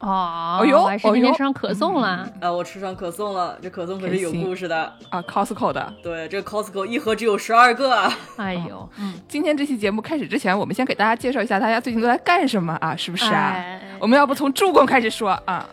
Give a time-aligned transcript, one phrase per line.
[0.00, 2.28] 哦，哎呦我还是今哎呦天吃上可颂了。
[2.40, 4.92] 啊，我吃上可颂了，这可颂可是有故事的。
[5.08, 5.92] 啊，Costco 的。
[6.02, 8.12] 对，这 Costco 一盒只有十二个啊。
[8.36, 12.94] 哎呦，嗯，今天这期节目开始之前，我们先给大家介绍一下大家最近都在干什么啊？
[12.96, 13.52] 是不是啊？
[13.54, 15.68] 哎我们要不从助攻开始说啊？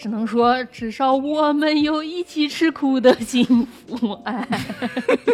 [0.00, 4.12] 只能说至少我们有一起吃苦的幸福。
[4.24, 4.46] 哎，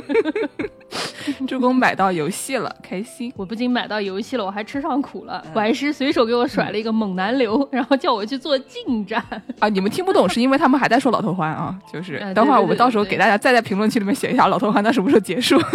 [1.46, 3.30] 助攻买到游戏了，开心。
[3.36, 5.44] 我不仅买到游戏了，我还吃上苦了。
[5.52, 9.22] 我还是随手给我甩了一个猛男流，然后叫我去做近战。
[9.60, 15.60] 啊，你们听不懂是因为他们还在说老头环啊，就是等会儿我们到时候给大家再在评论区里面写一下老头环到什么时候结束。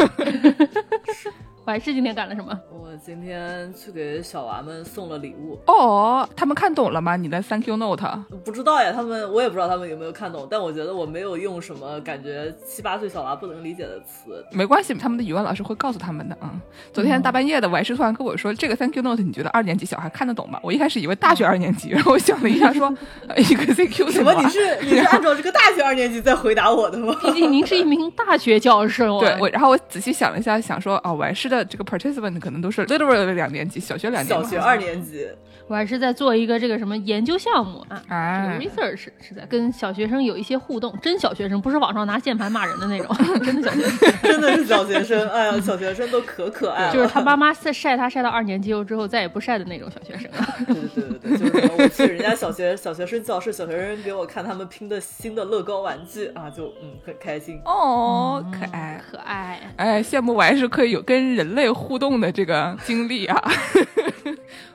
[1.69, 2.59] 我还是今天干了什么？
[2.71, 7.15] 我今天去给小娃们送了礼物，哦，他们看懂了吗？
[7.15, 8.01] 你的 Thank you note
[8.43, 14.43] 不知道呀，他们我也不知道他们有没有看懂，但我觉得我没有用什么感觉七八岁小娃不能理解的词。
[14.51, 16.61] 没关系，他们的语文老师会告诉他们的啊、嗯。
[16.91, 20.59] 昨天大半夜的，我还是突然跟我说，这个 Thank you note 你觉得二年级小孩看得懂吗？
[20.63, 22.91] 我一开始以为大学二年级，然后我想了一下说，
[23.27, 24.33] 呃一个 Thank you 什么？
[24.33, 27.15] 你是你是按照这个大学二年级在回答我的吗？
[27.21, 29.19] 毕竟您是一名大学教授啊。
[29.29, 35.27] 对，我然后我仔细想了一下，想说哦，我还是的这个 participant 可能都是 literally 两年级，小学两年级，小学二年级。
[35.67, 43.15] 我还是在做一个这个什么研究项目啊，啊这个 research 是在跟小学生有一些互动，真小学生，不是网上拿键盘骂人的那种，
[43.45, 46.93] 真的小学生， 真的是小学生，哎呀，小学生都可可爱了。
[46.93, 50.27] 就是他妈妈晒晒他晒到二年级之后再也不晒的那种小学生。
[50.65, 57.61] 对对对对对，就是我去人家小学小学生教室，小学生给我看他们拼的新的乐高玩具啊，就嗯很开心。
[57.65, 58.99] 哦，可爱。
[59.11, 63.41] 可爱，哎，羡慕我还是可以有跟人类互动的这个经历啊！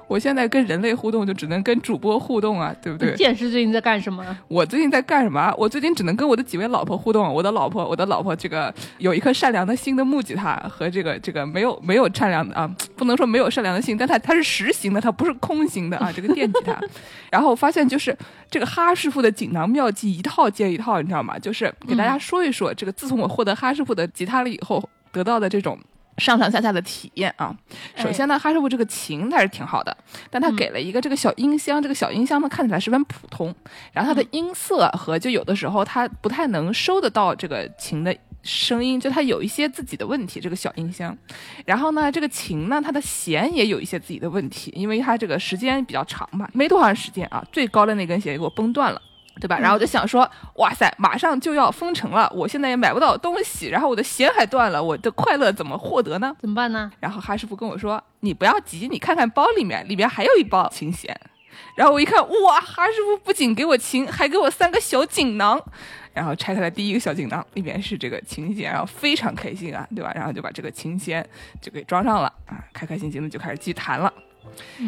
[0.07, 3.15] 我现在跟人类互动就只能跟主播互动啊，对不对？
[3.17, 4.23] 剑师最近在干什么？
[4.49, 5.53] 我最近在干什么？
[5.57, 7.33] 我最近只能跟我的几位老婆互动。
[7.33, 16.79] 我的老婆，我的老婆，这个有一颗善良的心的木吉他和这个这个没有没有善良的啊，不能说没有善良的心，但它它是实心的，它不是空心的啊，这个电吉他。
[17.33, 18.15] 然后我发现就是
[18.51, 21.39] 这个哈师傅的锦囊妙计一套接一套，你知道吗？
[21.39, 25.79] 就是给大家说一说、这个，自从我获得哈师傅的吉他了以后，得到的这种。
[26.19, 27.55] 上上下下的体验啊，
[27.97, 29.97] 首先呢，哈师傅这个琴它是挺好的，
[30.31, 33.55] 但他给了一个这个小音箱，这个小音箱呢看起来十分普通，
[33.93, 41.17] 然后它的音色和就有的时候它不太能收得到这个琴的声音，就它有一些自己的问题，这个小音箱。
[41.65, 49.01] 然后呢，这个琴呢，它的弦也有一些自己的问题，因为它这个时间比较长嘛，没多长时间啊，最高的那根弦给我崩断了。
[49.41, 49.59] 对吧？
[49.59, 56.35] 然后我就想说，哇塞，马上就要封城了，我现在也买不到东西，然后我的弦还断了，我的快乐怎么获得呢？
[56.41, 56.91] 怎么办呢？
[57.01, 61.19] 然后哈师傅跟我说：“你不要急，你看看包里面，里面还有一包琴弦。”
[61.77, 65.61] 然后我一看，哇，哈师傅不仅给我琴，还给我三个小锦囊。
[66.13, 70.13] 然后拆开了第一个小锦囊，里面是这个琴弦，然后非常开心啊，对吧？
[70.15, 71.25] 然后就把这个琴弦
[71.61, 74.13] 就给装上了啊，开开心心的就开始继续弹了。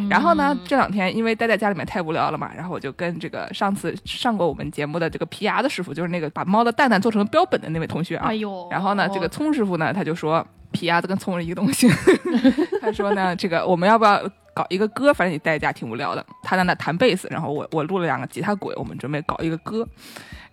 [0.09, 8.29] 然后呢，这两天因为待在家里面太无聊了嘛，然后我就跟这个上次上过我们节目的这个皮牙的师傅，就是那个把猫的蛋蛋做成标本的那位同学啊。
[8.29, 11.89] 哎呦，然后呢，这个葱师傅呢，他就说皮牙子跟葱是一个东西。
[12.83, 14.23] 他说呢，这个我们要不要
[14.55, 15.13] 搞一个歌？
[15.13, 16.25] 反正你待在家挺无聊的。
[16.43, 19.87] 他在那弹贝斯，然后我我录了两个吉他轨，我们准备搞一个歌。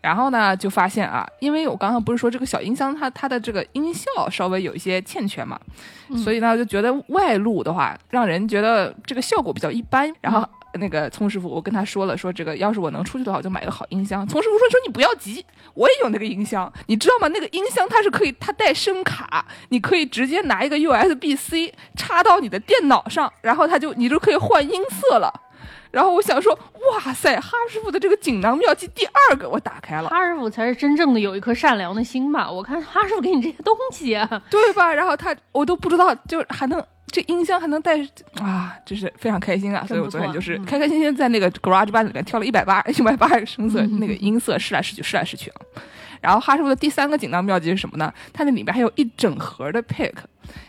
[0.03, 5.57] 然后呢，就发现啊，因为我刚刚不是说这个小音箱它它的这个音效稍微有一些欠缺嘛，
[6.21, 10.13] 所以呢就觉得外录的话，让人觉得这个效果比较一般。
[10.19, 14.27] 然后那个聪师傅，我跟他说了，说这个要是我能出去的话，我就买个好音箱。
[14.27, 17.29] 聪师傅说说你不要急，我也有那个音箱，你知道吗？
[17.29, 25.31] 那个音箱它是可以，它带声卡，你可以直接拿一个 USB C 插到你的电脑上，然后它就你就可以换音色了。
[25.93, 32.49] 然后我想说，哇塞，哈师傅的这个锦囊妙计第二个我打开了，哈师傅才是真正的有一颗善良的心吧？
[32.49, 34.91] 我看哈师傅给你这些东西啊，对吧？
[34.91, 37.95] 然后他我都不知道，就还能这音箱还能带
[38.41, 39.85] 啊，真是非常开心啊！
[39.87, 45.61] 所以我昨天就是开开心心在那个 Garage Band 里面跳了一百八一百八十个声色，那个音色试来试去试来试去啊。
[46.23, 48.11] 然后哈师傅的第三个锦囊妙计是什么呢？
[48.31, 50.13] 它那里面还有一整盒的 pick，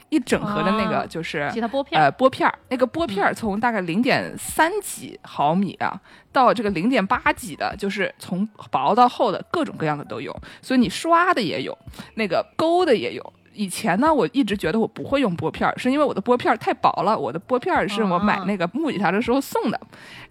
[0.09, 1.49] 一整盒的那个啊就是、
[1.93, 6.01] 呃拨片儿，那个拨片儿从大概零点三几毫米啊，
[6.33, 11.79] 到这个零点八几的，就是从薄到厚的各种各样的都有，所以你刷的也有，
[12.17, 13.33] 那个勾的也有。
[13.57, 17.17] 以前呢，我一直觉得我不会用拨片儿，是因为我的拨片儿太薄了。
[17.17, 19.81] 我的拨片儿是我买那个木吉他的时候送的，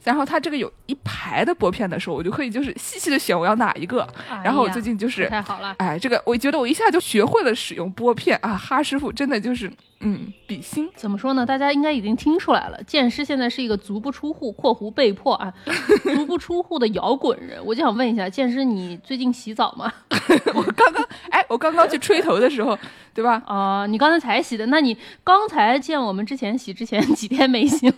[0.03, 4.07] 然后它这个有一排的拨片的时候，我就可以就是细细的选我要哪一个。
[4.43, 9.71] 然后我最近就是，太好了，哎，这个我觉得我一下就学会了使用拨片啊，哈师傅真的就是。
[10.05, 11.45] 嗯，比心怎么说呢？
[11.45, 15.53] 大家应该已经听出来了，剑师现在是一个足不出户（括弧被迫啊）
[16.13, 17.57] 足不出户的摇滚人。
[17.65, 19.89] 我就想问一下，剑师，你最近洗澡吗？
[20.53, 22.77] 我刚刚，哎，我刚刚去吹头的时候，
[23.13, 23.41] 对吧？
[23.47, 27.95] 啊， 你刚才才洗的，那你刚才见我们之前洗之前几天没洗了？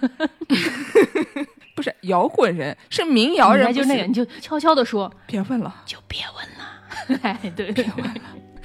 [1.75, 7.19] 不是摇滚人，是民谣人，就那个，你就悄悄的说，别问了，就别问了。
[7.21, 8.13] 哎，对，别问了。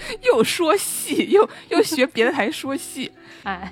[0.23, 3.13] 又说戏，又又学别的台说戏，
[3.45, 3.71] 哎，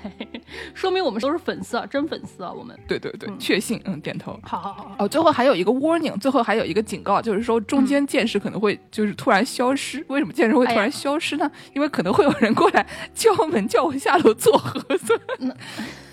[0.75, 2.77] 说明我们都是粉丝啊，真粉丝啊，我们。
[2.87, 4.39] 对对对，确信，嗯，点头。
[4.43, 4.95] 好好好。
[4.99, 10.05] 哦，最后还有一个 warning，最后还有一个警告，就是说中间剑士可能会就是突然消失。
[10.07, 11.49] 为什么剑士会突然消失呢？
[11.73, 15.19] 因为可能会有人过来敲门叫我下楼做核酸。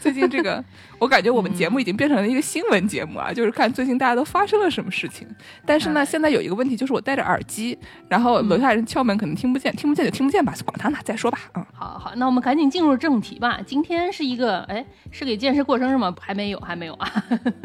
[0.01, 0.65] 最近这个。
[0.99, 5.27] 我感觉我们节目已经变成了一个新闻节目啊，就是看最近大家都发生了什么事情。
[5.65, 7.79] 但是呢，现在有一个问题，就是我戴着耳机，
[8.09, 11.39] 然后楼下人敲门可能听不见，听不见就听不见吧，管他呢，再说吧。
[11.55, 13.61] 嗯，好好，那我们赶紧进入正题吧。
[13.67, 16.15] 今天是一个，哎，是给剑师过生日吗？
[16.21, 17.25] 还没有，还没有啊。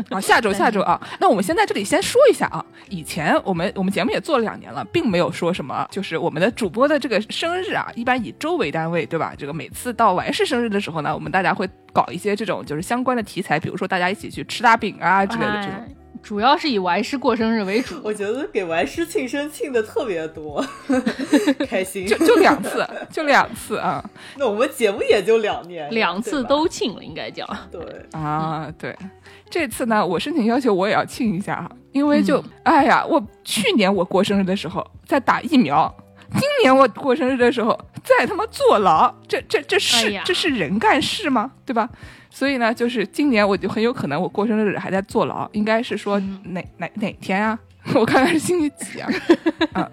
[0.09, 0.99] 啊，下周， 下周啊。
[1.19, 9.33] 那我们先在这里先说一下啊，以前我们我们节目也做了两年了，并没有说什么，就是我们的主播的这个生日啊，一般以周为单位，对吧？
[9.37, 11.69] 这个每次到完事生日的时候呢，我们大家会。
[11.93, 17.99] 搞一些这种就是相关的题材，比如说大家一起去吃大饼啊之类的这种，主要是以玩师过生日为主。
[18.03, 20.63] 我觉得给玩师庆生庆的特别多，
[21.67, 22.05] 开心。
[22.05, 24.03] 就就两次，就两次啊。
[24.37, 27.45] 那我们节目也就两年，两次都庆了，应该叫。
[27.71, 28.95] 对啊，对。
[29.49, 35.93] 这次呢，我申请要求我也要庆一下啊，因为就哎呀，我去年我过生日的时候在打疫苗。
[36.33, 41.51] 今年我过生日的时候在他妈坐牢，这这这是这是人干事吗？
[41.65, 41.89] 对吧？
[42.29, 47.59] 所以呢，就是今年我就很有可能我过生日还在坐牢，应该是说哪哪哪天啊？
[47.95, 49.09] 我看看是星期几啊？
[49.73, 49.89] 啊，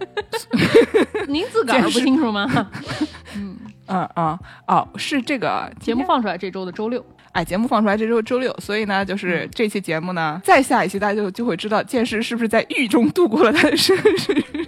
[1.26, 2.46] 您自个儿不清楚吗？
[3.35, 14.67] 嗯嗯嗯哦，是这个节目放出来这周的周六，哎，节目放出来这周周六，所以呢，就是这期节目呢，再下一期大家就就会知道剑师是不是在狱中度过了他的生日。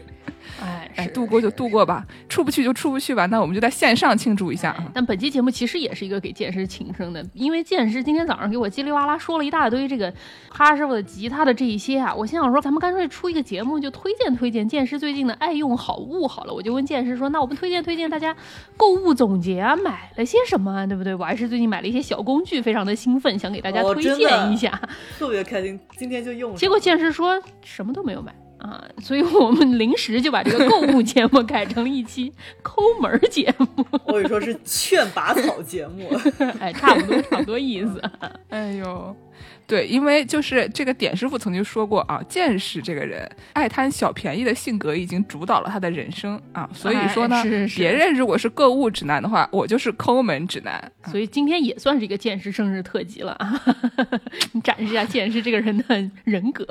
[0.97, 3.27] 哎，度过就度过吧，出不去就出不去吧。
[3.27, 4.91] 那我们就在线上庆祝一下啊。
[4.95, 10.13] 但本期节目其实也是一个给剑师庆生的，因为剑师今天早上给我叽里哇啦说了一大堆这个
[10.49, 16.53] 哈师傅的吉他的这一些啊，我心想说咱们干脆出一个节目，就推荐推荐剑师最近的爱用好物好了。
[16.53, 18.35] 我就问剑师说，那我们推荐推荐大家
[18.77, 21.15] 购物总结啊，买了些什么，啊对不对？
[21.15, 24.81] 我还是最近买了一些小工具，非常的兴奋，想给大家推荐一下，
[25.19, 26.57] 特别开心，今天就用了。
[26.57, 28.35] 结果剑师说什么都没有买。
[28.61, 33.87] 啊，所以我们临时就把这个购物节目改成了一期抠门节目。
[34.05, 36.09] 我跟你说是劝拔草节目，
[36.61, 38.03] 哎，差不多，差不多意思。
[38.51, 39.17] 哎呦。
[39.71, 47.41] 对，因为就是这个点师傅曾经说过啊，剑士这个人爱贪小便宜的性格已经主导了他的人生啊，所以说呢，
[47.77, 50.91] 别人如果是购物指南的话，我就是抠门指南。
[51.07, 53.63] 所以今天也算是一个剑士生日特辑了啊，
[54.51, 56.67] 你展示一下剑士这个人的人格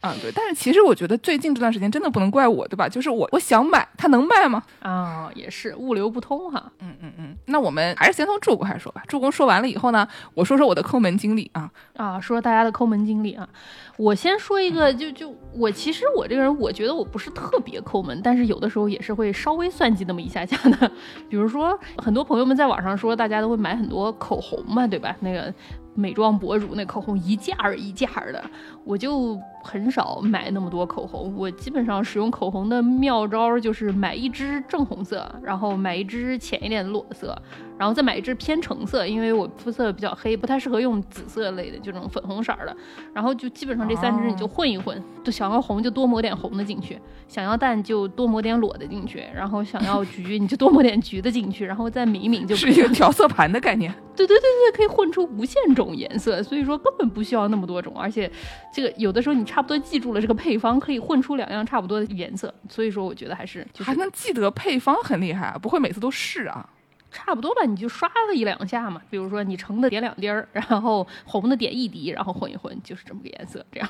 [0.00, 0.14] 啊。
[0.22, 2.88] 对，但是其实我觉得最近这段时间真的不能怪我，对吧？
[2.88, 4.62] 就是我我想买，他能卖吗？
[4.78, 6.70] 啊，也是物流不通哈。
[6.78, 9.02] 嗯嗯嗯，那我们还是先从助攻开始说吧。
[9.08, 12.43] 助攻说完了以后呢，我说说我的抠门经历啊啊，说。
[12.44, 13.48] 大家的抠门经历啊，
[13.96, 20.90] 我先说一个，就就我其实我这个人，我觉得我不是特别抠门，但是有的时候也是会稍微算计那么一下下的。
[21.30, 25.16] 比如说，很多朋友们在网上说，大家都会买很多口红嘛，对吧？
[25.20, 25.52] 那个
[25.94, 28.44] 美妆博主那口红一件儿一件儿的，
[28.84, 29.40] 我就。
[29.64, 37.36] 很少买那么多口红，我基本上使用口红的妙招就是买一支正红色，然后买一支浅一点的裸色，
[37.78, 42.76] 然后再买一支偏橙色，因为我肤色比较黑，不太适合用紫色类的这种粉红色的。
[43.14, 52.54] 然后就基本上这三支你就混一混，就想要红就多抹点红的进去，想要淡就多抹点裸的进去，然后想要橘你就多抹点橘的进去，然后再抿一抿就。
[52.54, 53.92] 是一个调色盘的概念。
[54.16, 58.30] 对对对对，可以混出无限种颜色，所以说根本不需要那么多种，而且
[58.74, 66.68] 这个有的时候你差不多记住了这个配方，可以混出两样差不多的颜色，所以说我觉得还是还能记得配方很厉害，不会每次都试啊。
[67.14, 69.00] 差不多吧，你就刷了一两下嘛。
[69.08, 73.64] 比如说你橙的点两滴儿， 然后红的点一滴，然后混一混，就是这么个颜色。
[73.70, 73.88] 这样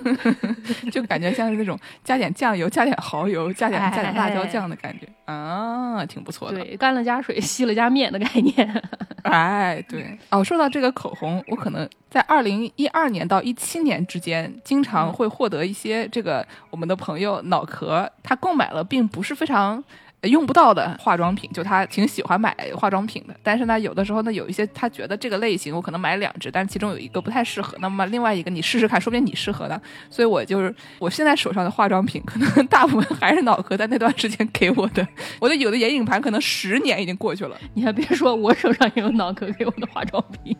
[0.92, 6.60] 就感觉像是那种加点酱油、加点蚝油、加点加点辣椒酱的感觉啊，挺不错的。
[6.62, 8.82] 对，干了加水，稀了加面的概念。
[9.24, 19.82] 哎，对哦，说到这个口红，我可能在二零一二年到一七年之间，经常会获得一些这个我们的朋友脑壳他购买了并不是非常。
[20.22, 23.36] 用不到的化妆品，就他挺喜欢买化妆品的。
[23.42, 29.80] 但是呢，有的时候呢，有一些他觉得这个类型我可能买两支，但其中有一个不太适合，那么另外一个你试试看，说不定你适合的。
[30.10, 35.06] 所以我就是我现在手上的化妆品，可能大部分还是脑壳在那段时间给我的。
[35.38, 37.56] 我的有的眼影盘可能十年已经过去了。
[37.74, 40.56] 你还别说，我手上也有脑壳给我的化妆品。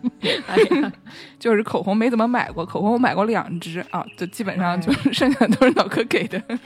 [0.46, 0.92] 哎，
[1.38, 6.40] 就是口红没怎么买过，口红我买过两支啊，就基本上就剩下的都是脑壳给的。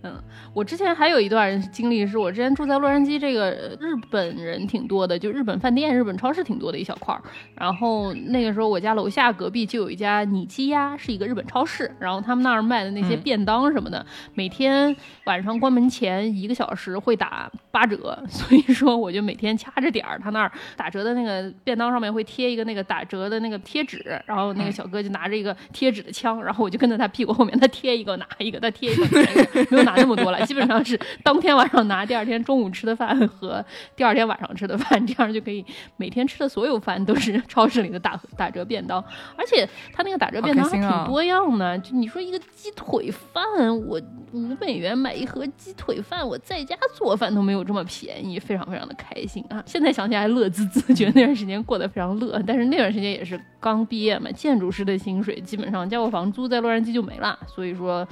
[0.00, 0.16] 嗯，
[0.54, 7.20] 我之前还有一段经历，是我之前住在洛杉矶，这个日本人挺多的，就日本饭店、日本超市挺多的一小块儿。
[7.54, 14.94] 然后那个时候我家楼下隔壁就有一家尼基鸭，是一个日本超市，然后他们那儿卖的那些便当什么的，每天
[15.24, 29.08] 晚上关门前一个小时会打八折，所以说我就每天掐着点儿，他那儿打折的那个便当上面会贴一个那个打折的那个贴纸，然后那个小哥就拿着一个贴纸的枪，然后我就跟在他屁股后面，他贴一个拿一个，他贴一个。
[29.08, 33.64] 拿一个，没有拿那么多了，基本上是当天晚上拿，第二天中午吃的饭和
[33.96, 35.64] 第二天晚上吃的饭，这样就可以
[35.96, 39.04] 每天吃的所有饭都是超市里的打打折便当，
[39.36, 41.76] 而且他那个打折便当还挺多样的。
[41.80, 43.44] 就你说一个鸡腿饭，
[43.86, 44.00] 我
[44.32, 49.60] 五美元买一盒鸡腿饭，我在家做饭都没有这么便宜，非常非常的开心啊！
[49.66, 52.40] 现在想起来还乐滋滋，觉得那段时间过得非常乐。
[52.46, 58.06] 但是那段时间也是刚毕业嘛，建筑师的薪水基本上交个房租在洛杉矶就没了，所以说。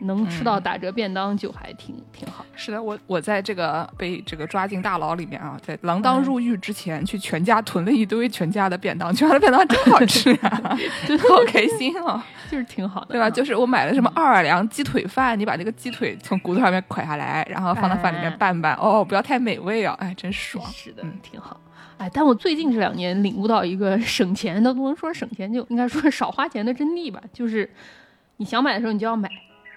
[0.00, 2.44] 能吃到打折便当就还挺挺好。
[2.54, 13.28] 是的，我我在这个被这个抓进大牢里面啊，在锒铛入狱之前，去全家囤了一堆全家的便当，全家的便当真好吃啊， 真的好开心啊， 就是挺好的，对吧？
[13.28, 20.64] 就是我买了什么奥尔良鸡腿饭，你把这个鸡腿从骨头上面蒯下来，然后放到饭里面拌拌，哦，不要太美味啊，哎，真爽。
[20.72, 21.60] 是的，挺好。
[21.98, 27.68] 哎，但我最近这两年领悟到一个省钱都不能说省钱，就应该说少花钱的真谛吧，就是
[28.36, 29.28] 你想买的时候你就要买。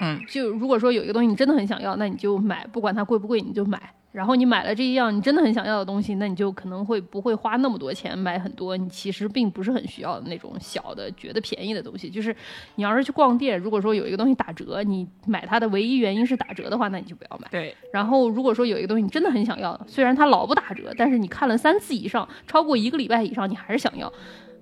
[0.01, 3.79] 嗯，就如果说有一个东西你真的很想要，那你就买，不管它贵不贵，你就买。
[4.11, 12.09] 然后你买了这一样你真的很想要的东西，那你就可能会不会花那么多钱买很多你其实并不是很需要的那种小的觉得便宜的东西。
[12.09, 12.35] 就是
[12.75, 17.47] 你要是去逛店，如果说有一个东西打折，你买它的唯一原因是打折的话，那你就不要买。
[17.49, 17.73] 对。
[17.93, 24.11] 然后如果说有一个东西你真的很想要，虽然它老不打折，但是你看了三次以上，超过一个礼拜以上，你还是想要。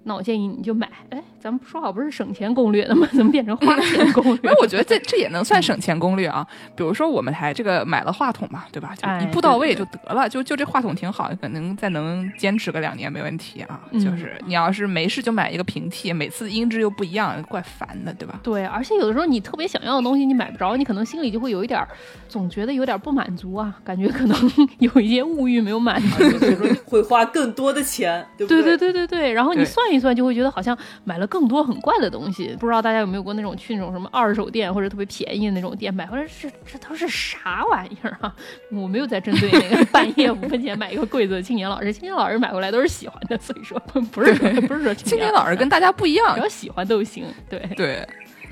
[0.03, 3.07] 那我建议你就买，哎，咱们说好不是省钱攻略的吗？
[3.13, 4.39] 怎么变成花钱攻略？
[4.43, 6.45] 那我觉得这这也能算省钱攻略啊。
[6.75, 8.95] 比如说我们还这个买了话筒嘛，对吧？
[8.95, 10.27] 就一步到位就得了。
[10.27, 13.81] 就就这话筒挺好，可能再能坚持个两年没问题啊。
[13.93, 18.39] 就是你要是没事就买一个平替，每次音质又不一样，怪烦的，对吧？
[18.41, 21.85] 对，而且有的时候你特别想要的东西你买不着，你可能心里就会有一点，
[22.27, 28.63] 总觉得有点不满足啊，感觉可能有一些物欲没有满足，所以说会花更多的钱，对不对？
[28.63, 29.33] 对对对对对。
[29.33, 30.77] 然后你算一算，就会觉得好像。
[31.03, 38.33] 买了更多很怪的东西，不知道大家有没有过那种去那种什么二手店或者特别便宜的那种店买回来，这这都是啥玩意儿啊？
[38.71, 43.79] 我没有在针对那个 半夜五分钱买一个柜子的青年老师，青年老师买回来都是喜欢的，所以说
[44.11, 48.07] 不是不是说青年老师跟大家不一样，只要喜欢都行，对对。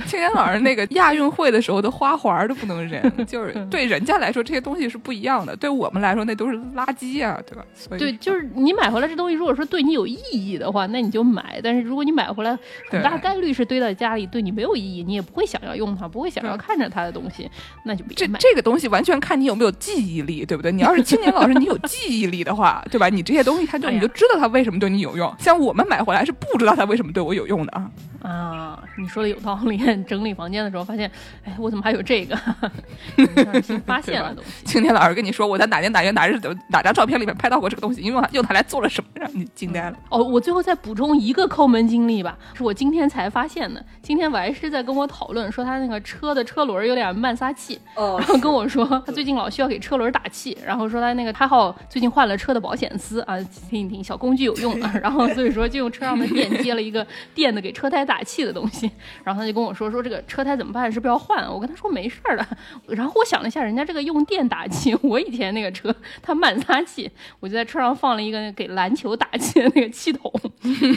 [0.05, 7.65] 青年老师那个亚运会的时候的花环都不能扔，就是对人家来说这些东西是不一样的，对我们来说那都是垃圾啊，对吧？
[7.97, 12.57] 对，就是你买回来这东西，如果说对你有意义的话，那你就买；但是如果你买回来
[12.89, 17.49] 很大概率是堆在家里，对你没有意义，你也不会想要用它，不会想要看着它的东西，
[17.83, 18.39] 那就别买。
[18.39, 20.71] 这这个东西完全看你有没有记忆力，对不对？
[20.71, 23.09] 你要是青年老师，你有记忆力的话，对吧？
[23.09, 25.31] 你这些东西他就你就知道它为什么对你有用。
[25.37, 27.91] 像我们买回来是不知道它为什么对我有用的啊。
[28.21, 29.77] 啊，你说的有道理。
[30.05, 31.09] 整理房间的时候发现，
[31.43, 32.37] 哎，我怎么还有这个？
[33.61, 34.65] 新发现了东西。
[34.65, 36.39] 青年老师跟你说，我在哪年哪月哪日
[36.69, 39.97] 哪张照片里面拍到过这个东西，因为用它来做了什么，让你惊呆了。
[40.09, 43.83] 哦，我最后再补充一个抠门经历吧，是我今天才发现的。
[44.01, 53.37] 今天我还是在跟我讨论，说他那个车的车轮有点慢撒气，哦，然后跟我说他最近老需要给车轮打气，然后说他那个他好最近换了车的保险丝啊，
[53.69, 58.89] 听一听小工具有用啊，然后所以说就用车上的电接了一个电的给车胎打气的东西，
[59.23, 60.91] 然后他就跟我说说说这个车胎怎么办？
[60.91, 61.47] 是不是要换？
[61.47, 62.45] 我跟他说没事儿的。
[62.87, 70.31] 然后我想了一下，人家这个用电打气， 我以前那个车它慢撒气，我就在车上放了一个给篮球打气的那个气筒。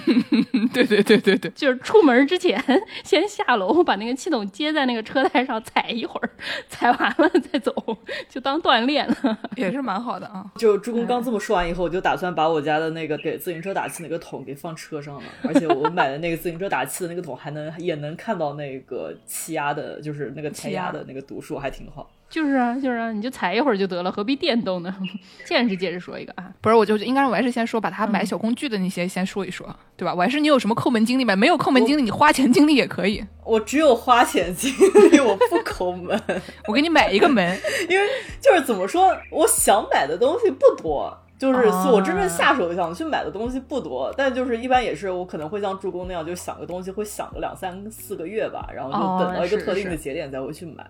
[0.72, 2.62] 对对对对对，就是出门之前
[3.04, 6.30] 先下楼把那个气筒接在那个车胎上踩一会儿，
[6.68, 7.72] 踩完了再走，
[8.28, 10.44] 就当锻炼了，也是蛮好的啊。
[10.56, 18.69] 就朱工刚这么说完以后，我就打算把我家的那个给自行车打气那个桶给放车上了，而且我买的那个自行车打气的那个桶还能也能看到那个
[19.26, 22.10] 气压的，就是那个气压的那个读数，还挺好。
[22.28, 24.94] 就是啊，就是啊，你就踩一会儿就得了，何必电动呢？
[25.44, 30.14] 见识见识说一个啊，不是，我就应该我还是先说把他买小工具的那些先说一说，对吧？
[30.14, 31.34] 我还是你有什么抠门经历没？
[31.34, 33.24] 没有抠门经历，你花钱经历也可以。
[33.44, 34.72] 我只有花钱经
[35.10, 35.60] 历， 我不。
[35.62, 36.20] 抠门，
[36.66, 37.58] 我给你买一个门，
[37.88, 38.06] 因为
[38.40, 41.16] 就是怎么说，我想买的东西不多。
[41.40, 50.87] 就是我真正下手想去买的东西不多，但就是一般也是我可能会像助攻那样，就想个东西会想个两三四个月吧，然后就等到一个特定的节点再会去买。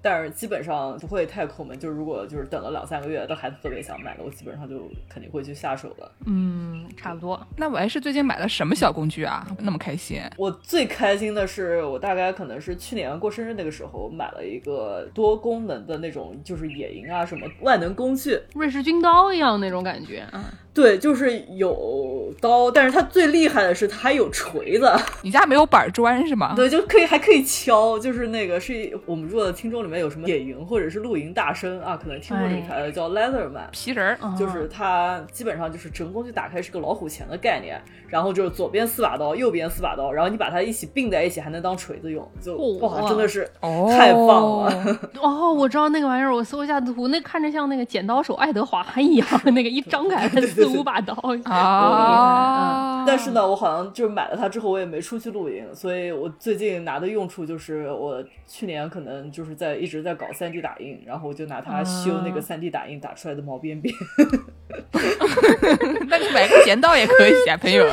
[0.00, 6.10] 但是基本上不会太抠门，就是如果就是等了两三个月都还特别想买的，我基本上就肯定会去下手了。
[6.26, 7.40] 嗯，差不多。
[7.56, 9.46] 那我还是最近买了什么小工具啊？
[9.60, 10.20] 那么开心？
[10.36, 20.44] 我最开心的是，我大概可能是去年过生日那个时候买了一个多功能的那种，就是野营啊什么万能工具，瑞士军刀一样那种感觉啊。
[20.74, 24.88] 对，就是有刀，但是它最厉害的是它还有锤子。
[25.22, 26.54] 你家没有板砖是吗？
[26.54, 44.98] 对，就可以还可以敲，就是那个是我们如果听众里面有什么野营或者是露营大神啊，可能听过这个牌子叫 Leatherman 皮人儿，就是它基本上就是整个工具打开是个老虎钳的概念，然后就是左边四把刀，右边四把刀，然后你把它一起并在一起，还能当锤子用，就哇，真的是太棒了。
[45.20, 50.68] 哦，我知道那个玩意儿，我搜一下图，那看着像那个剪刀手爱德华一样，那个一张开四。
[50.68, 51.14] 五把刀
[51.50, 53.02] 啊！
[53.06, 63.94] 但是呢，我好像就是买了它之后，我也没出去露营，所以我最近拿的用处就是我去年可能就是在一直在搞三 D 打印，然后我就拿它修那个三 D 打印打出来的毛边边。
[66.08, 67.86] 那你买个剪刀也可以啊，朋友。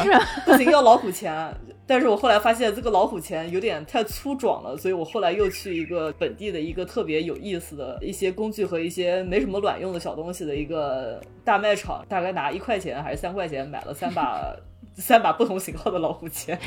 [0.46, 1.54] 不行，要老虎钳。
[1.88, 14.52] 但是我后来发现这个老虎钳有点太粗壮了，所以我后来又去一个本地的一个特别有意思的一些工具和一些没什么卵用的小东西的一个大卖场，大概拿一块钱还是三块钱买了三把
[14.96, 16.60] 三把不同型号的老虎钳。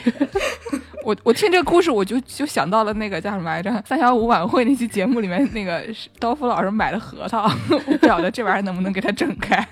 [1.04, 5.82] 我我听这个故事，我就就想到了那个叫什么来着，三小五晚会那期节目里面那个
[6.18, 9.66] 刀夫老师买的核桃， 我不晓得这玩意儿能不能给他整开。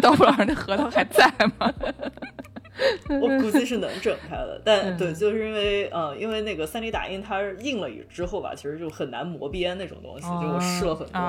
[0.00, 1.72] 刀夫老师的核桃还在吗？
[3.08, 10.22] 我估计是能整开的，但对，就是因为呃，因为那个三 D 打印它印了之后吧，其实就很难磨边那种东西。
[10.22, 11.20] 就我试了很多，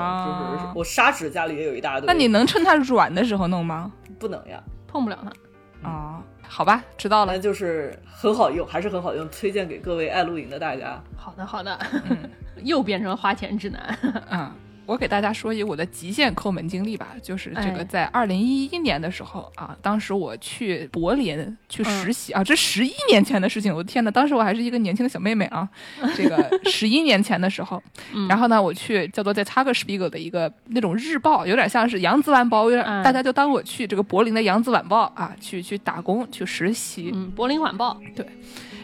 [0.55, 2.07] 就是我砂纸家里也有一大堆。
[2.07, 3.91] 那你能趁它软的时候弄吗？
[4.17, 5.89] 不能呀，碰不了它。
[5.89, 6.23] 啊，
[6.53, 11.01] 好吧，知道了，就是很好用，还是很好用，推荐给各位爱露营的大家。
[11.15, 11.79] 好的，好的，
[12.61, 13.97] 又变成花钱指南。
[14.29, 14.51] 嗯。
[14.91, 25.65] 我给大家说一我的极限抠门经历吧，就是这个在二零一一年的时候啊，当时我去柏林去实习啊，这十一年前的事情，我的天呐，当时我还是一个年轻的小妹妹啊，
[26.13, 27.81] 这个十一年前的时候，
[28.27, 38.27] 然后呢，我去叫做在 Tagesspiegel 的一个那种日报，有点像是扬子晚报，有点大家就当我去这个柏林的扬子晚报啊，去去打工去实习，嗯，柏林晚报，对。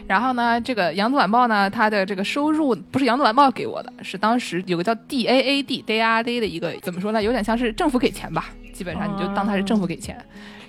[0.08, 10.18] 然后呢，这个《扬子晚报》呢，它的这个收入不是《扬子晚报》给我的，是当时有个叫 D A A D D A R D 的一个，怎么说呢，有点像是政府给钱吧，基本上你就当它是政府给钱。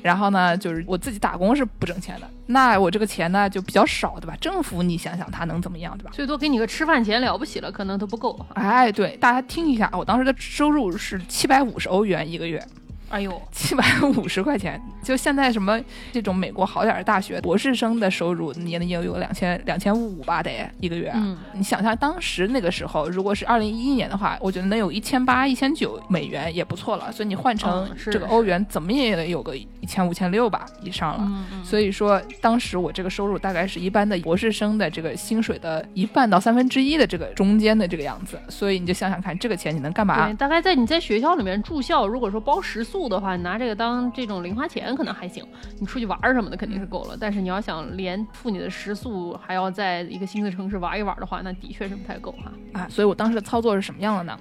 [0.01, 4.35] 然后呢，就是我自己打工是不挣钱的，那我这个钱呢就比较少，对吧？
[4.39, 6.11] 政府你想想，他能怎么样，对吧？
[6.13, 8.37] 最多给你个吃饭钱了不起了，可能都不够。
[8.55, 12.61] 哎，对，大家听一下，我当时的收入是七百五十欧元一个月。
[13.09, 13.83] 哎呦，七百
[14.15, 15.79] 五十块钱，就现在什么
[16.11, 21.11] 这种美国好点的大学博士生的收入，也能也有两千两千五吧，得一个月。
[21.15, 27.11] 嗯，你想想当时那个时候，如果是二零一一年的话，我觉得能有一千八、一千九美元也不错了。
[27.11, 31.19] 所以你换成这个欧元，怎么也得有个一千五千六吧以上了。
[31.21, 31.63] 嗯嗯。
[31.65, 38.39] 所以说，当时我这个收入大概是一般的博士生的这个薪水的一半到三分之一的这个中间的这个样子。
[38.49, 40.27] 所以你就想想看，这个钱你能干嘛？
[40.27, 43.79] 对，大概在你在学校里面住校，如果说包食宿的话，你拿这个。
[43.79, 45.41] 当这种零花钱可能还行，
[45.79, 47.15] 你出去玩什么的肯定是够了。
[47.17, 52.51] 但是你要想连付你的食宿，还要在一个新的城市玩一玩的话，那的确是不太够哈。
[52.73, 54.37] 啊，所以我当时的操作是什么样的呢？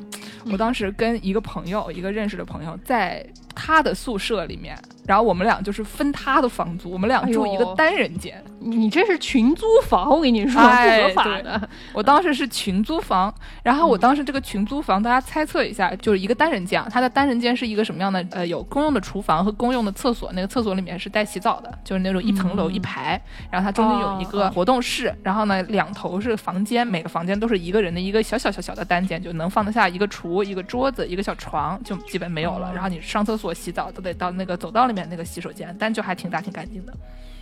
[0.50, 4.76] 我当时跟一个朋友，一个认识的朋友，在他的宿舍里面。
[5.08, 8.44] 然后我们俩就是分他的房租，我们俩住一个单人间。
[8.60, 11.68] 你这是群租房，我跟你说不合法的。
[11.94, 16.84] 我当时是群租房，然后我当时这个群租房，大家猜测一下，就是一个单人间。
[16.90, 18.22] 它的单人间是一个什么样的？
[18.32, 23.18] 呃，有公用的厨房和公用的厕所，那个厕所里面是带洗澡的，就是那种一层楼一排。
[23.50, 32.70] 然后它中间有一个活动室，然后呢两头是房间，每个房间都是一个人的一个小小小小的单间，就能放得下一个厨、一个桌子、一个小床，就基本没有了。
[32.74, 35.08] 然后你上厕所、洗澡都得到那个走道里面。
[35.08, 36.92] 那个洗手间，但就还挺大挺干净的，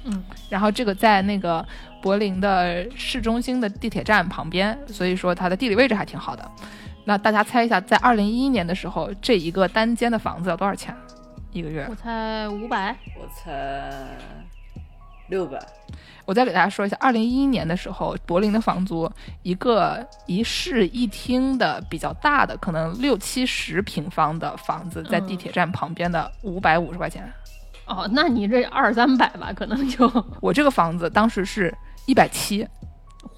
[0.05, 0.23] 嗯。
[0.51, 1.67] 然后这个在那个
[2.03, 6.49] 柏林的市中心的地铁站旁边，所以说它的地理位置还挺好的。
[7.07, 10.95] 那大家猜一下，在二零一一年的时候，这一个单间的房子要多少钱
[11.53, 11.87] 一个月？
[11.89, 13.91] 我猜五百，我猜
[15.29, 15.59] 六百。
[16.25, 19.11] 我再给大家说一下，二零一一年的时候，柏林的房租，
[19.43, 27.33] 一个一室一厅的比较大的，可能六七十平方的房子，在地铁站旁边的五百五十块钱。
[27.87, 31.73] 哦，那你这二三百吧，可能就 我这个房子当时是
[32.07, 32.67] 一百七。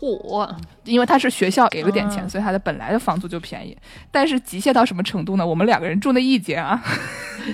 [0.00, 3.76] 嚯，因为他是学校给了点钱，嗯所以他的本来的房租就便宜。
[4.10, 5.46] 但是极限到什么程度呢？
[5.46, 6.80] 我们两个人住那一间啊，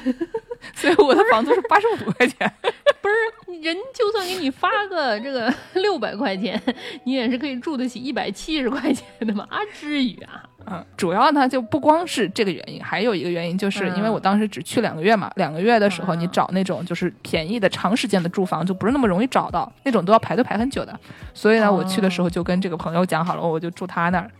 [0.74, 2.52] 所以我的房租是八十五块钱。
[3.02, 6.60] 不是人就算给你发个这个 六百块钱，
[7.04, 9.46] 你也是可以住得起一百七十块钱的嘛？
[9.50, 10.42] 啊，至于啊？
[10.66, 20.98] 嗯，主要呢就不光是这个原因，还有一个原因就是因为我当时只去两个月嘛，两个月的时候嗯你找那种就是便宜的长时间的住房就不是那么容易找到，那种都要排队排很久的。
[21.34, 24.30] 所以呢，我去的时候就跟这个朋友讲好了，我就住他那儿。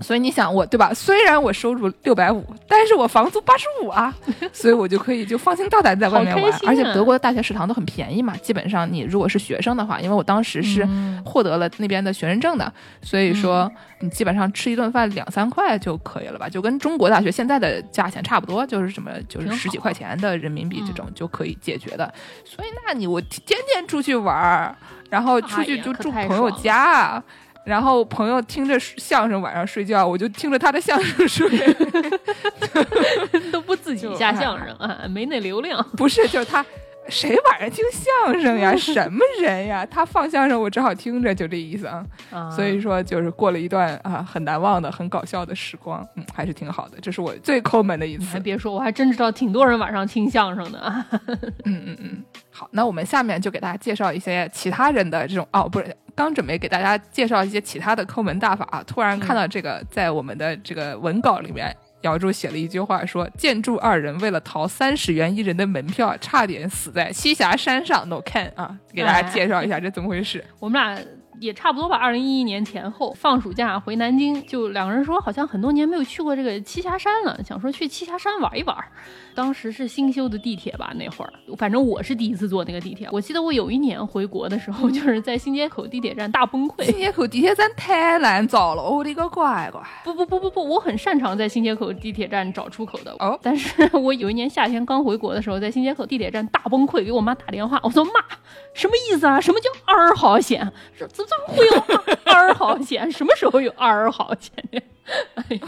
[0.00, 0.92] 所以你想我对吧？
[0.92, 4.14] 虽然我收入六百五，但是我房租八十五啊，
[4.52, 6.52] 所以我就可以就放心大胆在外面玩。
[6.66, 22.12] 而且德国的大学食堂都很便宜嘛，基本上你如果是学生的话，因为我当时是嗯获得了那边的学生证的，所以说你基本上吃一顿饭两三块就可以了吧，就跟中国大学现在的价钱差不多，就是什么就是十几块钱的人民币这嗯种就可以解决的。
[22.44, 24.76] 所以那你我天天出去玩儿，
[25.08, 27.22] 然后出去就住朋友家。
[27.66, 31.50] 然后朋友听着相声晚上睡觉，我就听着他的相声睡。
[33.50, 35.84] 都不自己下相声啊，没那流量。
[35.98, 36.64] 不是，就是他，
[37.08, 38.74] 谁晚上听相声呀？
[38.76, 39.86] 什么人呀？
[39.86, 42.04] 他放相声，我只好听着，就这意思啊。
[42.30, 46.98] 啊所以说，就是过了一段啊很难忘的、很搞笑的时光，嗯，还是挺好的。
[47.00, 48.40] 这是我最抠门的一次你还。
[48.40, 51.06] 别说，我还真知道挺多人晚上听相声的啊。
[51.64, 52.24] 嗯嗯嗯。
[52.50, 61.74] 好，那我们下面就给大家介绍一些其他人的这种哦，不是，刚准备给大家介绍一些其他的抠门大法啊，突然看到这个在我们的这个文稿里面。
[62.06, 68.08] 姚柱写了一句话说：“建筑二人为了逃三十元一人的门票，差点死在栖霞山上。
[68.08, 70.44] ”No can 啊，给大家介绍一下这怎么回事。
[70.60, 70.96] 我们俩
[71.40, 78.76] 也差不多吧，二零一一年前后放暑假回南京，就两个人说好像很多年没有去过这个栖霞山了，想说去栖霞山玩一玩。
[79.34, 83.06] 当时是新修的地铁吧，那会儿，反正我是第一次坐那个地铁。
[83.12, 86.84] 我记得我有一年回国的时候，就是在新街口地铁站大崩溃。
[86.84, 89.82] 新街口地铁站太难找了，我的个乖乖！
[90.04, 93.14] 不不不不不，我很擅长在新街口地铁站找出口的。
[93.18, 98.12] 哦 但是我有一年夏天刚回国的时候，在新街口地铁站大崩溃，给我妈打电话，我说妈，
[98.72, 99.38] 什么意思啊？
[99.38, 100.72] 什么叫二号线？
[100.98, 103.10] 这怎怎么会有二号线？
[103.10, 104.80] 什么时候有二好险呀？
[105.36, 105.60] 哎呀，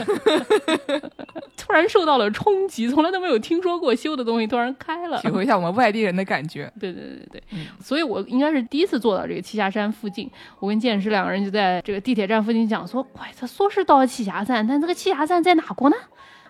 [1.57, 6.69] 突然受到了冲击，从来都没有听说过修的东西突然开了，体会一下我们外地人的感觉。
[6.81, 7.43] 对对对对，
[7.81, 10.29] 所以我应该是第一次坐到这个栖霞山附近。
[10.59, 15.97] 我跟建师两个人就在这个地铁站附近讲说，快，他说是到栖霞山，但这个栖霞山在哪国呢？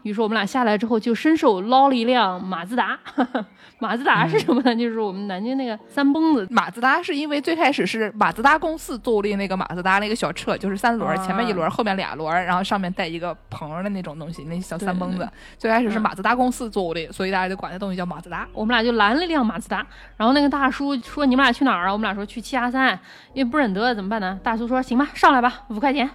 [0.08, 2.98] 于是我们俩下来之后，就伸手捞了一辆马自达。
[3.80, 4.74] 马自达是什么呢？
[4.74, 6.44] 就是我们南京那个三蹦子。
[6.50, 15.28] 马自达是因为最开始是马自达公司做的那个马自达那个小车，就是三轮前面一轮儿，后面俩轮儿，然后上面带一个棚的那种东西，那小三蹦子对。
[15.58, 18.48] 最开始是嗯马自达公司做的，所以大家就管那东西叫马自达。
[18.52, 22.98] 我们俩就拦了一辆马自达，然后那个大叔说：“你们俩去哪儿啊？”我们俩说去栖霞山，
[23.32, 24.40] 因为不忍得怎么办呢？
[24.42, 26.10] 大叔说：“行吧，上来吧，五块钱。”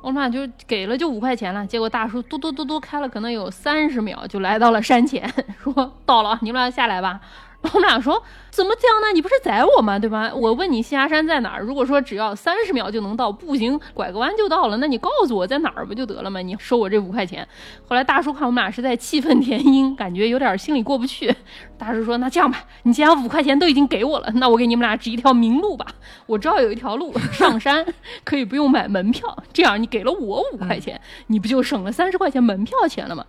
[0.00, 5.28] 我们俩就给了就五块钱了，结果大叔嘟嘟嘟嘟开了可能有三十秒就来到了山前，
[5.62, 7.20] 说到了，你们俩下来吧。
[7.60, 9.12] 然后我们俩说怎么这样呢？
[9.12, 9.98] 你不是宰我吗？
[9.98, 10.32] 对吧？
[10.32, 11.60] 我问你栖霞山在哪儿？
[11.60, 16.40] 如果说只要三十秒就能到，步行拐个弯就到了，那你告诉我在哪儿不就得了吗？
[16.40, 17.46] 你收我这五块钱。
[17.88, 21.34] 后来大叔看我们俩是在气愤填膺，感觉有点心里过不去。
[21.76, 25.84] 大叔说：“那这样吧，你既然五块钱都已经给我了，那我给你们俩指一条明路吧。
[26.26, 27.84] 我知道有一条路上山
[28.24, 33.24] 可以不用买门票，这样你给了我五块钱，你不就省了三十块钱门票钱了吗？”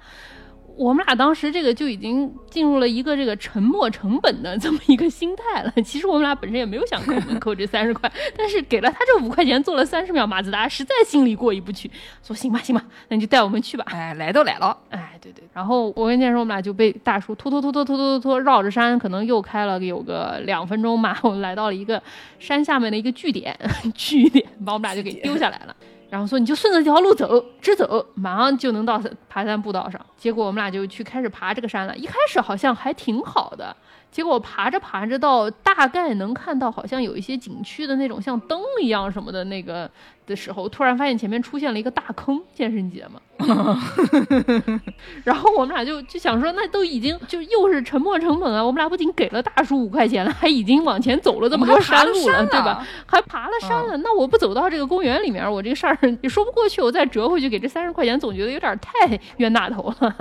[0.80, 5.70] 我们俩当时这个就已经进入了一个这个沉没成本的这么一个心态了。
[5.84, 11.92] 其实我们俩本身也没有想扣门扣这 三十块，但是给了他这五块钱，坐了三十秒马自达，实在心里过意不去，
[12.24, 13.84] 说行吧行吧，那你就带我们去吧。
[13.89, 22.02] 哎，来都来了，哎，对对，然后我跟建说，我们俩就被大叔拖拖拖拖拖拖拖绕着山，可能又开了有个两分钟吧，我们来到了一个
[22.39, 23.54] 山下面的一个据点，
[23.94, 25.76] 据点把我们俩就给丢下来了。
[26.10, 30.04] 然后说你就顺着这条路走，直走，马上就能到爬山步道上。
[30.17, 31.95] 结果我们俩就去开始爬这个山了。
[31.95, 33.76] 一开始好像还挺好的，
[34.12, 39.89] 结果爬着爬着到大概能看到好像有一些景区的那种像灯一样什么的那个
[40.30, 43.20] 的时候，突然发现前面出现了一个大坑，健身节嘛。
[45.24, 48.63] 然后我们俩就就想说，那都已经就又是沉没成本啊！
[48.63, 52.86] 我们俩不仅给了大叔五块钱了，还已经往前走了这么多我们还爬了路了，对吧？
[53.06, 60.15] 还爬了山了，那我不走到这个公园里面，我这个事儿也说不过去，我再折回去给这三十块钱，总觉得有点太冤大头了。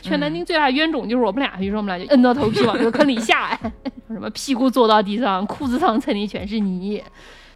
[0.00, 3.72] 全南京最大冤种就是我们俩，于是我们俩就摁到头皮往这个坑里下，哎
[4.08, 7.02] 什么屁股坐到地上，裤子上蹭的全是泥。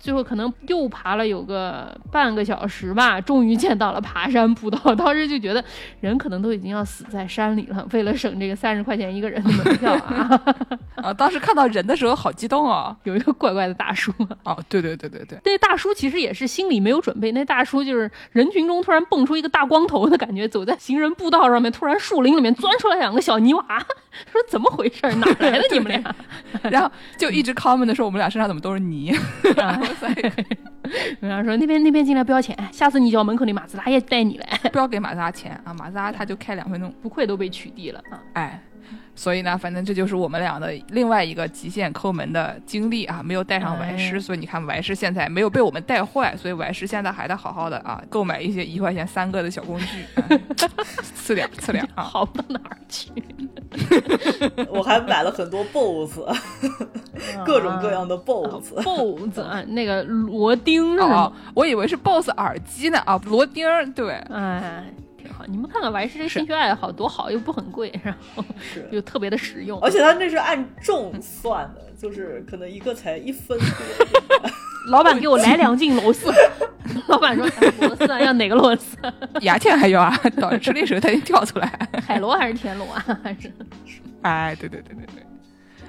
[0.04, 4.94] 最后可能又爬了有个半个小时吧，终于见到了爬山步道。
[4.94, 5.64] 当时就觉得
[6.00, 10.38] 人可能都已经要死在山里了，为了省这个三十块钱一个人的门票啊。
[10.96, 12.94] 啊， 当时看到人的时候好激动哦。
[13.04, 14.12] 有一个怪怪的大叔。
[14.44, 17.32] 哦，对对对对对，那大叔其实也是心里没有准备。
[17.32, 23.64] 那大叔就是人群中突然蹦出一个大光头的感觉，走在行人步道上面，突然树林里面钻出来两个小泥娃，
[24.30, 25.00] 说怎么回事？
[25.16, 26.14] 哪来的你们俩？
[26.70, 29.14] 然后就一直 comment 的说我们俩身上怎么都是泥。
[31.20, 35.72] 然后说那边那边进来不要钱，下次你叫门口的马自达也带你来，不要给马自达钱啊！
[35.74, 38.20] 马自达他就开两分钟，不愧都被取缔了啊！
[38.34, 38.62] 哎。
[39.16, 50.04] 所以呢，反正这就是我们俩的另外一个极限抠门的经历啊，没有带上歪师，所以你看歪师现在没有被我们带坏，所以歪师现在还在好好的啊，购买一些一块钱三个的小工具，
[51.14, 53.10] 次点次点啊， 好到哪儿去？
[54.70, 56.20] 我还买了很多 BOSS，
[57.44, 64.84] 各种各样的 BOSS，BOSS 啊那个螺钉啊，我以为是 BOSS 耳机呢啊，螺钉对，哎。
[65.36, 73.66] 好，你们看看玩是这兴趣爱好多好，又不很贵，然后是又特别的实用，而且它那是按重算的，就是可能一个才一分多。
[74.90, 76.30] 老板给我来两斤螺丝，
[77.08, 77.44] 老板说
[77.80, 78.96] 螺丝要哪个螺丝？
[79.40, 81.88] 牙签还要啊，到吃的时候它就掉出来。
[82.06, 83.02] 海螺还是田螺啊？
[83.22, 83.50] 还是？
[84.22, 85.33] 哎，对对对对对。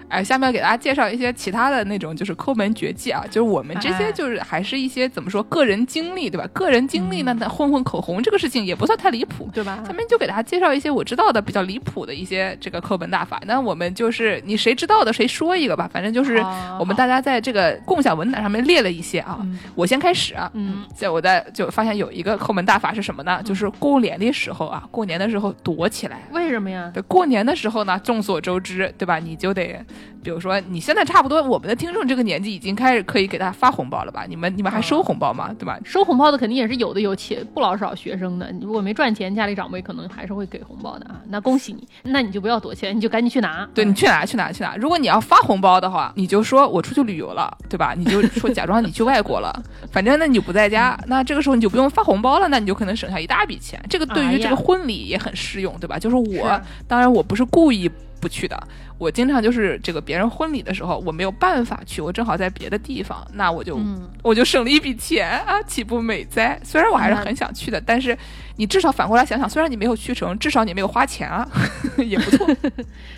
[0.08, 6.48] 哎，下面给大家介绍一些其他的那种就是抠门绝技啊，就是我们这些就是还是一些怎么说个人经历对吧？
[6.54, 9.84] 个人经历呢，那混混口红这个事情也不算太离谱，对吧？
[9.86, 13.42] 下面就给大家介绍一些我知道的比较离谱的一些这个抠门大法。
[13.46, 16.38] 那我们就是你谁知道的谁说一个吧，反正就是
[16.80, 19.40] 我们大家在这个共享文档上面列了一些啊。
[19.74, 23.42] 我先开始啊，嗯，在我在就发现有一个抠门大法是什么呢？
[23.44, 26.22] 就是过年的时候啊，过年的时候躲起来。
[26.32, 26.92] 为什么呀？
[26.94, 29.18] 对，过年的时候呢，众所周知对吧？
[29.18, 29.84] 你就得。
[30.24, 34.26] 比如说，你现在差不多，我们的听众这个年纪已经开始可以给他发红包了吧？
[34.28, 35.54] 你们你们还收红包吗？
[35.60, 35.80] 对吧？
[35.86, 38.52] 收红包的肯定也是有的，有且不老少学生的。
[38.52, 41.22] 你如果没赚钱，家里长辈可能还是会给红包的啊。
[41.30, 43.70] 那恭喜你，那你就不要躲起来，你就赶紧去拿。
[43.76, 44.76] 对你去拿去拿去拿。
[44.78, 47.94] 如果你要发红包的话，你就说我出去旅游了，对吧？
[47.96, 49.54] 你就说假装你去外国了，
[49.92, 53.80] 反正那你就不在家，那这个时候你就不用发红包了，那你就可能省下一大笔钱。
[53.88, 56.00] 这个对于这个婚礼也很适用，对吧？
[56.00, 57.92] 就是我，当然我不是故意。
[58.20, 58.58] 不去的，
[58.98, 63.80] 我经常就是这个别人婚礼的时候，我没有办法去，我正好在别的地方，那我就
[64.24, 66.60] 我就省了一笔钱啊，岂不美哉？
[66.64, 68.18] 虽然我还是很想去的，但是
[68.56, 71.48] 你至少反过来想想，虽然你没有去成，至少你没有花钱啊，
[71.98, 72.48] 也不错。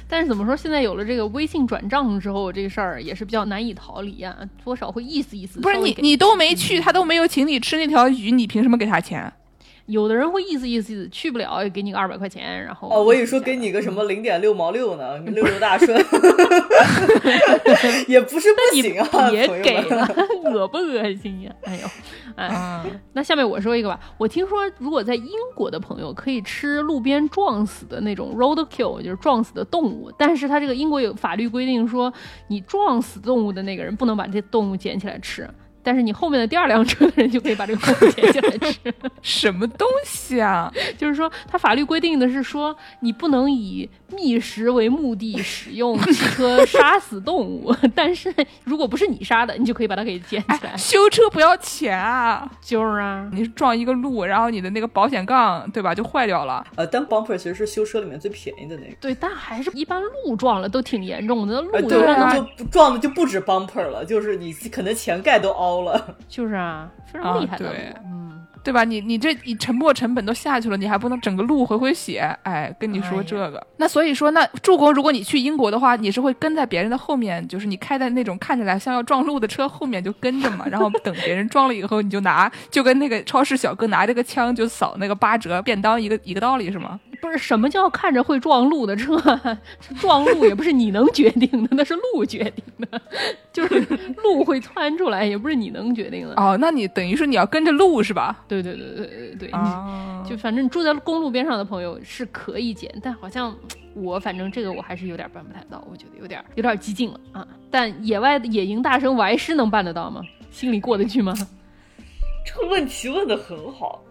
[0.07, 5.59] 但是怎么说，现在有了这个微信转账之后，这个事儿也是比较难以逃离啊，多少会意思意思。
[5.59, 9.31] 不是你你都没去，他都没有请你吃那条鱼，你凭什么给他钱？
[9.87, 15.97] 有的人会意思意思，去不了也给你个二百块钱，然后哦，我以为说给你个什么零点六毛六呢， 六六大顺，
[18.07, 20.05] 也不是不行啊，别给了，
[20.43, 21.51] 恶不恶心呀？
[21.63, 21.87] 哎呦，
[22.35, 32.11] 哎，那下面我说一个吧，我听说如果在英国的朋友可以吃路边撞死的那种 roadkill，就是撞死的动物，但是他这个英国有法律规定说，
[32.49, 35.49] 你撞死动物的那个人不能把这些动物捡起来吃。
[35.87, 40.69] 但是你后面的第二辆车的人就可以把这个动物捡起来吃， 什么东西啊？
[40.99, 48.33] 就是说，他法律规定的是说，你不能以觅食为目的使用汽车杀死动物，但是
[48.65, 50.75] 如果不是你杀的，你就可以把它给捡起来。
[50.75, 52.51] 修车不要钱啊？
[52.61, 56.67] 就是啊，你是撞一个路，然后你的那个保险杠对吧就坏掉了。
[56.75, 58.93] 呃，但 bumper 其实是修车里面最便宜的那个。
[58.99, 65.76] 对，但还是一般路撞了都挺严重的，路撞就撞的就不止 bumper 了，就是你可能前盖都凹。
[65.83, 67.73] 了， 就是啊，非常厉害的，
[68.05, 68.83] 嗯，对吧？
[68.83, 72.19] 你你这你沉没成本都下去了，你还不能整个路回回血？
[72.43, 86.99] 哎，跟你说这个，那所以说，那助攻，如果你去英国的话，你是会跟在别人的后面，就是你开在那种看起来像要撞路的车后面就跟着嘛，然后等别人撞了以后，你就拿，就跟那个超市小哥拿着个枪就扫那个八折便当一个一个道理是吗？
[87.21, 89.17] 不是什么叫看着会撞路的车，
[89.99, 93.01] 撞路也不是你能决定的，那是路决定的，
[93.51, 93.79] 就是
[94.23, 96.33] 路会窜出来，也不是你能决定的。
[96.35, 98.43] 哦，那你等于说你要跟着路是吧？
[98.47, 99.51] 对对对对对对，
[100.29, 103.55] 就反正住在公路边上的朋友是可以捡，但好像
[103.93, 107.47] 我反正这个我还是有点办不太到，我觉得有点有点激进了啊。
[107.69, 110.21] 但野外的野营大声玩师能办得到吗？
[110.49, 111.33] 心里过得去吗？
[112.47, 114.01] 这个问题问的很好。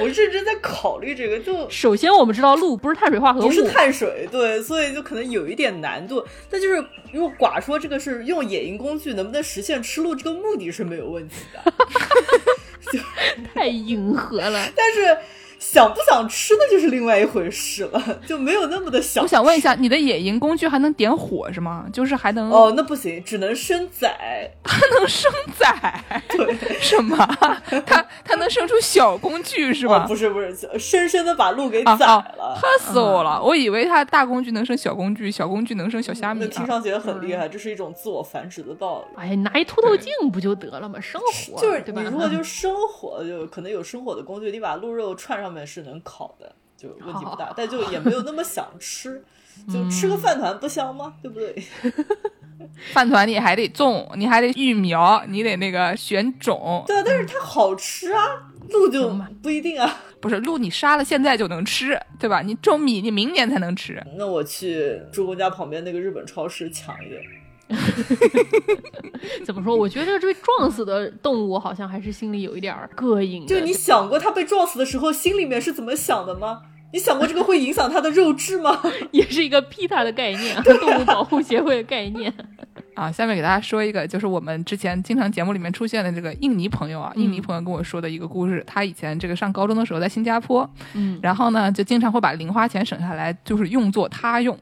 [0.00, 6.24] 我认真在考虑这个，就首先我们知道鹿不是碳水化合物，不是碳水，对，所以就可能有一点难度。
[6.48, 6.76] 但就是
[7.12, 11.72] 如果寡说这个是用野营工具能不能实现吃路这个目的是没有问题的，
[12.92, 12.98] 就
[13.52, 14.68] 太迎合了。
[14.76, 15.18] 但是
[15.58, 19.22] 想不想吃那就是另外一回事了， 就没有那么的想。
[19.22, 21.86] 我想问一下，你的野营工具还能点火是吗？
[21.92, 26.02] 就是还能哦，那不行，只能生崽， 它能生崽？
[26.28, 27.16] 对，什么？
[27.86, 30.06] 它它能生出小工具是吧？
[30.06, 33.42] 不是不是，深深的把鹿给宰了，吓死我了！
[33.42, 36.40] 我以为它大工具能生小工具，小工具能生小虾米。
[36.40, 39.16] 那听上去也很厉害，这是一种自我繁殖的道理。
[39.20, 41.00] 哎，拿一凸透镜不就得了吗？
[41.00, 42.02] 生火就是对吧？
[42.02, 49.22] 你如果就生火，就可能有生火的工具，你把鹿肉串上面是能烤的，就问题不大，但就也没有那么想吃，
[49.72, 51.14] 就吃个饭团不香吗？
[51.22, 51.54] 对不对？
[52.92, 56.82] 饭团你还得种，你还得育苗，你得那个选种。
[56.86, 58.20] 对啊，但是它好吃啊，
[58.70, 59.10] 鹿就
[59.42, 60.00] 不一定啊。
[60.20, 62.40] 不是鹿，你杀了现在就能吃，对吧？
[62.42, 64.02] 你种米，你明年才能吃。
[64.16, 67.22] 那我去朱公家旁边那个日本超市抢一点。
[69.44, 69.76] 怎么说？
[69.76, 73.46] 我觉得这被撞死的动物好像还是心里有一点膈应。
[73.46, 76.62] 就你想过它被撞死的时候心里面是怎么想的吗？
[76.90, 78.80] 你想过这个会影响它的肉质吗？
[79.12, 82.32] 也是一个 PETA 的概念，动物保护协会的概念。
[82.94, 88.64] 啊，下面给大家说一个，就是我们之前经常节目里面出现的这个印尼朋友啊，印尼朋友跟我说的一个故事。
[88.66, 94.58] 他以前这个上高中的时候在新加坡，嗯，然后呢就经常会把零花钱省下来，就是用作他用，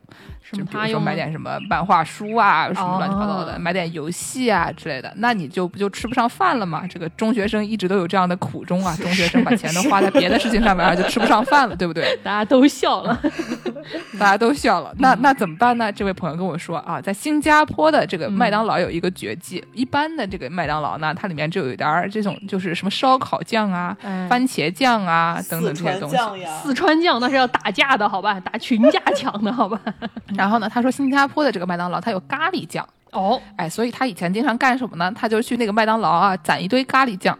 [0.48, 1.00] 什么就比如说？
[1.00, 6.84] 买点什么漫画书啊，什么乱七八糟的，哦买点游戏啊之类的，那你就不就吃不上饭了吗？
[6.88, 12.16] 这个中学生一直都有这样的苦衷啊，中学生把钱都花在别的事情上面，就吃不上饭了，对不对？
[12.22, 13.20] 大家都笑了。
[14.18, 15.92] 大家都笑了，那那怎么办呢？
[15.92, 26.16] 这位朋友跟我说啊，在新加坡的这个麦当劳有一个绝技，一般的这个麦当劳呢，它里面就有一点儿这种就是什么烧烤酱啊、哎番茄酱啊等等这些东西。
[26.16, 28.40] 酱呀，四川酱那是要打架的好吧？
[28.40, 29.80] 打群架抢的好吧？
[30.36, 35.12] 然后呢，他说新加坡的这个麦当劳它有咖喱酱，哦，哎，所以他以前经常干什么呢？
[35.16, 37.36] 他就去那个麦当劳啊攒一堆咖喱酱，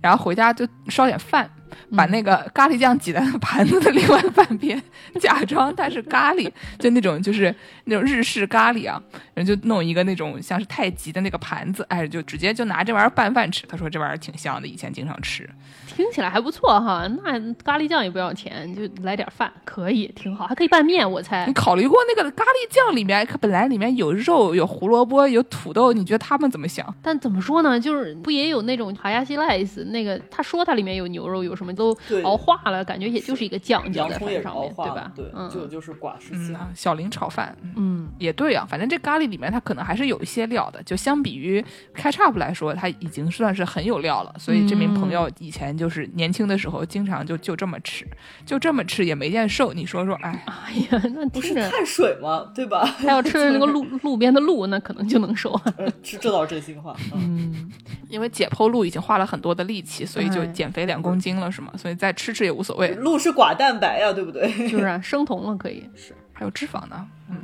[0.00, 1.48] 然后回家就烧点饭。
[1.96, 4.80] 把那个咖喱酱挤在盘子的另外半边，
[5.20, 7.54] 假装它是咖喱，就那种就是
[7.84, 9.02] 那种日式咖喱啊，
[9.34, 13.66] 然后就弄一个那种像是太极的那个盘子，哎，就直接就拿这玩意儿拌饭吃。
[13.66, 15.48] 他说这玩意儿挺香的，以前经常吃。
[15.86, 17.06] 听起来还不错哈。
[17.22, 21.52] 那咖喱酱也不要钱，就来点饭，可以挺好，还可以拌面，我猜你。
[21.52, 26.94] 考虑过那个咖喱酱里面，它本来里面有肉、有胡萝卜、有土豆，你觉得他们怎么想？
[27.02, 27.78] 但怎么说呢？
[27.78, 35.30] 就是不也有那种哈亚西赖斯那个，他说它里面有牛肉，有什么都熬化了，感觉也就是一个酱浇在洋葱也饭上面，是熬化的对吧？
[35.30, 36.54] 对，嗯就就是寡氏嗯。
[36.54, 44.34] 啊，小林炒饭，嗯嗯，也对啊，反正这咖喱里面它可能还是有一些料的，就相比于 ketchup 来说，它已经算是很有料了。
[44.38, 48.06] 所以这名朋友以前就是年轻的时候，经常就就这么吃，
[48.44, 49.72] 就这么吃也没见瘦。
[49.72, 52.50] 你说说，哎，哎呀，那不是碳水吗？
[52.54, 52.84] 对吧？
[52.98, 55.52] 他要吃那个路 路边的鹿，那可能就能瘦。
[55.76, 56.94] 呃，这这倒是真心话。
[57.14, 57.72] 嗯，嗯，
[58.12, 61.72] 因为解剖鹿已经花了很多的力气，所以就哎减肥两公斤了，是吗？
[61.78, 62.94] 所以再吃吃也无所谓。
[62.96, 64.46] 鹿是寡蛋白呀，对不对？
[64.68, 66.14] 就是啊，生酮了可以是。
[66.34, 67.38] 还有脂肪呢，嗯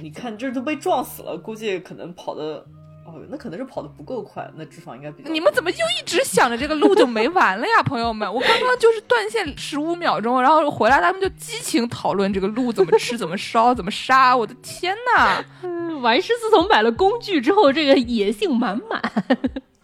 [0.00, 2.64] 你看这都被撞死了，估计可能跑的，
[3.04, 5.30] 哦，那可能是跑的不够快，那脂肪应该比较。
[5.30, 8.32] 你们怎么就一直想着这个路就没完了呀，朋友们？
[8.32, 14.36] 我刚刚就是断线十五秒钟，然后回来他们就激情讨论这个路怎么吃、怎么烧、怎么杀。
[14.36, 15.44] 我的天呐！
[15.62, 19.02] 嗯，王师自从买了工具之后，这个野性满满。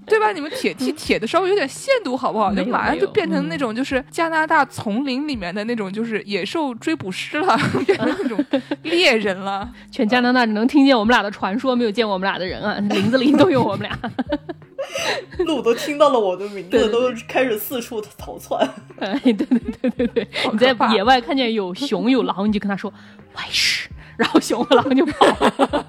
[0.08, 0.32] 对吧？
[0.32, 2.52] 你们铁踢铁的稍微有点限度好不好？
[2.54, 8.44] 就马上就变成嗯那种就是加拿大丛林里面的那种就是野兽追捕师了，变成那种
[8.82, 9.70] 猎人了。
[9.90, 13.98] 全加拿大只能听见我们俩的传说，没有见过我们俩的人啊，林子里都有我们俩。
[15.44, 18.66] 鹿都听到了我的名字，都开始四处逃窜。
[19.00, 22.92] 哎，对对对对对，你在野外看见有熊有狼，你就跟他说
[23.34, 25.86] 外事，然后熊和狼就跑了。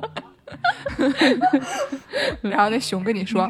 [2.41, 3.49] 然后那熊跟你说：“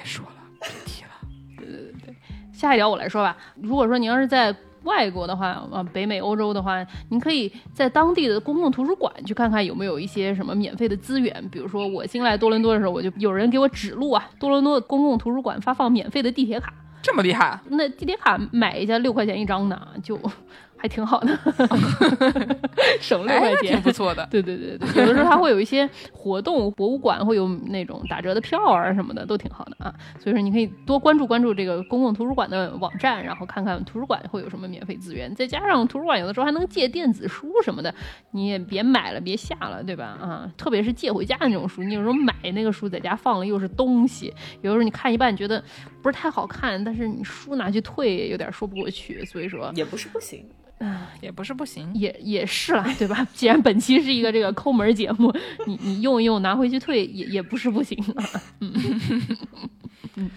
[0.00, 1.10] 别说了， 别提了。
[1.58, 2.16] 对对对
[2.52, 11.46] 下一条我来说吧，如果说你要是在外国的话，啊，北美、欧洲的话，您可以在当地的公共图书馆去看看有没有一些什么免费的资源。
[11.50, 20.18] 比如说，我新来多伦多的时候，我就有人给我指路啊，多伦多的公共图书馆发放免费的地铁卡，这么厉害，那地铁卡买一下六块钱一张呢，就
[20.80, 21.38] 还挺好的，
[23.00, 23.82] 省六块钱挺。
[23.82, 24.26] 不错的。
[24.30, 29.94] 对对对对，有的时候它会有一些活动，博物馆会有那种打折的票啊什么的，都挺好的啊。
[30.18, 35.34] 所以说你可以多关注关注这个公共图书馆的网站，然后看看图书馆会有什么免费资源。
[35.34, 37.94] 再加上图书馆有的时候还能借电子书什么的，
[38.30, 40.04] 你也别买了，别下了，对吧？
[40.04, 45.62] 啊，特别是借回家的那种书，你有时候买那个书在家放了又是东西，有的时候你看一半觉得
[46.02, 50.44] 不是太好看，但是你书拿去退有点说不过去，所以说也不是不行。
[51.20, 51.90] 也不是不行。
[51.94, 53.26] 也也是啦，对吧？
[53.34, 55.32] 既然本期是一个这个抠门儿节目，
[55.66, 58.24] 你你用一用拿回去退也也不是不行啊。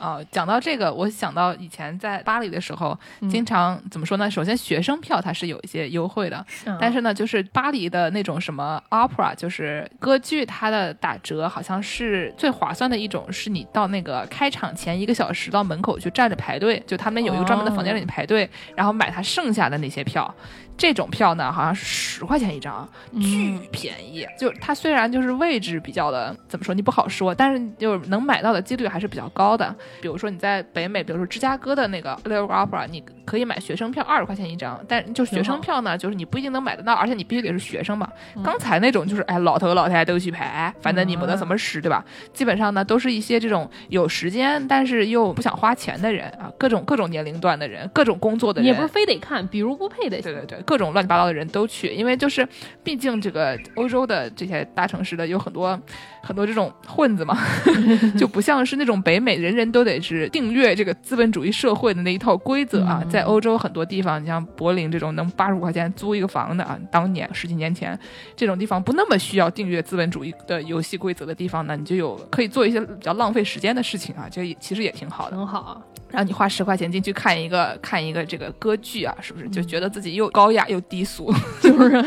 [0.00, 4.30] 啊、讲到这个，我想到以前在巴黎的时候，嗯经常怎么说呢？
[4.30, 20.34] 首先学生票它是有一些优惠的，嗯但是呢，就是巴黎的那种什么 opera，就是歌剧，它的打折好像是最划算的一种，是你到那个开场前一个小时到门口去站着排队，就他们有一个专门的房间让你排队，然后买它剩下的那些票。
[20.78, 22.88] 这种票呢，好像是十块钱一张，
[23.20, 24.26] 巨便宜。
[24.38, 29.76] 就它虽然就是位置比较的怎么说，你不好说，但是就是能买到的几率还是比较高的。
[30.00, 38.08] 比如说你在北美，比如说芝加哥的那个 Little Opera，你可以买学生票二十块钱一张，但就学生票呢，就是你不一定能买得到，而且你必须得是学生嘛。
[38.42, 42.04] 刚才那种就是哎老头老太太都去排，反正你没得什么事，对吧？
[42.32, 52.46] 基本上呢都是一些这种有时间但是又不想花钱的人啊，各种各种年龄段的人，各种工作的也不是非得看，比如不配的，对对对，各种乱七八糟的人都去，因为就是，
[52.82, 55.78] 毕竟这个欧洲的这些大城市的有很多
[56.22, 57.38] 很多这种混子嘛，
[58.18, 63.02] 就不像是那种北美人人都得是订阅这个资本主义社会的那一套规则啊。
[63.10, 67.98] 在欧洲很多地方，你像柏林这种能八十五块钱租一个房的啊，当年十几年前
[68.36, 75.36] 这种地方不那么需要订阅资本主义的游戏规则的地方呢，你就有可以做一些比较浪费时间的事情啊，就也其实也挺好的。
[75.36, 75.82] 很好。
[76.10, 81.32] 然后你花十块钱进去看一个看一个这个歌剧啊，是不是就觉得自己又高雅又低俗？
[81.62, 82.04] 就是，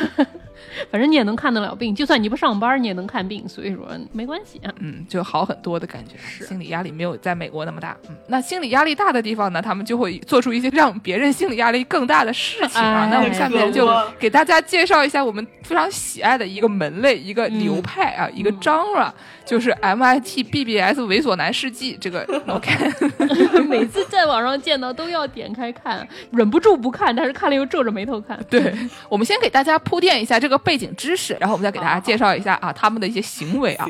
[0.91, 4.73] 反正你也能看得了病，就算你不上班，你也能看病，所以说没关系啊。
[4.79, 7.95] 嗯，就好很多的感觉，是心理压力没有在美国那么大。
[8.09, 13.03] 嗯，那心理压力大的地方呢，他们就会做出一些让别人心理压力更大的事情啊。
[13.03, 19.11] 哎那我们下面就给大家介绍一下我们非常喜爱的一个门类、一个流派啊、一个 genre，
[19.45, 21.97] 就是 MIT BBS 猥琐男事迹。
[21.99, 22.71] 这个 OK，
[23.67, 28.39] 每次在网上见到都要点开看，忍不住不看，但是看了又皱着眉头看。
[28.49, 28.73] 对，
[29.09, 33.87] 我们先给大家铺垫一下这个背景知识，然后我们再给大家介绍一下啊他们的一些行为啊。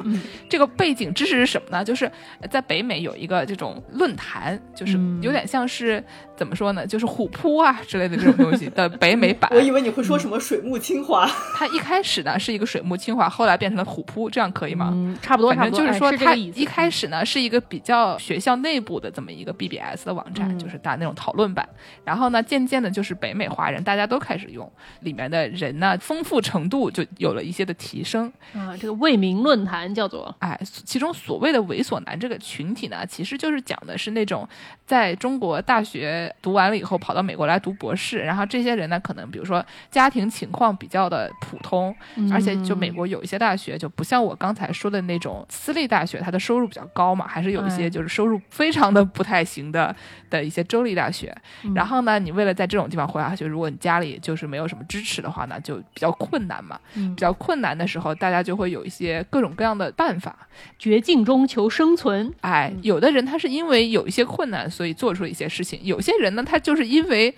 [0.49, 1.83] 这个背景知识是什么呢？
[1.83, 2.11] 就是
[2.49, 6.03] 在北美有一个这种论坛，就是有点像是
[6.35, 9.49] 怎么说呢，就是虎扑啊之类的这种东西的 北美版。
[9.53, 14.89] 我以为你会说什么水木清华，它一开始呢是一个水木清华，后来变成了虎扑，这样可以吗？
[14.93, 16.13] 嗯，差不多，正就是说。
[16.23, 21.67] 它一开始呢是一个比较学校内部的这么一个 BBS 的网站，嗯就是打那种讨论版。
[22.05, 24.71] 然后呢，渐渐的，就是北美华人大家都开始用，
[25.01, 28.31] 里面的人呢丰富程度就有了一些的提升。
[28.53, 34.47] 啊，这个为民论坛叫做哎，其中所谓的猥琐男这个群体呢，其实就是讲的是那种
[34.85, 41.95] 在中国大学读完了以后跑到美国来读博士，然后这些人呢，可能比如说家庭情况比较的普通，
[42.31, 49.95] 而且就美国有一些大学就不像我刚才说的那种私立大学，它的收入比较高嘛，还是有一些哎就是收入非常的不太行的
[50.29, 51.35] 的一些州立大学。
[51.75, 56.79] 然后呢，你为了在这种地方活下去，如果你家里就是没有什么支持的话呢，就比较困难嘛。
[56.95, 60.35] 嗯比较困难的时候，大家就会有一些各种各样的办法。
[60.77, 62.33] 绝境中求生存。
[62.41, 67.33] 哎，有的人他是因为有一些困难，所以做出了一些事情；有些人呢，他就是因为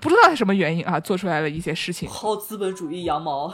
[0.00, 2.08] 不知道是什么原因啊，做出来了一些事情。
[2.08, 3.52] 薅资本主义羊毛。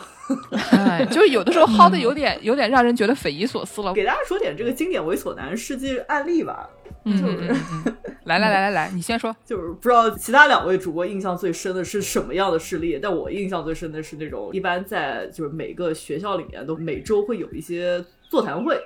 [0.72, 3.92] 哎，就是有的时候薅的有点有点让人觉得匪夷所思了。
[3.94, 6.68] 给大家说点这个经典猥琐男事迹案例吧，
[7.04, 9.34] 嗯就是嗯嗯嗯，来来来来来，你先说。
[9.44, 18.78] 就是不知道其他两位主播印象最深的是什么样的事例，但我印象最深的是那种一般在就是每个学校里面都每周会有一些座谈会。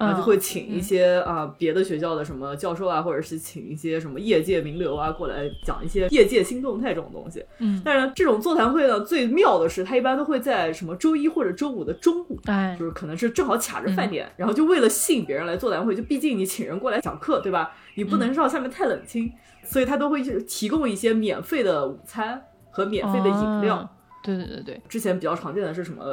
[0.00, 7.44] 然后就会请一些啊、别的学校的什么教授啊，或者是请一些什么业界名流啊过来讲一些业界新动态这种东西。
[7.58, 17.72] 嗯，但是呢，这种座谈会呢，最妙的是它一般都会在什么周一或者周五的中午，哎就是可能是正好卡着饭点，然后就为了吸引别人来座谈会，就毕竟你请人过来讲课，对吧？
[17.96, 19.30] 你不能让下面太冷清，
[19.62, 23.76] 所以他都会提供一些免费的午餐和免费的饮料。
[23.76, 23.90] 啊
[24.22, 26.04] 对对对对，之前比较常见的是什么，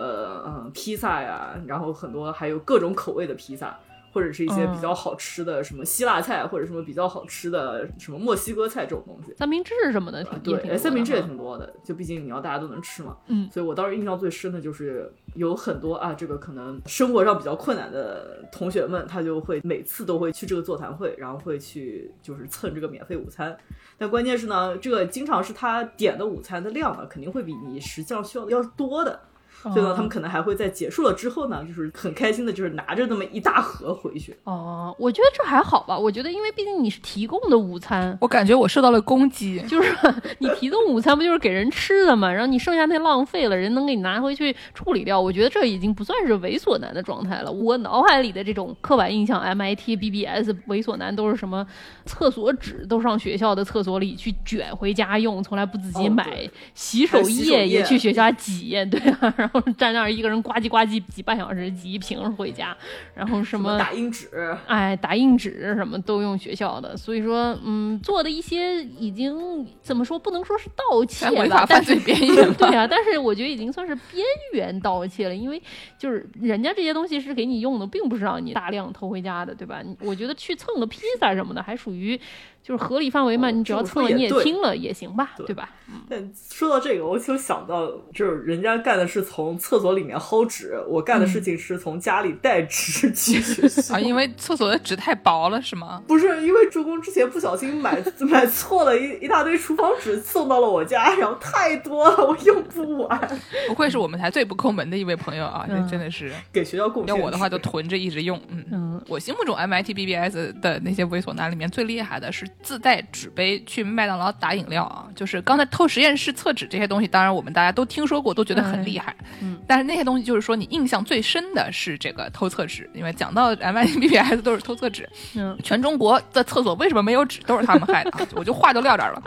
[0.45, 3.77] 嗯，披萨呀，然后很多还有各种口味的披萨，
[4.17, 9.31] 或者是一些比较好吃的什么希腊菜，或者什么比较好吃的什么墨西哥菜这种东西。
[9.35, 13.15] 三明治什么的挺多对，的三明治也挺多的，就毕竟你要大家都能吃嘛。
[13.27, 23.55] 嗯所以我当时印象最深的就是有很多啊，这个可能生活上比较困难的同学们，他就会每次都会去这个座谈会，然后会去就是蹭这个免费午餐。
[23.99, 29.19] 但关键是呢，这个经常是他点的午餐的量呢，肯定会比你实际上需要的要多的。
[29.63, 34.35] 所以呢，他们可能还会在结束了之后呢，就是很开心的，就是拿着那么一大盒回去。
[34.43, 35.97] 哦，我觉得这还好吧。
[35.97, 39.59] 我觉得，因为毕竟你是提供的午餐，我感觉我受到了攻击。
[39.67, 39.91] 就是
[40.37, 42.31] 你提供午餐不就是给人吃的嘛？
[42.31, 45.19] 然后你剩下那浪费了，人能给你拿回去处理掉。
[45.19, 47.51] 我觉得这已经不算是猥琐男的状态了。
[47.51, 51.65] 我脑海里的这种刻板印象，MIT、BBS 猥琐男都是什么？
[52.05, 56.23] 厕所纸都上学校的厕所里去卷回家用，从来不自己哦买。
[56.29, 59.46] 对洗手液也去学校挤，对啊。
[59.47, 62.75] 然然后站那儿一个人呱唧呱唧挤半小时，挤一瓶回家，
[63.15, 64.29] 然后什么打印纸，
[64.67, 75.61] 哎，打印纸什么都用学校的，所以说，嗯，做的一些已经怎么说，不能说是盗窃吧，犯罪边缘，对啊，但是我觉得已经算是边缘盗窃了，因为
[75.97, 79.81] 就是人家这些东西是给你用的，并不是让你大量偷回家的，对吧？
[80.01, 82.19] 我觉得去蹭个披萨什么的，还属于。
[82.67, 85.69] 就是合理范围嘛，你只要蹭了你也听了也行吧，对吧？
[86.09, 96.03] 但说到这个，我就想到，就是人家干的是从厕所里面薅纸，我干的事情是从家里带纸去学校啊，因为厕所的纸太薄了，是吗？
[96.05, 103.39] 不是，因为助攻之前不小心买买错了一一大堆厨房纸送到了我家，然后太多了，我用不完。
[103.69, 107.15] 不愧是我们台最不抠门的一位朋友啊，这真的是给学校贡献。
[107.15, 108.37] 要我的话，就囤着一直用。
[108.49, 112.45] 嗯嗯，我心目中 MIT BBS 的那些猥琐男里面最厉害的是。
[112.61, 119.15] 自带纸杯去麦当劳打饮料啊，就是刚才偷实验室厕纸这些东西，当然我们大家都听说过，都觉得很厉害。
[119.41, 125.07] 嗯，但是那些东西就是说你印象最深的是这个偷厕纸，因为讲到 M I B B S 都是偷厕纸。
[125.35, 128.11] 嗯，全中国的厕所为什么没有纸，都是他们害的。
[128.35, 129.23] 我就话就撂这儿了。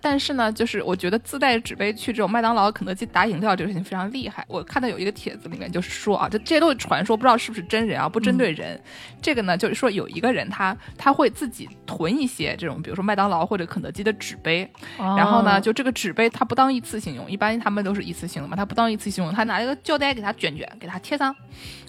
[0.00, 4.44] 但是呢，就是我觉得自带纸杯去这种麦当劳、肯德基打饮料这个事情非常厉害。
[4.48, 8.80] 我看到有一个帖子里面就是说啊，这这些都是传说，不知道是不是真人啊，不针对人。
[9.20, 21.34] 这个呢，就是说有一个人他他会自己囤一些这种，比如说麦当劳或者肯德基的纸杯，然后呢，就这个纸杯他不当一次性用，一般他们都是一次性的嘛，他不当一次性用，他拿一个胶带给它卷卷，给它贴上。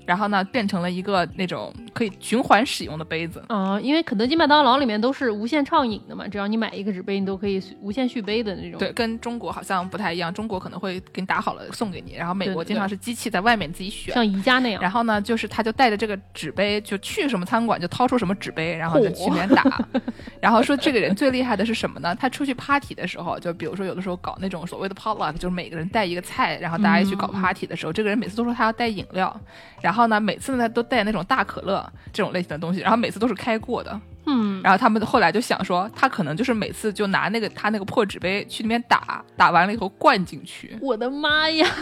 [0.05, 3.43] 然后呢，变成了一个那种可以循环使用的杯子。
[3.49, 8.79] 嗯，因为肯德基、麦当劳里面都是无限畅饮的嘛，只要你买一个纸杯，你都可以无限续杯的那种。
[8.79, 14.81] 对，跟中国好像不太一样，中国可能会给你打好了送给你，然后美国经常是机器在外面自己选，像宜家那样。
[14.81, 19.63] 然后呢，就是他就带着这个纸杯，就去什么餐馆就掏出什么纸杯，然后就去里面打。
[20.41, 22.15] 然后说这个人最厉害的是什么呢？
[22.15, 29.39] 他出去 party 的时候，就比如说有的时候搞那种所谓的 potluck，就是每个人带一个菜，然后大家一起搞 party 的时候，这个人每次都说他要带饮料，
[29.81, 30.71] 然后呢，每次呢他。
[30.71, 40.75] 都带那种大可乐这种类型的东西，然后每次都是开过的，嗯，然后他们后来就想说，他可能就是每次就拿那个他那个破纸杯去那边打，打完了以后灌进去。
[40.81, 41.67] 我的妈呀！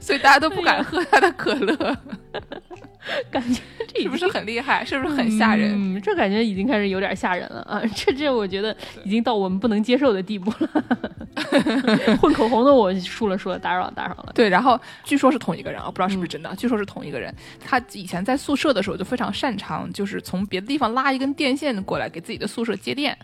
[0.00, 1.96] 所以大家都不敢喝他的可乐。
[3.30, 4.84] 感觉这是不是很厉害？
[4.86, 5.72] 是不是很吓人？
[5.74, 7.82] 嗯，这感觉已经开始有点吓人了啊！
[7.94, 10.70] 这这，我觉得已经到我们不能接受的地步了。
[12.20, 14.32] 混口红的我输了，输了，打扰了，打扰了。
[14.34, 16.54] 对，然后据说是同一个人啊，不知道是不是真的。
[16.56, 23.16] 据说是同一个人，他以前在宿舍的时候就非常擅长，就是从别的地方拉一根电线过来给自己的宿舍接电。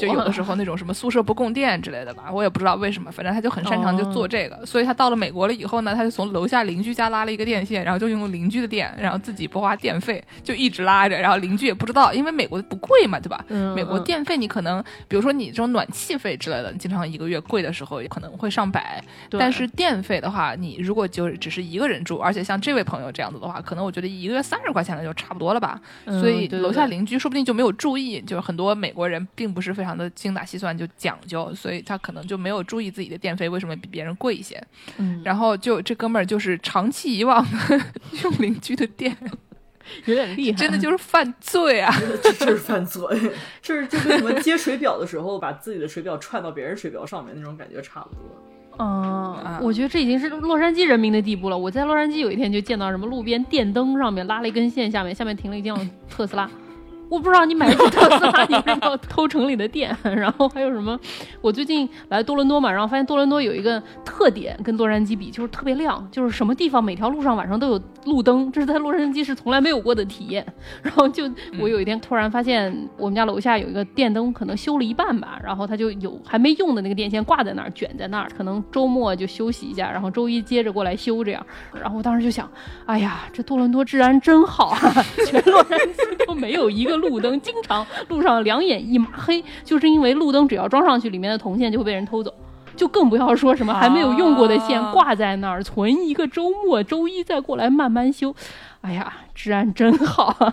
[0.00, 4.64] 就有的时候那种什么宿舍不供电之类的吧，我也不知道为什么，反正他就很擅长就做这个。
[4.64, 13.44] 所以他到了美国了以后呢，他就从楼下邻居家拉了一个电线，然后就用邻居的电，然后自己不花电费，就一直拉着，然后邻居也不知道，因为美国不贵嘛，对吧？
[13.48, 13.74] 嗯。
[13.74, 19.02] 美国电费你可能，比如说你这种暖气费之类的，经常一个月贵的时候也可能会上百。
[19.30, 25.80] 但是电费的话，你如果就只是一个人住，而且像这位朋友这样子的话，可能我觉得一个月三十块钱的就差不多了吧。
[26.06, 34.62] 所以楼下邻居说不定就没有注意，就是很多美国人并不是非常的精打细算，就讲究，所以他可能就没有注意自己的电费为什么比别人贵一些。
[34.98, 35.20] 嗯。
[35.24, 37.44] 然后就这哥们儿就是长期以往
[38.22, 39.16] 用 邻居的店。
[40.04, 41.94] 有点厉害，真的就是犯罪啊！
[42.20, 43.00] 这是犯罪，
[43.62, 48.22] 这是就跟什么接水表的时候把自己的水表串到别人水表上面那种感觉差不多。
[48.80, 51.56] 嗯，我觉得这已经是洛杉矶人民的地步了。
[51.56, 55.78] 我在洛杉矶有一天就见到什么路边电灯上面拉了一根线，下面下面停了一辆
[56.10, 56.50] 特斯拉。
[57.08, 59.96] 我不知道你买特斯拉，你为什么要偷城里的电？
[60.02, 60.98] 然后还有什么？
[61.40, 70.44] 我最近来多伦多嘛，然后发现多伦多有一个特点，跟洛杉矶比就是特别亮，就是什么地方每条路上晚上都有路灯，这是在洛杉矶是从来没有过的体验。
[70.82, 71.30] 然后就
[71.60, 81.46] 我有一天突然发现，我们家楼下有一个电灯，可能修了一半吧，然后它就有还没用的那个电线挂在那儿，卷在那儿，可能周末就休息一下，然后周一接着过来修这样。
[81.72, 82.50] 然后我当时就想，
[82.84, 84.80] 哎呀，这多伦多治安真好啊，
[85.24, 86.95] 全洛杉矶都没有一个。
[86.96, 92.32] 路灯经常路上两眼一抹黑，就是因为路灯只要装上去，里面的铜线就会被人偷走，
[92.76, 98.34] 就更不要说什么还没有用过的线挂在那儿，存一个周末，周一再过来慢慢修。
[98.82, 100.36] 哎呀，治安真好。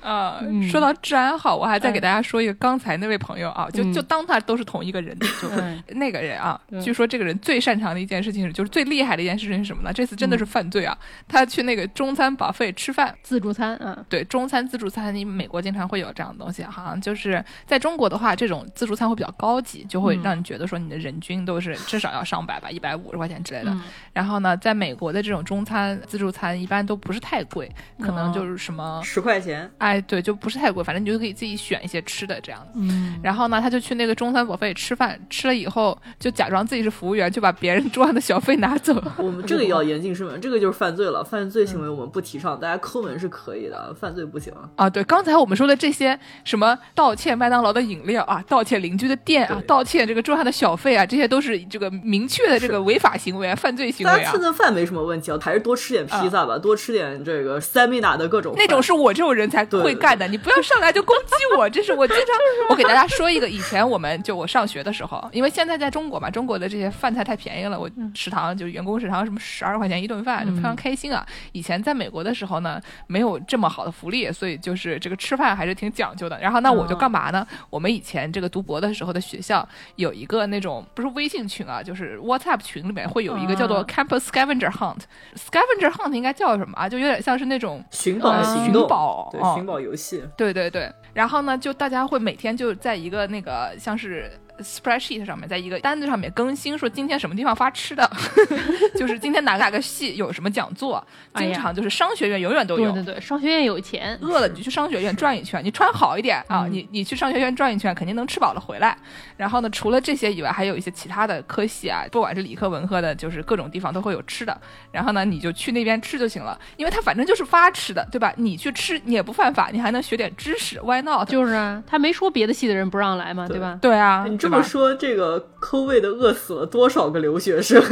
[0.00, 5.48] 啊， 说到治安好，我还再给大家说一个刚才那位朋友啊，就就当他都是同一个人，就
[5.94, 9.92] 那个人啊，据说这个人最擅长的一件事情是，就是最厉害的一件事情是什么呢？
[9.92, 10.96] 这次真的是犯罪啊！
[11.28, 23.76] 他去那个中餐保费吃饭，自助餐，嗯，对，中餐自助餐，你美国经常会有这样的东西，好像就是在中国的话，这种自助餐会比较高级，就会让你觉得说你的人均都是至少要上百吧，一百五十块钱之类的。
[24.12, 27.70] 然后呢，在美国的这种中餐自助餐一般都不是太贵，
[28.00, 29.90] 可能就是什么十块钱，哎。
[29.90, 32.68] 哎，对，就不是太贵，反正你就可以自己选一些吃的这样的。
[32.76, 38.94] 嗯，然后呢，他就去那个中餐 buffet 吃饭，吃了以后就假装自己是服务员，就把别人桌上的小费拿走。
[39.16, 41.24] 我们这个也要 严禁声明，这个就是犯罪了。
[41.24, 44.52] 犯罪行为我们不提倡，大家抠门是可以的，犯罪不行。
[44.76, 54.40] 啊，对，刚才我们说的这些什么盗窃麦当劳的饮料啊，盗窃邻居的店啊盗窃这个桌上的小费啊，这些都是这个明确的这个违法行为啊、犯罪行为啊大家蹭。
[54.40, 61.66] 蹭饭没什么问题啊，还是多吃点披萨吧，多吃点这个 stamina 的各种饭那种是我这种人才会干的，你不要上来就攻击我。
[61.70, 62.26] 这是我经常，
[62.68, 71.26] 我给大家说一个，以前我们就我上学的时候，因为现在在中国嘛，中国的这些饭菜太便宜了，我食堂就是员工食堂什么十二块钱一顿饭，就非常开心啊。
[71.52, 76.38] 以前在美国的时候呢，没有这么好的福利，所以就是这个吃饭还是挺讲究的。
[76.38, 77.46] 然后那我就干嘛呢？
[77.70, 85.00] 我们以前这个读博的时候的学校有一个那种不是微信群啊，就是 WhatsApp 群里面会有一个叫做啊 Campus Scavenger Hunt。
[85.34, 86.86] Scavenger Hunt 应该叫什么啊？
[86.86, 90.22] 就有点像是那种寻宝呃寻宝哦寻宝游戏。
[90.36, 94.30] 对对对，然后呢，就大家会每天就在一个那个像是
[94.62, 98.10] spreadsheet 上面，在一个单子上面更新，说今天什么地方发吃的，
[98.96, 101.06] 就是今天哪个哪个系有什么讲座，
[101.36, 102.90] 经常就是商学院永远都有。
[102.92, 108.96] 对对对，商学院有钱，饿了你就去商学院转一圈，你穿好一点啊，你你去商学院转一圈，肯定能吃饱了回来。
[109.36, 114.60] 然后呢，除了这些以外，还有一些其他的科系啊，不管是理科文科的，就是各种地方都会有吃的。
[114.90, 118.32] 然后呢，你就去那边吃就行了，因为他反正就是发吃的，对吧？
[118.36, 121.28] 你去吃你也不犯法，你还能学点知识，Why not？
[121.28, 123.78] 就是啊，他没说别的系的人不让来嘛，对吧？
[123.80, 127.82] 对啊，你这对吧么说，这个抠味的饿死了多少个留学生？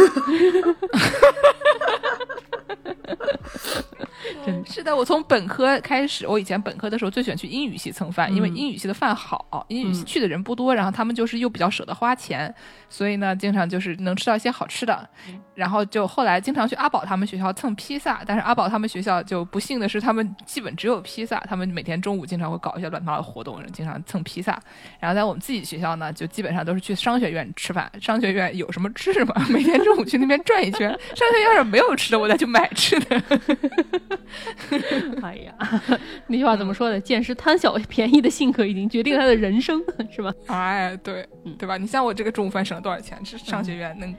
[4.65, 12.55] 是的，我从本科开始，我以前本科的时候最喜欢去英语系蹭饭，因为嗯英语系的饭好，英语系去的人不多，然后他们就是又比较舍得花钱，
[12.89, 15.09] 所以呢，经常就是能吃到一些好吃的。
[15.59, 24.57] 然后就后来经常去阿宝他们学校蹭披萨，但是阿宝他们学校就不幸的是，他们基本只有披萨，他们每天中午经常会搞一些乱七八糟的活动，经常蹭披萨。
[25.01, 30.89] 然后在我们自己学校呢，就基本上都是去商学院吃饭，商学院有什么吃什么， 每天中午去那边转一圈。
[30.89, 33.23] 商学院要是没有吃的，我再去买吃的。
[35.23, 35.53] 哎呀，
[36.29, 37.01] 那句话怎么说的？
[37.01, 39.83] 见识贪小便宜的性格已经决定了他的人生，
[40.15, 40.33] 是吧？
[40.47, 41.77] 哎，对，嗯对吧？
[41.77, 43.19] 你像我这个中午饭省了多少钱？
[43.25, 44.15] 是商学院能，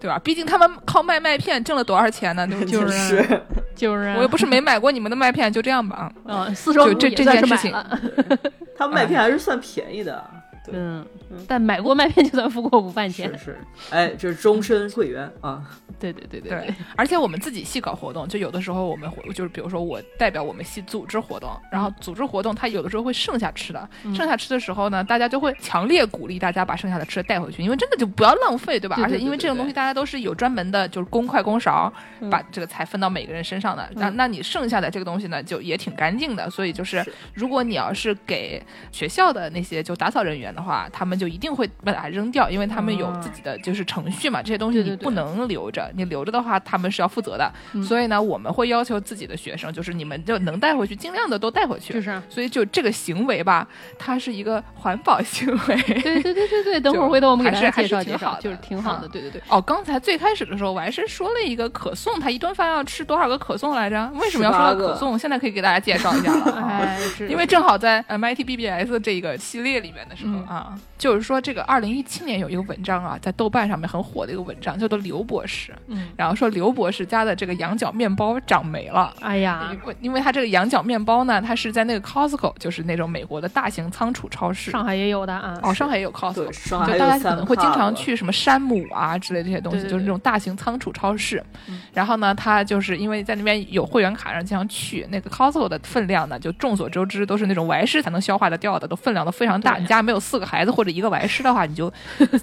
[0.00, 0.18] 对吧？
[0.18, 2.46] 毕竟他们靠卖麦片挣了多少钱呢？
[2.66, 3.42] 就是是
[3.74, 6.10] 就是啊我又不是没买过你们的麦片，就这样吧。
[6.26, 8.00] 啊啊，四舍五入就这这也算件事情是买了。
[8.76, 10.22] 他们麦片还是算便宜的。
[10.64, 11.06] 对，嗯，
[11.46, 13.44] 但买过麦片就算付过午饭钱是。
[13.44, 13.58] 是，
[13.90, 15.62] 哎，这是终身会员啊。
[16.00, 28.96] 对对对对对， 而且我们自己系搞活动，就有的时候我们会就是比如说我代表我们系组织活动，然后组织活动它有的时候会剩下吃的，嗯剩下吃的时候呢，大家就会强烈鼓励大家把剩下的吃的带回去，因为真的就不要浪费，对吧？
[28.96, 33.88] 对对而且因为这种东西大家都是有专门的，就是公筷公勺，嗯把这个菜分到每个人身上的。
[33.94, 36.48] 那、那你剩下的这个东西呢，就也挺干净的。
[36.50, 38.62] 所以就是是如果你要是给
[38.92, 47.50] 学校的那些就打扫人员的话，他们就一定会把它扔掉，因为他们有自己的就是程序嘛，这些东西不能留着，你留着的话他们是要负责的。
[47.82, 51.92] 所以呢，我们会要求自己的学生，就是你们就能带回去，尽量的都带回去。
[51.94, 53.66] 就是啊所以就这个行为吧，
[53.98, 55.76] 它是一个环保行为。
[55.82, 59.06] 对对对对对， 等会儿回头我们给大家还是介绍介绍，就是挺好的。
[59.06, 64.10] 嗯对对对，哦，刚才最开始的时候，我还是说了一个可颂，他一顿饭要吃多少个可颂来着？
[64.14, 65.18] 为什么要说到可颂？
[65.18, 66.96] 现在可以给大家介绍一下了
[67.28, 79.14] 因为正好在 MIT BBS 这个系列里面的时候、嗯啊，就是说这个二零一七年有一个文章啊，在豆瓣上面很火的一个文章，叫做刘博士，嗯，然后说刘博士家的这个羊角面包长霉了。
[79.20, 84.70] 哎呀因，为因为他这个羊角面包呢，它是在那个 Costco，就是那种美国的大型仓储超市。
[84.70, 85.58] 上海也有的啊。
[85.62, 91.42] 哦，上海也有 Costco，就大家可能会经常去什么山姆啊之类这些东西，对对对就是那种大型仓储超市。
[91.68, 95.06] 嗯然后呢，他就是因为在那边有会员卡，然后经常去。
[95.10, 99.76] 那个 Costco 的分量呢，就众所周知都是那种外师才能消化的掉的，都分量都非常大。
[99.76, 101.92] 你家没有四个孩子或者一个外师的话，你就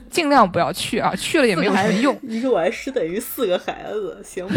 [0.09, 4.51] 尽量不要去啊，去了也没有什么用，一个玩师等于四个孩子，行吗？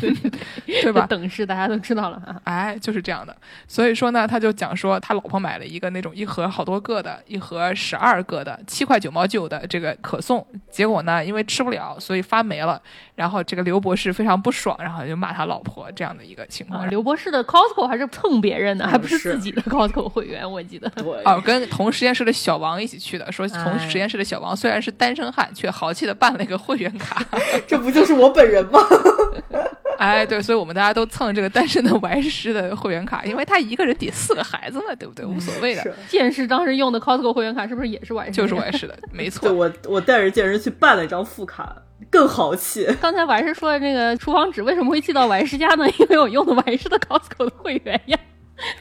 [0.64, 1.06] 对吧？
[1.06, 2.40] 等式大家都知道了啊。
[2.44, 3.36] 哎，就是这样的。
[3.68, 10.46] 所以说呢，他就讲说他老婆买了一个那种一盒好多个的，一盒十二个的，七块九毛九的这个可颂。
[10.70, 12.80] 结果呢，因为吃不了，所以发霉了。
[13.14, 16.80] 然后这个刘博士非常不爽，然后就骂他老婆这样的一个情况。
[16.80, 20.88] 啊，刘博士的 Costco 还是蹭别人的，嗯还不是是自己的 Costco 会员，我记得。
[20.96, 27.22] 对，哦，跟同实验室的小王一起去的，说同哎实验室的小王虽然是单身汉，却豪气的办了一个会员卡。
[27.66, 28.80] 这不就是我本人吗？
[29.96, 35.24] 哎，对，所以我们大家都蹭这个单身的玩师的会员卡，因为他一个人抵四个孩子嘛，对不对？
[35.24, 38.32] 无所谓的，是剑士当时用的 Costco 会员卡是不是也是玩师？
[38.32, 39.52] 就是玩师的， 没对错。
[39.52, 41.74] 我，我带着健身去办了一张副卡，
[42.10, 42.86] 更豪气。
[43.00, 45.88] 刚才晚师说的那个厨房纸为什么会寄到玩师家呢？
[45.98, 48.18] 因为我用的玩师的 Costco 的会员呀。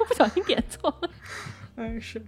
[0.08, 1.10] 不小心点错了。
[1.78, 2.22] 嗯是。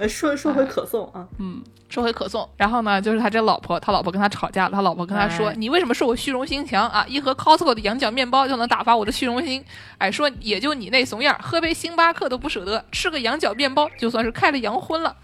[0.00, 7.04] 哎，说说回可颂啊，嗯，说回可颂，然后呢，就是他这老婆，他老婆跟他吵架了，他老婆跟他说：“哎你为什么说我虚荣心强啊？
[7.06, 9.62] 一盒 Costco 的羊角面包就能打发我的虚荣心？
[9.98, 15.14] 哎，说也就你那怂样，喝杯星巴克都不舍得，吃个羊角面包就算是开了洋荤了。”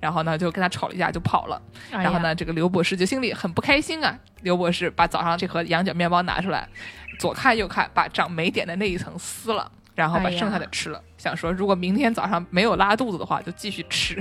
[0.00, 1.60] 然后呢，就跟他吵了一架，就跑了。
[1.90, 4.18] 哎然后呢，这个刘博士就心里很不开心啊。
[4.40, 6.66] 刘博士把早上这盒羊角面包拿出来，
[7.18, 11.00] 左看右看，把长霉点的那一层撕了，然后把剩下的吃了。
[11.16, 14.20] 想说，如果明天早上没有拉肚子的话，就继续吃。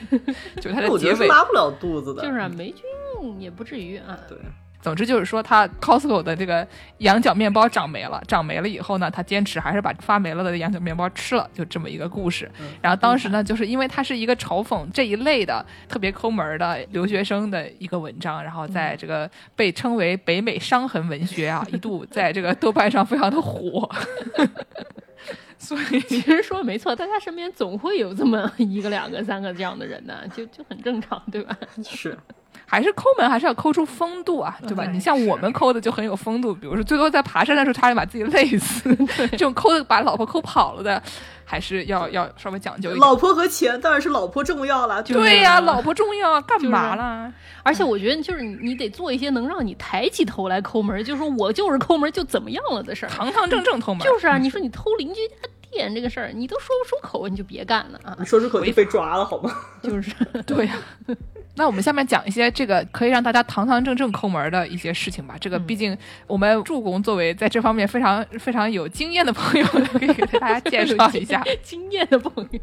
[0.60, 4.16] 就他的结尾，拉不了肚子的，就是啊，霉菌也不至于啊。
[4.28, 4.38] 对，
[4.80, 6.66] 总之就是说，他 Costco 的这个
[6.98, 12.48] 羊角面包长霉了，长霉了以后呢，他坚持还是把发霉了的羊角面包吃了，就这么一个故事。
[12.60, 23.90] 嗯然后当时呢，就是因为它是一个嘲讽这一类的特别抠门的留学生的一个文章，然后在这个被称为北美伤痕文学啊，一度在这个豆瓣上非常的火。
[25.58, 31.56] 所以其实说的没错，大家身边总会有这么一个、两个、三个这样的人呢，就就很正常，对吧？
[31.82, 32.16] 是
[32.68, 34.84] 还是抠门，还是要抠出风度啊，对吧？
[34.84, 38.94] 哎你像我们抠的就很有风度，比如说最多在爬山的时候差点把自己累死，
[39.30, 41.00] 这种抠的把老婆抠跑了的，
[41.44, 43.00] 还是要要稍微讲究一点。
[43.00, 47.32] 老婆和钱当然是老婆重要了，对呀、老婆重要，干就是嘛啦？
[47.62, 53.08] 而且我觉得，就是你你得做一些能让你抬起头来抠门，就是说我就是抠门就怎么样了的事儿。
[53.08, 55.34] 堂堂正正抠门，就是啊，你说你偷邻居家
[55.76, 58.24] 店这个事儿，你都说不出口，你就别干了啊你！
[58.24, 59.54] 说出口就被抓了好吗？
[59.82, 60.10] 就是
[60.46, 60.74] 对呀、
[61.56, 65.36] 那我们下面讲一些这个可以让大家堂堂正正抠门的一些事情吧。
[65.38, 65.96] 这个毕竟
[66.26, 71.44] 我们助攻作为在这方面非常非常有经验的朋友，可以给大家介绍一下。
[71.62, 72.60] 经验的朋友。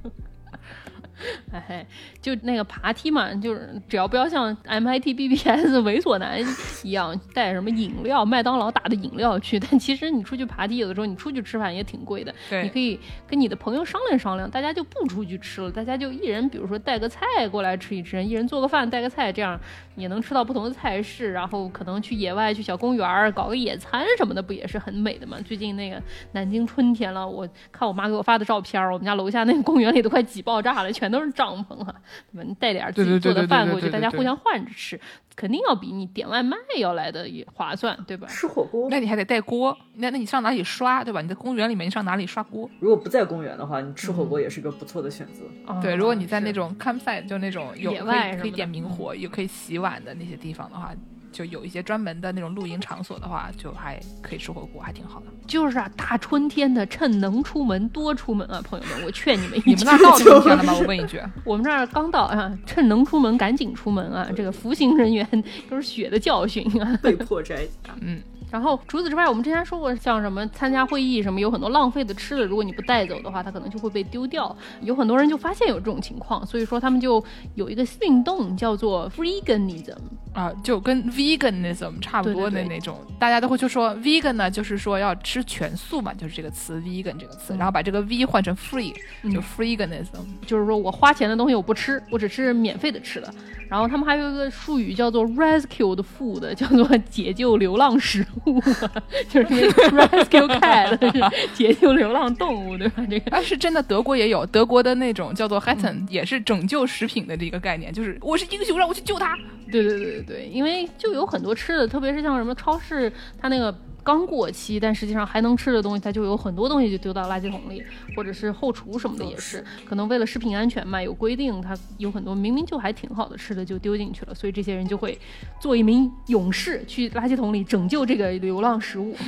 [1.51, 1.85] 哎，
[2.21, 6.39] 就那个爬梯嘛，就是只要不要像 MIT BBS 猥琐男
[6.83, 12.33] 一样带什么饮料、麦当劳打的饮料去，但其实你出去爬梯，有的时候你出去吃饭也挺贵的。
[12.49, 19.59] 对你可以跟你的朋友商量商量，大家就不出去吃了，大家就一人比如说带个菜过来吃一吃，一人做个饭带个菜，这样
[19.95, 25.37] 也能吃到不同的菜式，然后可能去野外去小公园搞个野餐什么的，不也是很美的吗？
[25.45, 31.95] 最近那个南京春天了，我看我妈给我发的照片，我们家楼下那个公园里都快挤爆炸了，全都是帐篷啊，
[32.31, 32.43] 对吧？
[32.47, 34.99] 你带点自己做的饭过去，大家互相换着吃，
[35.35, 38.27] 肯定要比你点外卖要来的也划算，对吧？
[38.27, 41.21] 吃火锅，那你还得带锅，那那你上哪里刷，对吧？
[41.21, 42.69] 你在公园里面，你上哪里刷锅？
[42.79, 45.43] 如果不在公园的话，你吃火锅也是一个不错的选择。
[45.81, 47.93] 对，哦如果你在那种 campsite，就那种有
[48.39, 50.91] 可以点明火，也可以洗碗的那些地方的话，
[51.33, 55.25] 就有一些专门的那种露营场所的话，就还可以吃火锅，还挺好的。
[55.45, 60.73] 就是啊，大春天的，趁能出门多出门啊，朋友们，我劝你们 一句你们那儿到春天了吗？
[60.79, 61.19] 我问一句。
[61.43, 64.29] 我们这儿刚到啊，趁能出门赶紧出门啊！
[64.35, 65.27] 这个服刑人员
[65.69, 66.97] 都是血的教训啊。
[67.01, 67.67] 被迫摘，
[67.99, 68.21] 嗯，
[68.53, 74.55] 然后除此之外，我们之前说过，像什么参加会议什么，有很多浪费的吃的，如果你不带走的话，它可能就会被丢掉。
[74.81, 77.21] 有很多人就发现有这种情况，所以说他们就
[77.55, 79.97] 有一个运动叫做 veganism，
[80.35, 88.93] 啊，就跟 veganism 差不多的对对对那种，大家都会就说 vegan 呢，就是说要吃全素嘛，就是这个词 vegan 这个词，然后把这个 v 换成 free，
[89.33, 90.21] 就 freeganism，。
[90.45, 93.33] 就是说我花钱的东西我不吃，我只吃免费的吃的。
[93.73, 98.61] 然后他们还有一个术语叫做 rescued food，叫做解救流浪食物，
[99.27, 99.71] 就是那个
[100.05, 103.03] rescue cat 是解救流浪动物，对吧？
[103.09, 109.35] 这个啊，是真的，德国也有德国的那种叫做 Hatten，、也是拯救食品的这个概念，就是我是英雄，让我去救他。
[109.71, 113.11] 对对对对对，因为就有很多吃的，特别是像什么超市，
[113.41, 117.81] 它那个刚过期，但实际上还能吃的东西，它就有很多东西就丢到垃圾桶里，
[118.15, 125.17] 或者是后厨什么的也是，可能为了食品安全嘛，有规定，它有很多明明就还挺好的吃的就丢进去了，所以这些人就会
[125.59, 129.15] 做一名勇士，去垃圾桶里拯救这个流浪食物。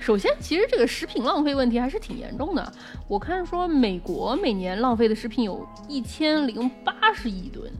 [0.00, 2.72] 首先，其实这个食品浪费问题还是挺严重的。
[3.06, 7.70] 我看说美国每年浪费的食品有一千零八十亿吨，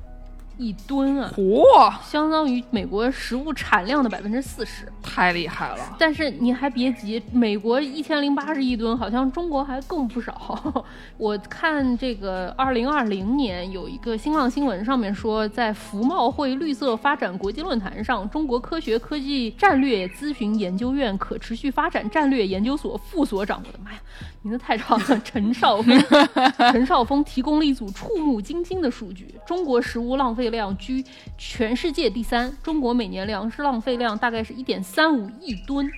[0.61, 1.65] 一吨啊，嚯，
[2.05, 4.87] 相当于美国食物产量的百分之四十。
[5.03, 5.97] 太厉害了！
[5.99, 10.85] 但是你还别急，美国一千零八十亿吨，好像中国还更不少。
[11.17, 23.99] 我看这个二零二零年有一个新浪新闻上面说，在福茂会绿色发展国际论坛上，中国科学科技战略咨询研究院可持续发展战略研究所副所长，我的妈呀，
[24.43, 25.99] 名字太长了，陈少峰，
[26.71, 31.05] 陈少峰提供了一组触目惊心的数据：中国食物浪费量居
[31.39, 35.91] 全世界第三，中国每年粮食浪费量大概是一点三五亿吨，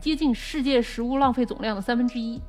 [0.00, 2.40] 接近世界食物浪费总量的三分之一。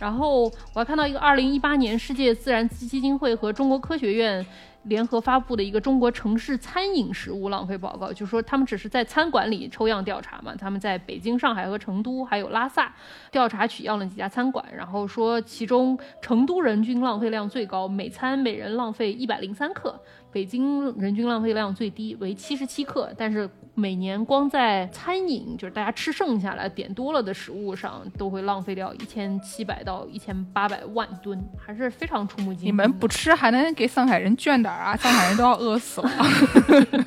[0.00, 4.44] 然后我还看到一个二零一八年世界自然基金会和中国科学院
[4.84, 12.92] 联合发布的一个中国城市餐饮食物浪费报告，就是说他们只是在餐馆里抽样调查嘛，他们在北京、上海和成都还有拉萨
[13.30, 20.00] 调查取样了几家餐馆，然后说其中成都人均浪费量最高，每餐每人浪费一百零三克。
[20.34, 32.66] 北京人均浪费量最低为七十七克，但是每年光在餐饮，就是大家吃剩下来点多了的食物上，都会浪费掉一千七百到一千八百万吨，还是非常触目惊心。
[32.66, 34.96] 你们不吃还能给上海人捐点啊？
[34.96, 36.10] 上海人都要饿死了。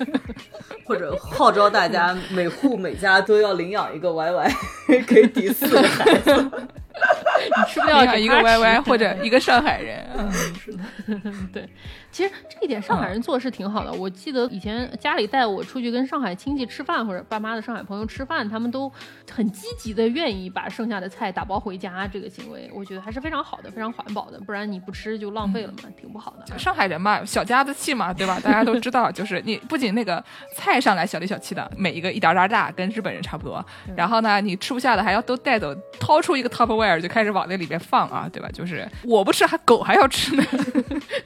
[0.87, 6.51] 或者号召大家每户每家都要领养一个 YY，可以抵四个孩子。
[7.57, 10.05] 你吃不了一个 YY 或者一个上海人。
[10.17, 10.83] 嗯是的，
[11.53, 11.69] 对。
[12.09, 13.93] 其实这一点上海人做的是挺好的。
[13.93, 18.91] 我记得以前家里带我出去跟上海亲戚吃饭，或者爸妈的上海朋友吃饭，他们都
[19.31, 22.07] 很积极的愿意把剩下的菜打包回家。
[22.07, 24.39] 这个行为我觉得还是非常好的，非常环保的。
[24.39, 26.57] 不然你不吃就浪费了嘛，挺不好的。
[26.57, 28.39] 上海人嘛，小家子气嘛，对吧？
[28.43, 30.23] 大家都知道，就是你不仅那个
[30.55, 33.63] 菜上来小里小气的，每一个一点点大，跟日本人差不多。
[33.95, 38.49] 然后呢，你吃不下的还要都带走，掏出一个 Tupperware 就开始往那里边放啊，对吧？
[38.53, 40.43] 就是我不吃，还狗还要吃呢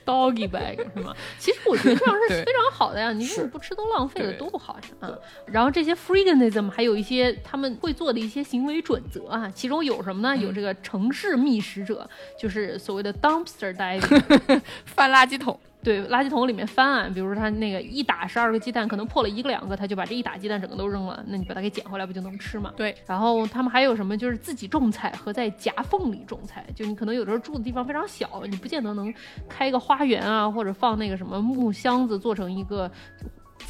[0.05, 0.78] ，Doggy bag。
[0.95, 1.16] 是吗？
[1.38, 5.07] 其实我觉得这样是非常好的呀，你如果不吃都浪费了，多不好呀！
[5.07, 5.14] 啊，
[5.45, 10.36] 然后这些 freeganism 还有一些他们会做的一些行为准则啊，其中有什么呢？
[10.36, 12.09] 有这个城市觅食者，
[12.39, 15.59] 就是所谓的 dumpster diving， 翻垃圾桶。
[15.84, 22.71] 对，垃圾桶里面翻啊，比如说他那个一打十二个鸡蛋，可能破了一个两个，他就把这一打鸡蛋整个都扔了，那你把它给捡回来不就能吃吗？
[22.77, 22.95] 对。
[23.07, 29.13] 然后他们还有什么，就是自己种菜和在夹缝里种菜，就你可能有的时候住的地方非常小，你不见得能
[29.49, 32.89] 开一个花园啊，或者放那个什么木箱子做成一个。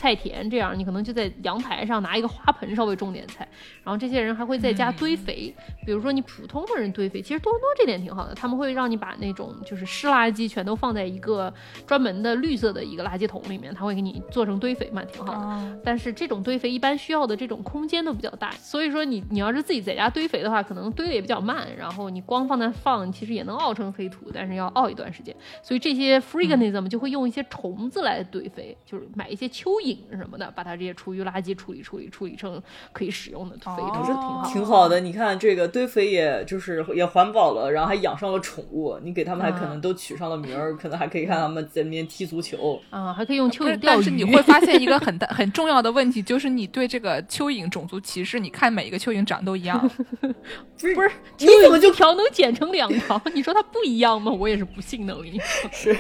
[0.02, 3.48] 菜田这样，你可能就在阳台上拿一个花盆稍微种点菜，
[3.84, 5.54] 然后这些人还会在家堆肥。
[5.86, 11.54] 比如说你普通的人堆肥，其实多伦多这点挺好的，他们会让你把那种就是湿垃圾全都放在一个
[11.86, 15.80] 专门的绿色的一个垃圾桶里面，他会给你做成堆肥嘛，挺好的。
[15.84, 25.36] 但是这种堆肥一般需要的这种空间都比较大，所以说你你要是自己在家堆肥的话，可能堆的也比较慢，然后你光放那放，其实也能熬成黑土，但是要熬一段时间。
[25.62, 29.91] 所以这些 freeganism 就会用一些虫子来堆肥，就是买一些蚯蚓。
[30.12, 32.62] 什么的，把它这些厨余垃圾处理处理处理成
[32.92, 35.00] 可以使用的肥，都是挺好，挺好的。
[35.00, 43.96] 你看这个堆肥，也就是也环保了，然后还养上了宠物，你给他们还可能都取上了名儿，可能还可以看他们在那边踢足球啊，还可以用蚯蚓钓鱼。
[43.96, 48.40] 但是你会发现一个很大很重要的问题，就是你对这个蚯蚓种族歧视。
[48.40, 49.80] 你看每一个蚯蚓长都一样，
[50.20, 51.12] 不是？
[51.38, 53.22] 你怎么就条能剪成两条？
[53.34, 54.32] 你说它不一样吗？
[54.32, 55.96] 我也是不信的，我跟你说是。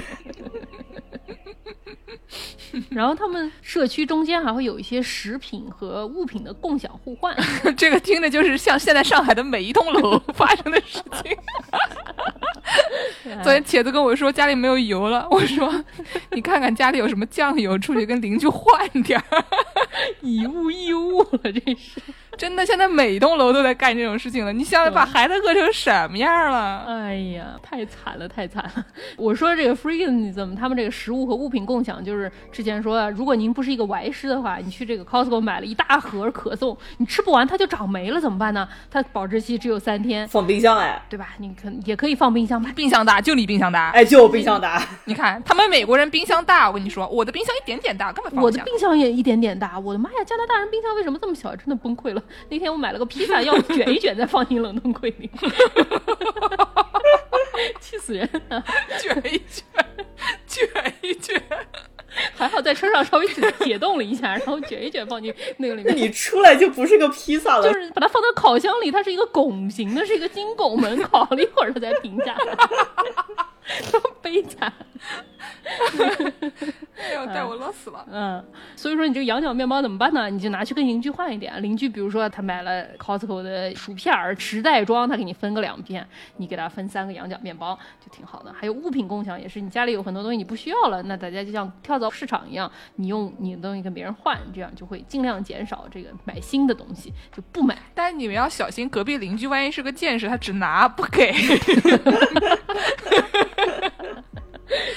[2.89, 7.35] 然后他们社区中间还会有一些食品和物品的共享互换，
[7.77, 11.37] 这个听着就是像现在上海的每一栋楼 发生的事情。
[13.43, 15.83] 昨天茄子跟我说家里没有油了，我说
[16.31, 19.45] 你看看家里有什么酱油，出去跟邻居换点儿，
[20.21, 22.01] 以物易物了，这是。
[22.41, 24.51] 真的，现在每栋楼都在干这种事情了。
[24.51, 26.85] 你想想，把孩子饿成什么样了？
[26.87, 28.85] 哎呀，太惨了，太惨了！
[29.15, 38.67] 我说这个 freeganism，他们这个食物和物品共享，就是之前说，如果您不是一个歪师的话，你去这个 Costco 买了一大盒可颂，你吃不完它就长霉了，怎么办呢？
[38.89, 41.35] 它保质期只有三天，放冰箱哎，对吧？
[41.37, 44.83] 你可也可以放冰箱吧，冰箱大就你冰箱大，哎，就我冰箱大。
[45.05, 48.59] 你 看他们美国人冰箱大，我跟你说，我的冰箱一点点大，根本放不下。
[48.61, 51.55] 我的冰箱也一点点大，我的妈呀，加拿大人冰箱为什么这么小？
[51.55, 52.23] 真的崩溃了。
[52.49, 55.29] 那天我买了个披萨，要卷一卷再放进冷冻柜里，
[57.79, 58.29] 气死人！
[58.99, 59.63] 卷一卷，
[60.47, 61.41] 卷一卷，
[62.35, 63.27] 还好在车上稍微
[63.59, 65.95] 解冻了一下，然后卷一卷放进那个里面。
[65.95, 72.57] 你出来就不是个披萨了，就是把它放到烤箱里，它是一个拱形的，是一个金拱门，烤了一会儿它才平下来。
[73.91, 74.71] 多悲惨！
[77.13, 78.05] 要带我乐死了。
[78.11, 78.43] 嗯，
[78.75, 80.29] 所以说你这个羊角面包怎么办呢？
[80.29, 81.61] 你就拿去跟邻居换一点。
[81.61, 86.07] 邻居比如说他买了 Costco 的薯片儿，十袋装，他给你分个两片，
[86.37, 88.53] 你给他分三个羊角面包，就挺好的。
[88.53, 97.77] 还有物品共享也是，你家里有很多东西你不需要了，那大家就像跳蚤市场一样，你用你的东西跟别人换，这样就会尽量减少这个买新的东西，就不买。
[97.95, 101.33] 但是你们要小心，隔壁邻居万一是个见识，他只拿不给。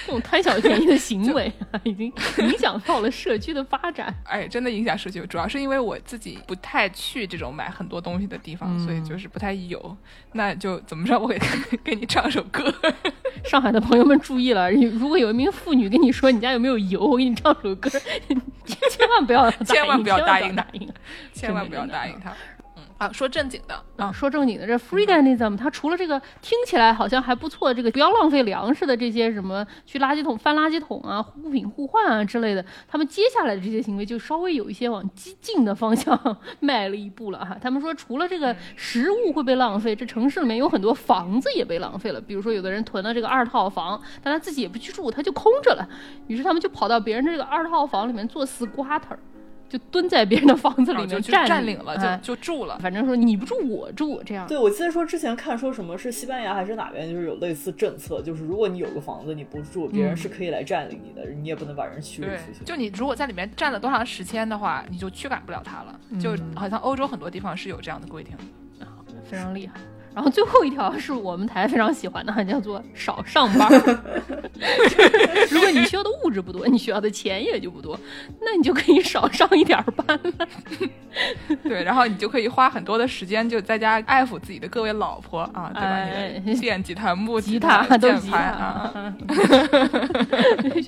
[0.07, 4.15] 这种贪小便宜的 行为啊，已经影响到了社区的发展。
[4.25, 9.97] 哎，真的影响社区，主要是因为我自己不太去这种买很多东西的地方，所以就是不太有。
[10.33, 11.41] 那就怎么着，我给
[11.83, 12.73] 给你唱首歌。
[13.45, 20.89] 上海的朋友们注意了，如果有一名妇女跟你说你家有没有油，我给你唱首歌，千万不要，千万不要答应，答应，
[21.33, 22.33] 千万不要答应他。
[23.05, 36.19] 啊，说正经的啊，啊，说正经的，这 freeganism 它除了这个听起来好像还不错，这个不要浪费粮食的这些什么去垃圾桶翻垃圾桶啊、物品互换啊之类的，他们接下来的这些行为就稍微有一些往激进的方向
[36.61, 37.59] 迈了一步了哈。
[37.61, 42.19] 他们说，除了这个食物会被浪费，这城市里面有很多房子也被浪费了。
[42.19, 45.87] 比如说，有的人囤了这个二套房，但他自己也不去住，他就空着了，
[46.27, 49.19] 于是他们就跑到别人这个二套房里面做 squatter。
[49.69, 52.79] 就蹲在别人的房子里面就去占占领了，哎就就住了。
[52.79, 54.47] 反正说你不住我住这样。
[54.47, 65.99] 对，我记得说之前看说什么是西班牙还是哪边，就是有类似政策，就是如果你有个房子你不住，别人是可以来占领你的，你也不能把人驱逐出去。，就你如果在里面站了多长时间的话，你就驱赶不了他了。
[66.21, 68.37] 就好像欧洲很多地方是有这样的规定。
[69.25, 69.81] 非常厉害。
[70.15, 73.69] 然后最后一条是我们台非常喜欢的，叫做少上班。
[75.51, 77.99] 如果你需要的物质不多，你需要的钱也就不多，
[78.41, 80.49] 那你就可以少上一点儿班了。
[81.63, 85.89] 对，然后你就可以花很多的时间就在家爱抚自己的各位老婆啊，对吧？
[85.89, 89.15] 哎你的电吉他、木吉他、键吉盘啊，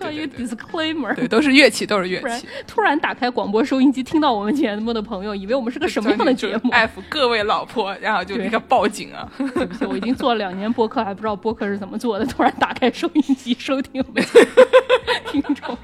[0.00, 1.14] 要一个 disclaimer。
[1.14, 2.46] 对，都是乐器，都是乐器。
[2.66, 6.70] 突然打开广播收音机，听到我们节目的朋友，以为我们是个什么样的节目？
[6.70, 9.28] 爱抚各位老婆，然后就那个报警啊！
[9.54, 12.26] 对不起，我已经做了两年播客，还不知道播客是怎么做的。
[12.26, 14.22] 突然打开收音机收听我们
[15.32, 15.76] 听众，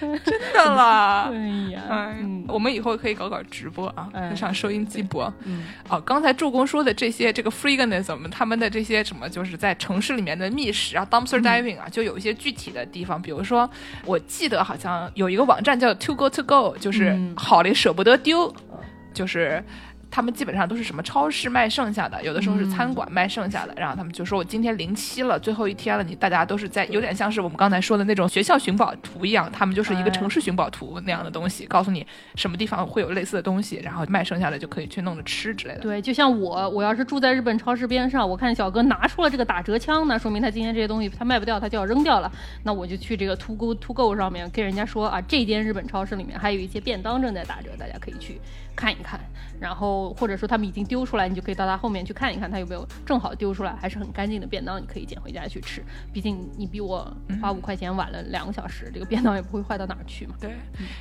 [0.24, 1.30] 真的啦。
[1.32, 1.36] 哎
[1.72, 5.32] 呀，哎嗯，我们以后可以搞搞直播啊，哎上收音机播。
[5.44, 13.68] 嗯，哦，刚才助攻说的这些，这个 freeganism，他们的这些什么，就是在城市里面的觅食啊，dumpster diving 啊，就有一些具体的地方，比如说，
[14.04, 18.54] 我记得好像有一个网站叫 To Go To Go，就是嗯好的舍不得丢，
[19.12, 19.62] 就是。
[20.14, 32.06] 他们基本上都是什么超市卖剩下的，有的时候是餐馆卖剩下的，然后他们就说我今天临期了，最后一天了，你大家都是在有点像是我们刚才说的那种学校寻宝图一样，他们就是一个哎城市寻宝图那样的东西，告诉你
[32.36, 35.80] 什么地方会有类似的东西，然后卖剩下的就可以去弄着吃之类的。
[35.80, 42.30] 对，就像我，我要是住在日本超市边上，我看小哥拿出了这个打折枪，那说明他今天这些东西他卖不掉，他就要扔掉了。
[42.62, 48.40] 那我就去这个 To Go To Go 上面跟人家说啊，这间日本超市里面还有一些便当正在打折，大家可以去
[48.74, 49.20] 看一看。
[49.60, 55.82] 然后或者说他们已经丢出来，你就可以到他后面去看一看，他有没有正好丢出来，还是很干净的便当，你可以捡回家去吃。
[56.12, 57.10] 毕竟你比我
[57.40, 60.34] 花五块钱晚了两个小时，这个便当也不会坏到哪儿去嘛。
[60.40, 60.50] 对，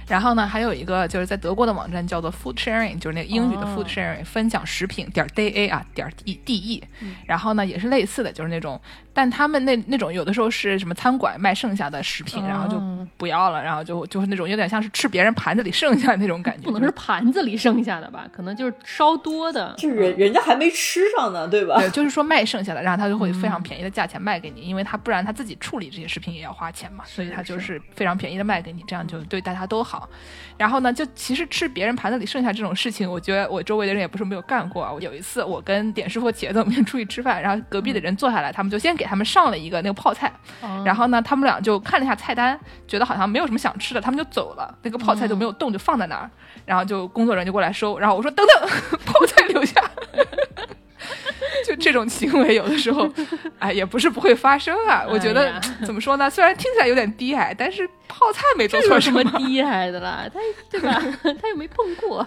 [0.07, 6.83] 然后呢，还有一个就是在德国的网站叫做 Food Sharing，就是那个英语的哦 Food Sharing，、分享食品点 d a 啊点 d d e，、
[7.25, 8.79] 然后呢也是类似的，就是那种，
[9.13, 18.25] 但他们那那种有的时候是什么餐馆卖剩下的食品，然后就哦不要了，然后就就是那种有点像是吃别人盘子里剩下的那种感觉，不能是盘子里剩下的吧？
[18.33, 19.75] 可能就是稍多的。
[19.77, 21.77] 是人人家还没吃上呢，对吧？
[21.77, 30.09] 对，就是说卖剩下的，然后他就会非常便宜的价钱卖给你，因为他不然他自己处理这些食品也要花钱嘛，所以他就是非常便宜的卖给你，这样就对大家都好。
[30.57, 34.91] 然后呢，就其实吃别人盘子里剩下这种事情，我觉得我周围的人也不是没有干过啊。
[34.91, 40.31] 我有一次我跟点师傅、茄子我们出去吃饭，然后隔壁的人坐下来，他们就先给他们上了一个那个泡菜，
[40.61, 46.29] 哦然后呢，他们俩就看了一下菜单，觉得好像没有什么想吃的，他们就走了，那个泡菜就没有动，就放在那儿，
[46.65, 48.69] 然后就工作人员就过来收，然后我说等等，
[49.05, 49.81] 泡菜留下。
[51.65, 53.09] 就这种行为，有的时候，
[53.59, 55.05] 哎，也不是不会发生啊。
[55.07, 56.29] 我觉得、哎怎么说呢？
[56.29, 60.25] 虽然听起来有点低矮，但是泡菜没做错什这有什么低矮的啦？
[60.33, 60.39] 他
[60.69, 61.01] 对吧？
[61.41, 62.25] 他又没碰过。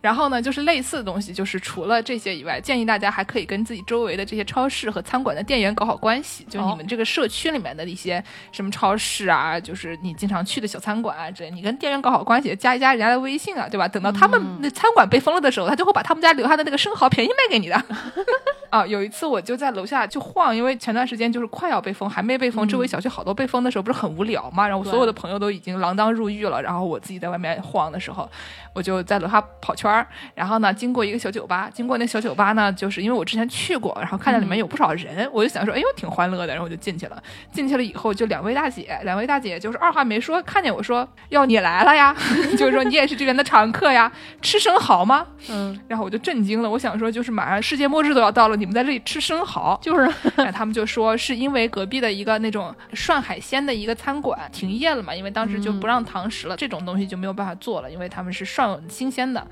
[0.00, 6.44] 然后呢，就是类似的东西，就是除了这些以外，建议大家还可以跟自己周围的这些超市和餐馆的店员搞好关系。
[6.48, 8.22] 就你们这个社区里面的一些
[8.52, 13.88] 什么超市啊，就是你经常去的小餐馆啊之类，你跟店员搞好关系，加一加人家的微信啊，对吧？
[13.88, 17.82] 等到他们那餐馆被封了的时候，他就会把他们家留下的那个生蚝便宜卖给你的。
[18.70, 24.66] 啊，有一次我就在楼下就晃，因为前段时间就是快要被封，还没被封，周围小区好多被封的时候，不是很无聊嘛？
[24.66, 28.28] 然后我所有的朋友都已经锒铛入狱了，然后我自己在外面晃的时候，
[28.74, 37.22] 我就在楼下跑圈儿，然后呢，经过一个小酒吧，经过那小酒吧呢，就是因为我之前去过，然后看见里面有不少人，我就想说，哎呦，挺欢乐的，然后我就进去了。
[37.52, 42.14] 进去了以后，就两位大姐，两位大姐就是二话没说，看见我说，哟，你来了呀，
[42.58, 44.10] 就是说你也是这边的常客呀，
[44.42, 45.26] 吃生蚝吗？
[45.48, 50.10] 嗯，然后我就震惊了，我想说，就是马上世界末日都要到了，你们在这里吃生蚝， 就是
[50.52, 59.46] 他们就说是因为隔壁的一个那种涮海鲜的一个餐馆停业了嘛，因为当时就不让堂食了，这种东西就没有办法做了，因为他们是涮新鲜的。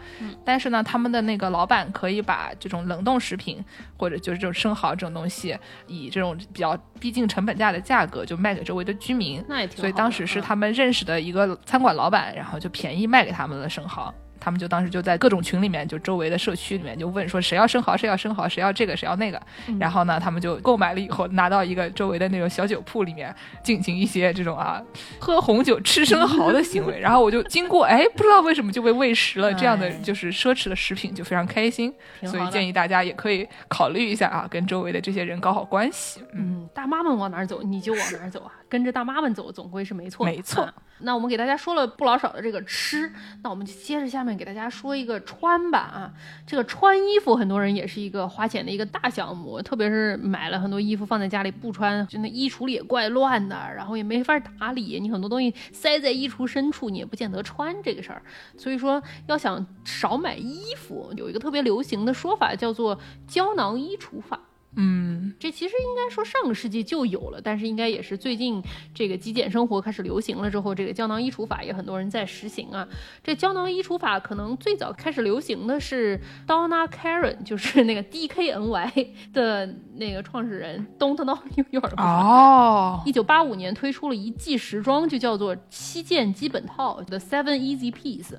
[0.44, 3.64] 但是呢，他们的那个老板可以把这种冷冻食品
[3.96, 5.56] 或者就是这种生蚝这种东西，
[5.86, 9.44] 以这种比较逼近成本价的价格就卖给周围的居民。
[9.48, 9.80] 那也挺好。
[9.80, 14.12] 所以当时是嗯他们认识的一个餐馆老板，然后就便宜卖给他们的生蚝。
[14.44, 19.40] 他们就当时就在各种群里面，就周围的社区里面就问说谁要生蚝，谁要生蚝，谁要这个，谁要那个。
[19.80, 24.82] 然后呢，他们就购买了以后，拿到一个周围的那种小酒铺里面进行一些这种啊
[25.18, 27.00] 喝红酒吃生蚝的行为。
[27.00, 31.90] 然后我就经过，哎，不知道为什么就被喂食了这样的就是奢侈的食品，就非常开心。
[32.26, 36.20] 所以建议大家也可以考虑一下啊，跟周围的这些人搞好关系。
[36.34, 40.24] 嗯，大妈们往哪走，你就往哪走啊，跟着大妈们走，总归是没错。
[40.26, 40.68] 没错。
[41.00, 43.12] 那我们给大家说了不老少的这个吃，
[43.42, 46.12] 那我们就接着下面给大家说一个穿吧啊，
[46.46, 58.22] 这个穿衣服很多人也是一个花钱的一个大项目，特别是买了很多衣服放在家里不穿，就那衣橱里也怪乱的，然后也没法打理，你很多东西塞在衣橱深处，你也不见得穿这个事儿。
[58.56, 64.40] 所以说要想少买衣服，有一个特别流行的说法叫做胶囊衣橱法。
[64.76, 68.62] 嗯，这其实应该说上个世纪就有了，但是应该也是最近
[68.92, 72.86] 这个极简生活开始流行了之后，这个胶囊衣橱法也很多人在实行啊。
[73.22, 83.00] 这胶囊衣橱法可能最早开始流行的是 Donna Karen， 就是那个 DKNY 的那个创始人 Don't Know New York 哦。
[83.06, 88.34] 一九八五年推出了一季时装，就叫做七件基本套 The Seven Easy Piece。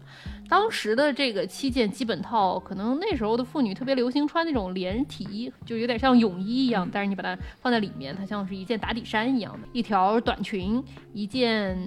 [0.47, 10.83] 当时的这个七件基本套，可能那时候的妇女特别流行穿那种连体，就有点像泳衣一样，但是你把它放在里面，它像是一件打底衫一样的，一条短裙，
[11.13, 11.77] 一件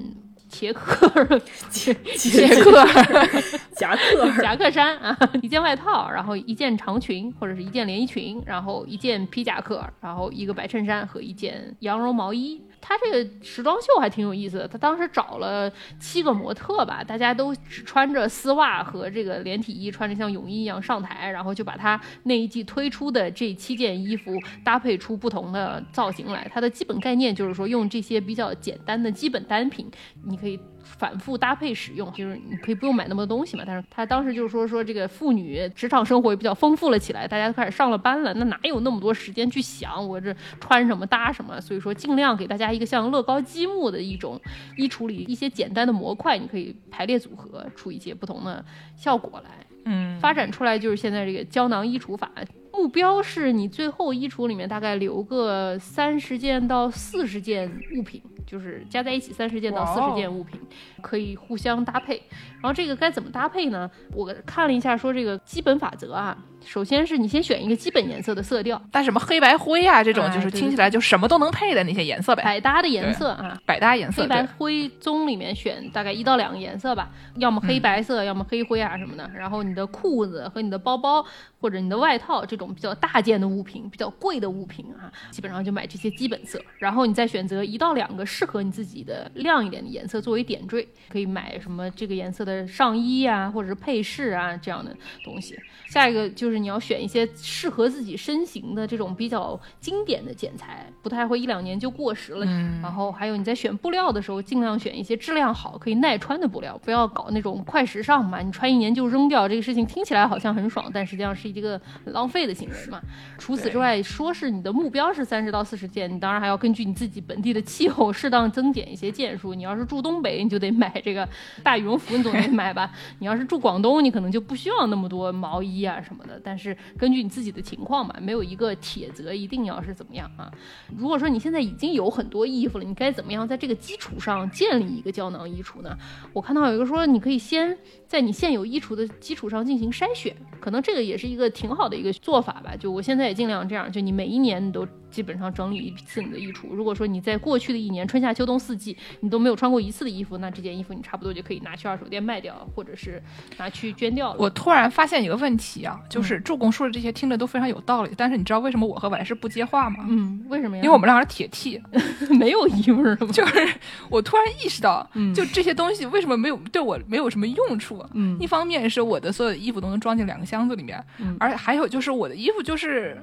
[0.50, 1.06] 茄克
[1.70, 2.84] 茄茄克
[3.76, 12.60] 夹克夹克衫啊，一件外套，然后一件长裙或者是一件连衣裙，然后一件皮夹克，然后一个白衬衫和一件羊绒毛衣。
[12.80, 24.32] 他这个时装秀还挺有意思的，他当时找了七个模特吧，大家都只穿着丝袜和这个连体衣，穿着像泳衣一样上台，然后就把他那一季推出的这七件衣服
[24.64, 26.50] 搭配出不同的造型来。
[26.52, 29.90] 它的基本概念就是说，用这些比较简单的基本单品，
[30.24, 30.58] 你可以。
[30.98, 33.62] 反复搭配使用，就是你可以不用买那么多东西嘛。
[33.66, 41.60] 但是他当时就是说说这个妇女职场生活也比较丰富了起来，大家都开始上了班了，那哪有那么多时间去想我这穿什么搭什么？
[41.60, 44.40] 所以说尽量给大家一个像乐高积木的一种
[44.76, 48.64] 衣橱里一些简单的模块，你可以排列组合出一些不同的
[48.96, 49.50] 效果来。
[49.84, 52.30] 嗯，发展出来就是现在这个胶囊衣橱法，
[52.72, 58.20] 目标是你最后衣橱里面大概留个三十件到四十件物品。
[58.48, 60.58] 就是加在一起三十件到四十件物品，
[61.02, 62.22] 可以互相搭配。
[62.54, 63.88] 然后这个该怎么搭配呢？
[64.14, 66.36] 我看了一下，说这个基本法则啊。
[66.64, 72.42] 首先是你先选一个基本颜色的色调，但什么黑白灰啊这种，就是听起来就什么都能配的那些颜色呗。
[72.42, 74.22] 百搭的颜色啊，百搭颜色。
[74.22, 79.30] 黑白灰棕里面选大概一到两个颜色吧，要么黑白色，要么黑灰啊什么的。
[79.36, 81.24] 然后你的裤子和你的包包
[81.60, 86.60] 或者你的外套这种比较大件的物品、比较贵的物品啊，基本上就买这些基本色。
[86.78, 95.58] 然后你再选择一到两个适合你自己的亮一点的颜色作为点缀，可以买什么这个颜色的上衣啊，或者是配饰啊这样的东西。
[95.88, 102.46] 下一个就是你要选一些适合自己身形的这种比较经典的剪裁，不太会一两年就过时了。
[102.46, 108.40] 嗯，然后还有你在选布料的时候，尽量选一些质量好、可以耐穿的布料，不要搞那种快时尚嘛。
[108.40, 113.02] 你穿一年就扔掉，这个事情听起来好像很爽，但实际上是一个浪费的行为嘛。
[113.36, 119.54] 除此之外，说是你的目标是三十到四十件，你当然还要根据你自己本地的气候适当增减一些件数。
[119.54, 121.26] 你要是住东北，你就得买这个
[121.62, 122.92] 大羽绒服，你总得买吧。
[123.20, 125.82] 你要是住广东，你可能就不需要那么多毛衣。
[125.82, 130.52] 啊什么的，但是根据你自己的情况吧，没有一个铁则一定要是怎么样啊。
[130.96, 135.96] 如果说你现在已经有很多衣服了，你该怎么样在这个基础上建立一个胶囊衣橱呢？
[136.34, 142.74] 我看到有一个说，你可以先在你现有衣橱的基础上进行筛选，可能这个也是一个挺好的一个做法吧。
[142.74, 144.86] 就我现在也尽量这样，就你每一年你都。
[145.10, 146.68] 基本上整理一次你的衣橱。
[146.70, 153.20] 如果说你在过去的一年春夏秋冬四季你都没有穿过一次的衣服，那这件衣服你差不多就可以拿去二手店卖掉，或者是
[153.56, 154.36] 拿去捐掉了。
[154.38, 160.04] 我突然发现一个问题啊，就是助攻说的这些听着都非常有道理，但是你知道为什么我和完事不接话吗？
[160.10, 160.82] 嗯，为什么呀？
[160.82, 161.80] 因为我们俩是铁 T，
[162.38, 163.28] 没有异味儿吗？
[163.32, 163.66] 就是
[164.10, 167.97] 我突然意识到，就这些东西为什么没有对我没有什么用处？
[168.14, 171.02] 嗯，一方面是我的所有的衣服都能装进两个箱子里面，
[171.40, 173.16] 而还有就是我的衣服就是。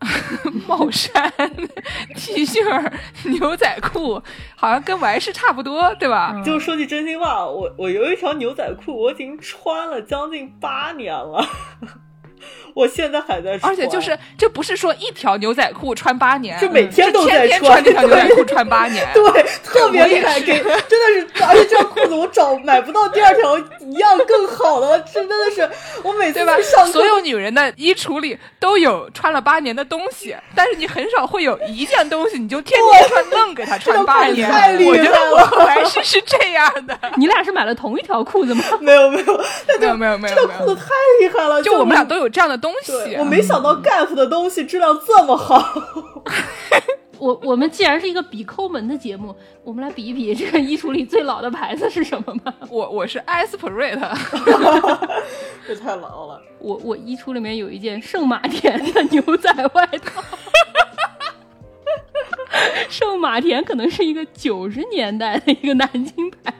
[0.68, 1.28] 帽衫、
[2.14, 2.92] T 恤、
[3.24, 4.22] 牛仔裤，
[4.54, 6.40] 好像跟完事差不多，对吧？
[6.46, 11.44] 就说句真心话，我我有一条牛仔裤，我已经穿了将近八年了。
[12.78, 25.68] 我现在还在穿，而且就是这不是说一条牛仔裤穿八年，就每天都在穿这条牛仔裤穿八年， 对，特别厉害，给真的是，而且这条裤子我找买不到第二条一样更好的，真的是
[26.04, 34.48] 我每次上所有女人的衣橱里都有穿了八年的东西，但是你很少会有一件东西你就天天穿，愣给他穿八年，
[34.86, 36.96] 我觉得我还是是这样的。
[37.18, 38.62] 你俩是买了同一条裤子吗？
[38.80, 39.40] 没有没有，
[39.80, 40.86] 没有没有没有，这个裤子太
[41.20, 43.16] 厉害了，就我们俩都有这样的东西。
[43.16, 45.82] 我没想到 Gap 的东西质量这么好。
[47.18, 49.34] 我我们既然是一个比抠门的节目，
[49.64, 52.54] 我们来比一比这个衣橱里最老的牌子是什么吧。
[52.70, 53.98] 我我是 Aspirate，
[55.66, 56.40] 这太老了。
[56.60, 60.22] 我我衣橱里面有一件圣马田的牛仔外套。
[62.88, 66.54] 圣马田可能是一个九十年代的一个南京牌。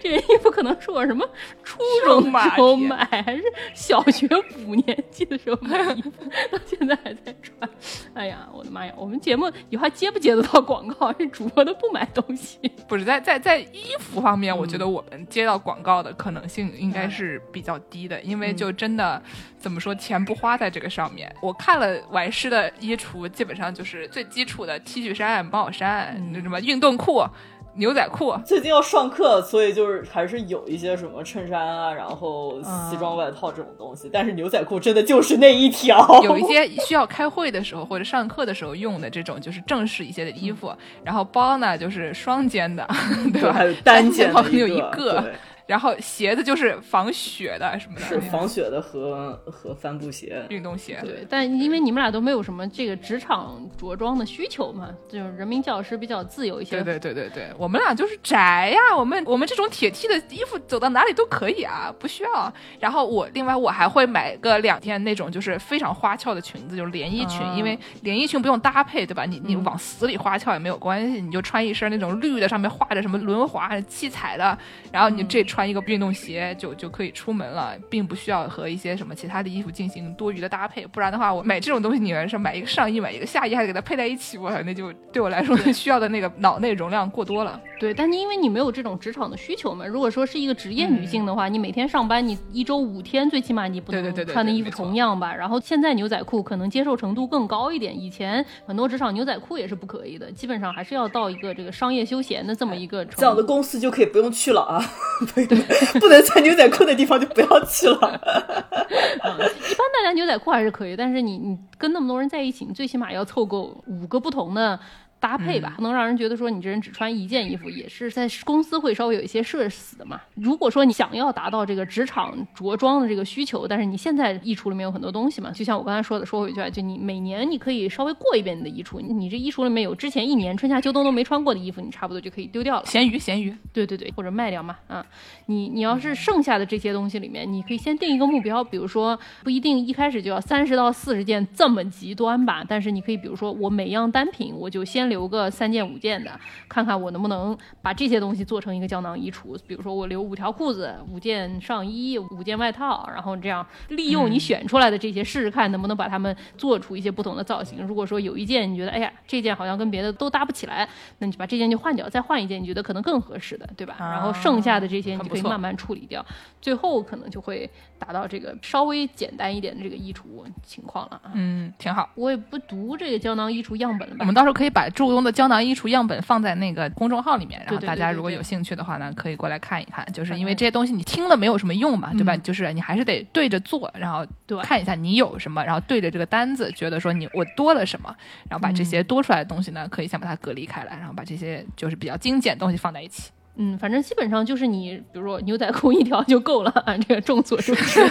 [0.00, 1.28] 这件衣服可能是我什么
[1.62, 3.42] 初中时候买，还是
[3.74, 4.28] 小学
[4.66, 6.10] 五年级的时候买衣服，
[6.50, 7.68] 到现在还在穿。
[8.14, 8.92] 哎呀，我的妈呀！
[8.96, 11.12] 我们节目以后还接不接得到广告？
[11.12, 12.58] 这主播都不买东西。
[12.88, 19.22] 不是在在在衣服方面，我觉得我们接到广告的可能性应该是比较低的，因为就真的
[19.58, 21.34] 怎么说，钱不花在这个上面。
[21.40, 27.24] 我看了完师的衣橱，基本上就是最基础的 T 恤衫、帽衫，那什么运动裤。
[27.74, 34.10] 牛仔裤， 最近要上课，所以就是还是有一些什么衬衫啊，然后西装外套这种东西。
[34.12, 36.06] 但是牛仔裤真的就是那一条。
[36.22, 40.72] 有一些需要开会的时候或者上课的时候用的这种，就是正式一些的衣服。
[41.02, 42.86] 然后包呢，就是双肩的，
[43.32, 43.60] 对吧？
[43.82, 45.24] 单肩的有一个。
[45.72, 50.98] 然后鞋子就是防雪的什么的，是防雪的和和帆布鞋、运动鞋。
[51.02, 56.72] 对，但因为你们俩都没有什么这个职场着装的需求嘛，就是人民教师比较自由一些。
[56.72, 62.52] 对对对对对，我们俩就是宅呀，我们我们这种铁 T 的衣服走到哪里都可以啊，不需要。
[62.78, 69.24] 然后我另外我还会买个两件那种就是非常花俏的裙子，就是连衣裙，因为连衣裙不用搭配，对吧？
[69.24, 74.58] 你你往死里花俏也没有关系，你就穿一身那种绿的，上面画着什么轮滑、七彩的，
[74.92, 75.42] 然后你这。
[75.44, 80.86] 穿一个运动鞋就就可以出门了，并不需要和一些什么其他的衣服进行多余的搭配。
[80.86, 87.60] 不然的话，我买这种东西，你们是买一个上衣，买一个下衣，还得给它配在一起，我那就对我来说 需要的那个脑内容量过多了。
[87.78, 89.84] 对，但因为你没有这种职场的需求嘛。
[89.86, 95.34] 如果说是一个职业女性的话，你每天上班，你一周五天，最起码你不能穿的衣服同样吧。
[95.34, 103.04] 然后现在牛仔裤可能接受程度更高一点，以前很多职场牛仔裤也是不可以的，基本上还是要到一个这个商业休闲的这么一个。
[103.06, 104.80] 这样的公司就可以不用去了啊。
[105.46, 105.58] 对
[106.00, 107.96] 不能穿牛仔裤的地方就不要去了。
[107.98, 114.78] 一般大家牛仔裤还是可以，但是你你跟那么多人在一起，你最起码要凑够五个不同的。
[115.22, 120.20] 搭配吧，不能让人觉得说你这人只穿一件衣服，也是在公司会稍微有一些社死的嘛。
[120.34, 132.86] 如果说你想要达到这个职场着装的这个需求，但是你现在衣橱里面有很多东西嘛，就像我刚才说的，说回去就你每年你可以稍微过一遍你的衣橱，你这衣橱里面有之前一年春夏秋冬都没穿过的衣服，你差不多就可以丢掉了。
[132.86, 134.76] 咸鱼，咸鱼，对对对，或者卖掉嘛。
[134.88, 135.06] 啊，
[135.46, 145.82] 你你要是剩下的这些东西里面，你可以先定一个目标，比如说不一定一开始就要三十到四十件这么极端吧，但是你可以比如说我每样单品我就先留个三件。
[145.92, 146.30] 五件的，
[146.68, 149.58] 看看我能不能把这些东西做成一个胶囊衣橱。
[149.66, 157.84] 比如说，我留五条裤子、五件上衣、五件外套，然后这样利用你选出来的这些，试试看能不能把它们做出一些不同的造型。
[157.84, 163.96] 如果说有一件你觉得，哎呀，这件好像跟别的都搭不起来，那你就把这件就换掉，再换一件你觉得可能更合适的，对吧？
[163.98, 166.24] 然后剩下的这些你就可以慢慢处理掉，
[166.60, 167.68] 最后可能就会
[167.98, 170.22] 达到这个稍微简单一点的这个衣橱
[170.62, 171.20] 情况了。
[171.34, 172.08] 嗯，挺好。
[172.14, 175.88] 我也不读这个胶囊衣橱样本了，我们到时候可以把注用的胶囊衣橱。
[175.88, 180.06] 样本放在那个公众号里面，然后大家如果有兴趣的话呢，可以过来看一看。
[180.12, 182.36] 就是因为这些东西你听了没有什么用嘛，对吧？
[182.36, 184.24] 就是你还是得对着做，然后
[184.62, 188.14] 看一下你有什么，然后对着这个单子，觉得说你我多了什么，
[188.48, 193.30] 然后把这些多出来的东西呢，可以先把它隔离开来，然后把这些就是比较精简的东西放在一起。
[193.56, 198.08] 嗯，反正基本上就是你，比如说牛仔裤一条就够了，啊，这个众所周知，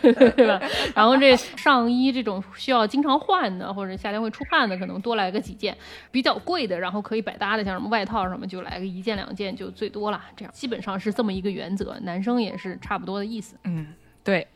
[0.00, 0.60] 对 对吧？
[0.94, 5.76] 然后这上衣这种需要经常换的，或者夏天会出汗的，可能多来个几件。
[6.10, 10.20] 比较贵的，然后可以百搭的，像什么外套什么，就来个一件两件就最多了。
[10.36, 13.56] 这样基本上是这么一个原则，男生也是差不多的意思。
[13.64, 13.88] 嗯，
[14.24, 14.46] 对。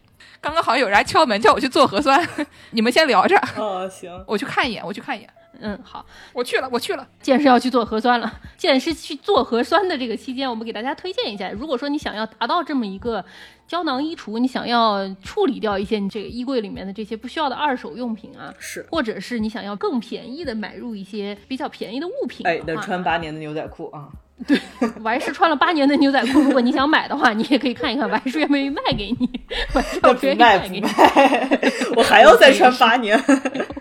[0.41, 2.27] 刚刚好像有人来敲门，叫我去做核酸，
[2.71, 3.37] 你们先聊着。
[3.59, 5.29] 哦，行，我去看一眼，我去看一眼。
[5.61, 7.07] 嗯，好，我去了，我去了。
[7.21, 11.51] 既然是要去做核酸了，既然是去做核酸的这个期间，我们给大家推荐一下。
[11.51, 13.25] 如果说你想要达到这么一个
[13.67, 24.09] 胶囊衣橱，你想要处理掉一些你这个衣柜里面的这些不需要的二手用品啊，是，或者是你想要更便宜的买入一些比较便宜的物品，哎，能穿八年的牛仔裤啊。
[24.47, 24.61] 对，
[25.03, 26.41] 我还是穿了八年的牛仔裤。
[26.41, 29.29] 如果你想买的话，你也可以看一看，我还是愿不愿意卖给你。
[29.73, 30.81] 我还是那愿意不卖不给你。
[30.81, 30.91] 卖，
[31.97, 33.19] 我还要再穿八年。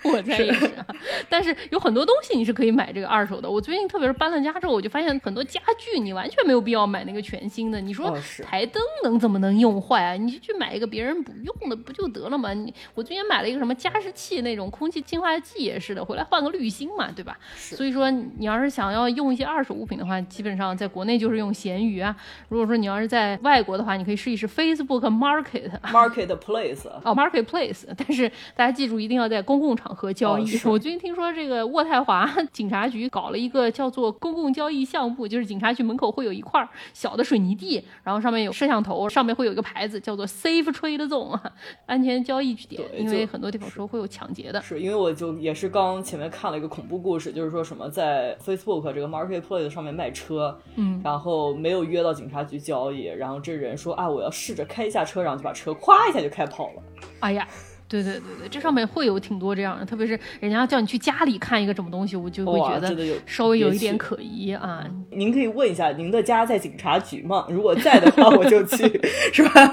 [0.03, 0.85] 我猜也是啊，
[1.27, 3.49] 但是有很多东西你是可以买这个二手的。
[3.49, 7.81] 我最近特别是搬了家之后，我就发现很多家具你完全没有必要买那个全新的。
[7.81, 10.13] 你说台灯能怎么能用坏啊？
[10.13, 12.53] 你就去买一个别人不用的不就得了吗？
[12.53, 17.37] 你我最近买了一个什么加湿器那种空气净化器也是的，回来换个滤芯嘛，对吧？
[17.57, 22.15] 所以说你要是想要用一些二手物品的话，基本上在国内就是用闲鱼啊。
[22.49, 25.71] 如果说你要是在外国的话，你可以试一试 Facebook Market。
[25.91, 30.55] Marketplace，哦，marketplace，但是大家记住，一定要在公共场合交易。
[30.57, 41.51] 哦我最近听说这个渥太华警察局搞了一个叫做公共交易项目，就是警察局门口会有一块小的水泥地，然后上面有摄像头，上面会有一个牌子叫做 Safe Trade Zone 啊，
[41.85, 44.61] 安全交易据点，因为很多地方说会有抢劫的。
[44.61, 50.34] 是因为我就也是刚前面看了一个恐怖故事，就是说什么在 Facebook 这个 Marketplace 上面卖车，
[50.75, 56.83] 嗯，然后没有约到警察局交易，然后这人说啊我要试着开一下车，然后就把车咵一下就开跑了。
[57.19, 57.47] 哎呀。
[57.87, 62.95] 对对对对，这上面会有挺多这样的，特别是人家叫你去家里看一个什么东西，我就会觉得
[63.25, 64.85] 稍微有一点可疑啊。
[65.11, 67.45] 您可以问一下您的家在警察局吗？
[67.49, 68.99] 如果在的话，我就去，
[69.31, 69.71] 是吧？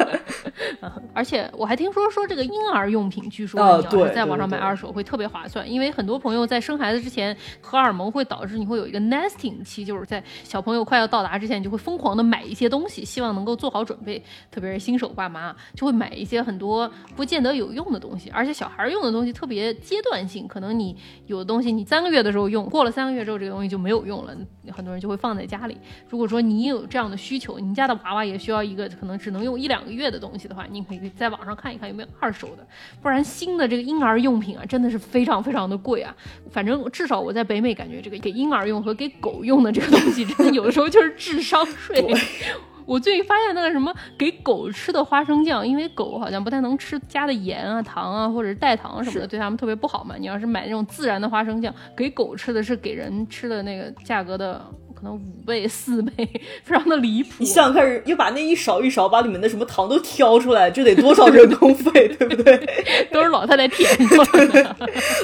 [1.15, 14.23] 而且我还听说说这个婴儿用品，据说啊你要是对在网上买二手会特别划算，因为很多朋友在生孩子之前，荷尔蒙会导致你会有一个 nesting 期，就是在小朋友快要到达之前，你就会疯狂的买一些东西，希望能够做好准备。
[14.51, 20.95] 特别是新手爸妈就会买一些很多不见得有用的东西，而且小孩用的东西特别阶段性，可能你
[21.27, 24.37] 有的东西你三个月的时候用，过了三个月之后这个东西就没有用了，
[24.73, 25.79] 很多人就会放在家里。
[26.11, 32.67] 如果说你有这样的需求，你家的娃娃也需要一个可能只能用一两个月的东西的话，你可以在网上看一看有没有二手的，
[33.01, 36.15] 不然新的这个婴儿用品啊，真的是非常非常的贵啊。
[36.51, 42.05] 反正至少我在北美感觉这个给婴儿用和给狗用的这个东西，真的有的时候就是智商税。
[42.87, 50.15] 我最近发现那个什么给狗吃的花生酱，因为狗好像不太能吃加的盐啊、糖啊或者是代糖什么的，对它们特别不好嘛。
[50.19, 54.65] 你要是买那种自然的花生酱，给狗吃的是给人吃的那个价格的
[55.03, 56.13] 可能五倍、四倍，
[56.63, 57.47] 非常的离谱你。
[57.47, 62.57] 想想看，又把那一勺一勺把里面的什么糖都挑出来，这得多少人工费，对不对？
[63.11, 64.77] 都是老太太舔出来的。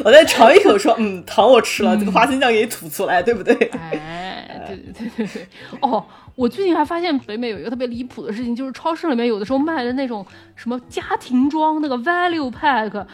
[0.04, 3.54] 我再尝一口说，嗯，糖我吃了，这个花生酱给你吐出来，对不对？
[3.70, 5.46] 哎，对对对对对，
[5.80, 10.26] 哦，我最近还发现北美有一个特别离谱的事情，就是超市里面有的时候卖的那种
[10.56, 13.06] 什么家庭装那个 value pack，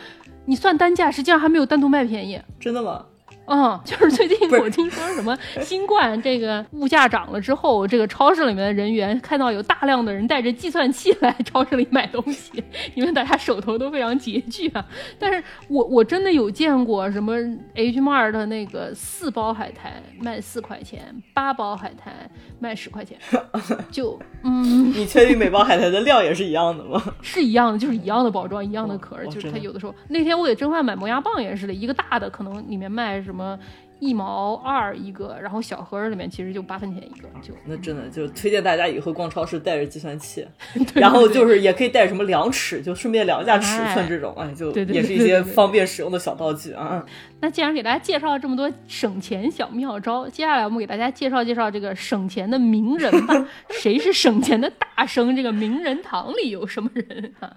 [0.47, 2.41] 你算单价，实际上还没有单独卖便宜。
[2.59, 3.05] 真的吗？
[3.47, 12.63] 嗯，就是最近我听说什么新冠这个物价涨了之后，这个超市里面的人员看到有大量的人带着计算器来超市里买东西，
[12.95, 14.85] 因为大家手头都非常拮据啊。
[15.19, 17.35] 但是我我真的有见过什么
[17.75, 22.13] H Mart 的那个四包海苔卖四块钱，八包海苔
[22.59, 23.19] 卖十块钱，
[23.91, 27.03] 就 嗯你确定每包海苔的量也是一样的吗？
[27.21, 33.59] 是一样的，就是一样的包装，一样的壳儿，就是它有的时候那天我给蒸饭买磨牙棒也是的，一个大的可能里面卖什么
[33.99, 40.47] 一毛二一个，然后小盒儿里面其实就八分钱一个，就那真的就推荐大家以后逛超市带着计算器，
[40.95, 47.05] 然后就是也可以带什么量尺，就顺便量一下尺寸这种，哎，就也是一些方便使用的小道具啊。
[47.41, 53.47] 那既然给大家介绍了这么多省钱小妙招，接下来我们给大家介绍介绍这个省钱的名人吧。
[53.69, 55.37] 谁是省钱的大生？
[55.37, 57.55] 这个名人堂里有什么人啊？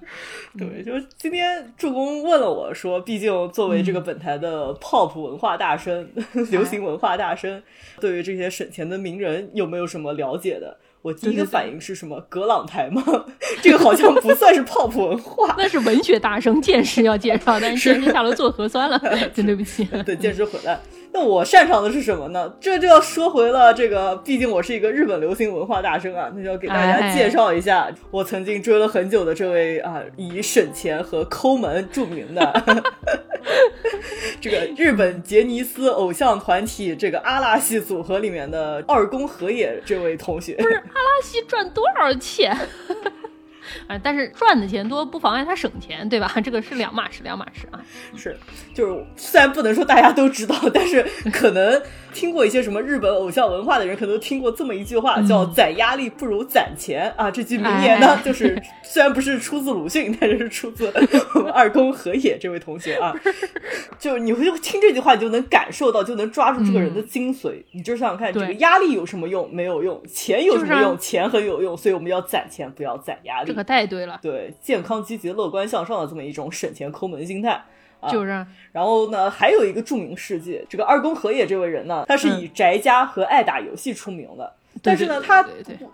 [0.57, 6.09] 对，就是今天助攻问了我说，毕竟作为这个本台的 pop 文化大生、
[6.51, 7.63] 流行文化大生，
[8.01, 10.77] 对于这些省钱的名人有没有什么了解的？
[11.07, 12.19] 我第一个反应是什么？
[12.27, 13.01] 葛朗台吗？
[13.61, 15.55] 这个好像不算是 pop 文化。
[15.57, 18.99] 那是文学大生，见识要介绍，但是下楼做核酸了，
[19.33, 19.85] 真对不起。
[20.05, 20.77] 对，见识回来。
[21.13, 22.53] 那我擅长的是什么呢？
[22.59, 32.63] 这就要说回了这个，毕竟我是一个日本流行文化大生啊，那就要给大家哎介绍一下我曾经追了很久的这位啊，以省钱和抠门著名的
[34.41, 40.55] 这个日本杰尼斯偶像团体这个阿拉系组合里面的二宫和也这位同学。
[40.55, 42.57] 不是阿拉西赚多少钱？
[43.87, 46.31] 啊，但是赚的钱多不妨碍他省钱，对吧？
[46.43, 47.79] 这个是两码事，两码事啊。
[48.15, 48.37] 是，
[48.73, 51.81] 就是虽然不能说大家都知道，但是可能
[52.13, 57.29] 听过一些什么日本偶像文化的人，可能都听过这么一句话，叫“攒压力不如攒钱”啊。
[57.29, 60.91] 这句名言呢，哎就是虽然不是出自鲁迅，但是是出自
[61.35, 63.13] 我 们二宫和也这位同学啊。
[63.99, 67.63] 就是你会听这句话，你就能感受到，就能抓住这个人的精髓。
[67.71, 69.49] 你就想想看，这个压力有什么用？
[69.53, 70.01] 没有用。
[70.07, 70.97] 钱有什就是啊么用？
[70.97, 71.75] 钱很有用。
[71.75, 73.56] 所以我们要攒钱，不要攒压力这。
[73.57, 77.59] 可太对了，对，健康、积极、乐观向上的这么一种省钱抠门心态。
[77.99, 84.53] 啊就是啊然后呢，还有一个著名事迹，这个二宫和也这位人呢，他是嗯以宅家和爱打游戏出名的。
[84.83, 85.43] 但是呢，他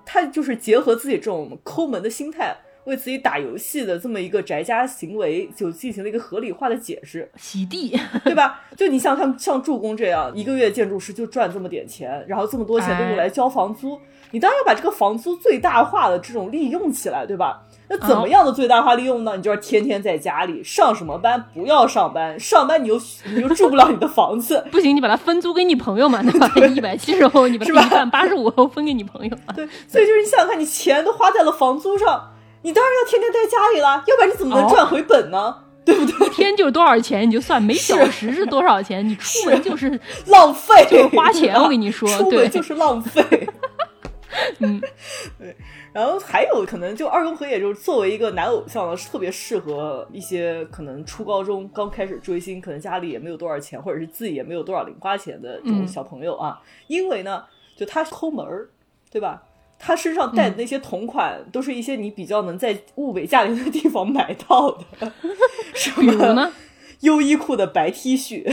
[0.06, 2.54] 他就是结合自己这种抠门的心态，
[2.86, 8.62] 为自己打游戏的这么一个宅家行为，就进行了一个合理化的解释，洗地，对吧？
[8.76, 14.00] 就你像他们，像助攻这样，一个月建筑师就赚这么点钱，然后这么多钱都用来交房租，
[14.32, 17.64] 你当然要把这个房租最大化的这种利用起来，对吧？
[17.90, 19.36] 那怎么样的最大化利用呢？
[19.36, 21.44] 你就要天天在家里上什么班？
[21.54, 26.50] 不要上班，上班你又你又住不了你的房子，不行，你把它分租给你朋友嘛，对吧？
[26.68, 29.54] 一百七十欧，你把是吧它一半八十五欧分给你朋友嘛。
[29.54, 32.32] 对，所以就是你想想看，你钱都花在了房租上，
[32.64, 35.64] 你当然要天天在家里了，要不然你怎么能赚回本呢？
[35.86, 36.28] 对不对？
[36.28, 43.22] 一天就是多少钱，你就算每小时是多少钱，你出门就是浪费，就是花钱我跟你说出门就是浪费。
[44.60, 44.82] 嗯，
[45.38, 45.56] 对。
[45.92, 56.60] 然后还有可能，就二宫和也就是作为一个男偶像呢，是特别适合一些可能初高中刚开始追星，可能家里也没有多少钱，或者是自己也没有多少零花钱的这种嗯小朋友啊。
[56.88, 57.44] 因为呢，
[57.78, 58.70] 就他抠门儿，
[59.12, 59.44] 对吧？
[59.84, 65.12] 他身上带的那些同款，都是一些你比较能在物美价廉的地方买到的，
[65.76, 66.52] 什么呢？
[67.02, 68.50] 优衣库的白 T 恤，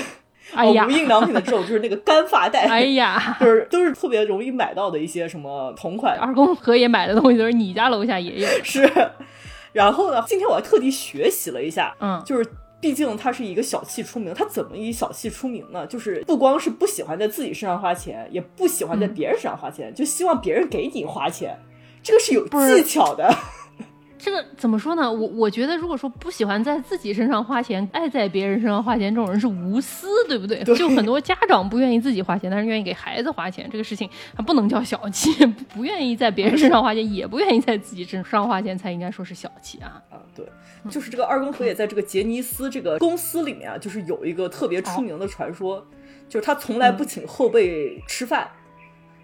[0.52, 8.48] 哎呀哦，无印良品的这种就是那个干发带，哎呀，就是都是特别容易买到的一些什么同款二宫和也买的东西都是你家楼下也有。
[8.64, 8.90] 是。
[9.72, 12.44] 然后呢，今天我还特地学习了一下，嗯就是
[12.80, 15.86] 毕竟他是一个小气出名，他怎么以小气出名呢？
[15.86, 21.58] 就是不光是不喜欢在自己身上花钱，也不喜欢在别人身上花钱，就希望别人给你花钱，
[22.02, 23.30] 这个是有技巧的。
[24.22, 25.10] 这个怎么说呢？
[25.10, 30.62] 我我觉得，如果说不喜欢在自己身上花钱，爱在别人身上花钱，这种人是无私，对不对？
[30.62, 35.30] 对就很多家长不愿意自己花钱，但是愿意给孩子花钱，这个事情还 不能叫小气。
[35.74, 40.02] 不愿意在别人身上花钱， 也不愿意在自己身上花钱，才应该说是小气啊。
[40.10, 40.46] 啊，对，
[40.90, 45.86] 就是这个二宫和也在这个杰尼斯这个公司里面啊，就是有一个特别出名的传说，
[46.28, 48.48] 就是他从来不请后辈吃饭，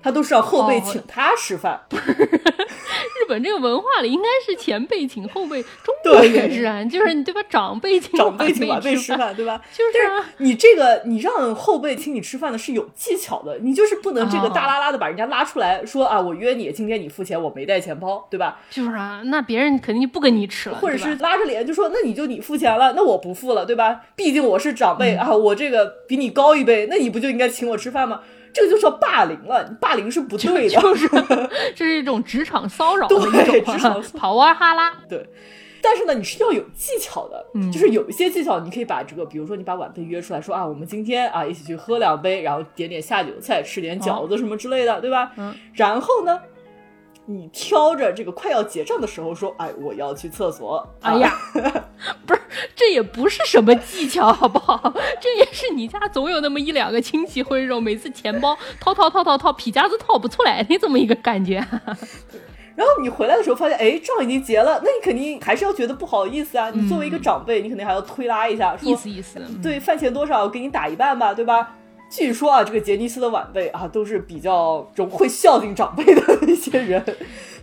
[0.07, 1.81] 他都是让后辈哦请他吃饭。
[1.91, 7.43] 日本这个文化里，应该是前辈请后辈，中国对也是啊，就是你对吧？
[7.51, 9.61] 长辈请长辈请晚辈吃吃饭，对吧？
[9.73, 18.61] 就是啊，你这个你让后辈请你吃饭的是有技巧的，你就是不能这个哦大拉拉的把人家拉出来说啊，我约你，今天你付钱，我没带钱包，对吧？
[18.71, 24.03] 就是啊，那别人肯定就不跟你吃了，或者是拉着脸就说，那你就你付钱了，那我不付了，对吧？
[24.15, 28.21] 毕竟我是长辈、嗯啊，我这个比你高一辈，那你不就应该请我吃饭吗？
[28.57, 30.71] 这个就叫霸凌了，霸凌是不对的。
[30.81, 31.07] 就是
[31.77, 35.29] 这是一种职场骚扰的一对种 职场啊，跑哇哈拉，对，
[35.83, 37.71] 但是呢，你是要有技巧的，嗯。
[37.71, 45.33] 就是有一些技巧，你可以把这个，比如说你把晚辈约出来说啊，我们今天啊一起去喝两杯，然后点点下酒菜，吃点饺子什么之类的，对吧？
[45.37, 46.41] 嗯，然后呢，
[47.29, 50.77] 你挑着这个快要结账的时候说，哎，我要去厕所。
[50.77, 51.33] 啊哎呀，
[52.25, 52.41] 不是，
[52.75, 54.81] 这也不是什么技巧，好不好？
[55.21, 61.57] 这也是你家总有那么一两个亲戚会这种每次钱包掏掏掏掏掏，皮夹子掏不出来 的这么一个感觉。
[62.77, 66.71] 然后你回来的时候发现，哎，账已经结了，那你肯定还是要觉得不好意思啊。
[66.71, 71.75] 你作为一个长辈，你肯定还要推拉一下，说意思意思，嗯对，饭钱多少我给你打一半吧，对吧？
[72.09, 77.03] 据说啊，这个杰尼斯的晚辈啊，都是比较种会孝敬长辈的 一些人，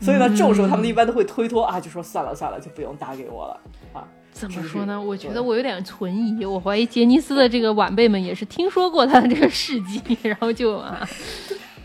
[0.02, 3.60] 所以呢，这种时候他们一般都会推脱啊，就说算了算了，就不用打给我了
[3.94, 4.08] 啊。
[4.32, 5.02] 怎么说呢？
[5.02, 11.08] 我觉得我有点存疑，我怀疑杰尼斯的这个晚辈们也是听说过他的这个事迹， 然后就啊，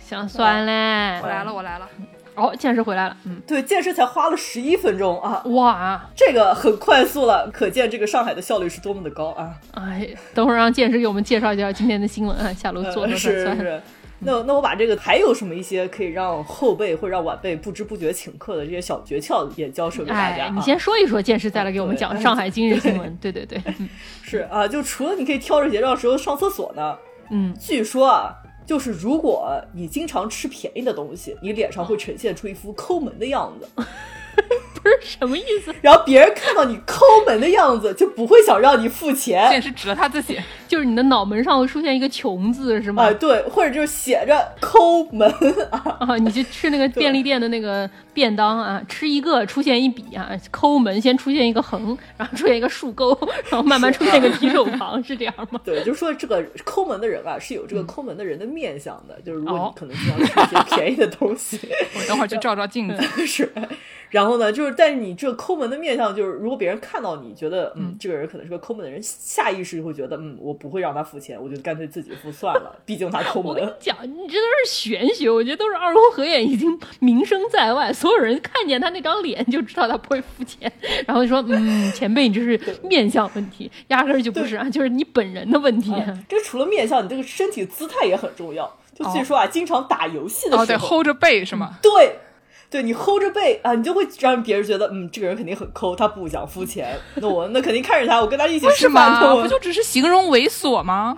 [0.00, 1.28] 想算嘞我。
[1.28, 1.88] 来了，我来了。
[2.38, 9.54] 哦，剑师回来了，嗯，对，健身才花了十一分钟啊，哇，这个很快速了，可见这个上海的效率是多么的高啊！
[9.72, 13.06] 哎，等会儿让剑师给我们介绍一下今天的新闻啊，下楼坐。
[13.08, 13.82] 是是。
[14.20, 20.48] 那那我把这个还有什么一些可以让后辈或者让晚辈不知不觉请客的这些小诀窍也教授给大家、啊。
[20.48, 23.16] 哎，你先说一说，剑师再来给我们讲上海今日新闻。
[23.20, 23.88] 对对对，嗯
[24.22, 26.96] 是啊，就除了你可以挑着结账的时候上厕所呢，
[27.30, 28.34] 嗯，据说啊，
[28.68, 33.66] 就是如果你经常吃便宜的东西，你脸上会呈现出一副抠门的样子，
[34.67, 35.74] 不是什么意思？
[35.82, 39.62] 然后别人看到你抠门的样子，就不会想让你付钱剑。
[39.62, 43.04] 师指了他自己，就是你的脑门上会出现一个穷字是吗？
[43.04, 45.28] 啊，对，或者就是写着抠门
[45.70, 53.16] 啊， 啊，你去吃那个便利店的那个便当啊，吃一个出现一笔啊，抠门先出现一个横，然后出现一个竖钩，
[53.50, 55.60] 然后慢慢出现一个提手旁，是这样吗？
[55.64, 61.58] 对，就是说这个抠门的人啊，是有这个抠门的人的面相的，就是如果哦你可能经常吃一些便宜的东西，
[61.96, 63.26] 我等会儿去照照镜子。
[63.26, 63.50] 是，
[64.10, 73.50] 然后呢，就是但是你这个抠门的面相，就是如果别人看到你觉得嗯，这个人可能是个抠门的人，下意识就会觉得嗯，我不会让他付钱，我就干脆自己付算了，毕竟他抠门。
[73.50, 80.70] 我跟你讲，你这都是玄学，我觉得都是二宫和也已经名声在外，所有人看见他那张脸就知道他不会付钱，
[81.06, 85.92] 然后就说嗯，前辈你这是面相问题，压根儿就不是啊，就是你本人的问题。
[85.92, 88.78] 啊这除了面相，你这个身体姿态也很重要。
[88.94, 91.78] 就据说啊，经常打游戏的哦，对时候，，hold 着背是吗？
[91.80, 92.18] 对，
[92.70, 96.98] 对你 hold 着背啊，你就会让别人觉得，嗯，这个人肯定很抠，他不想付钱。
[97.14, 101.16] 那我那肯定看着他，我跟他一起吃饭，我不就只是形容猥琐吗？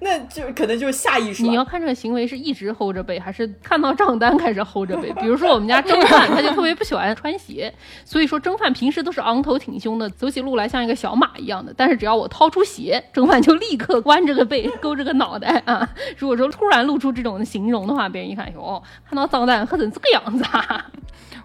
[0.00, 1.42] 那就可能就是下意识。
[1.42, 5.12] 你要看这个行为是一直齁着背，还是看到账单开始齁着背？
[5.20, 7.72] 比如说我们家蒸饭，他就特别不喜欢穿鞋，
[8.04, 11.72] 所以说蒸饭平时都是昂头挺胸的，走起路来像一个小马一样的。
[11.76, 15.88] 但是只要我掏出鞋，蒸饭就立刻弯着个背，勾着个脑袋啊。
[16.16, 20.86] 如果说突然露出这种形容的话，别人一看，哟，看到账单喝成这个样子啊！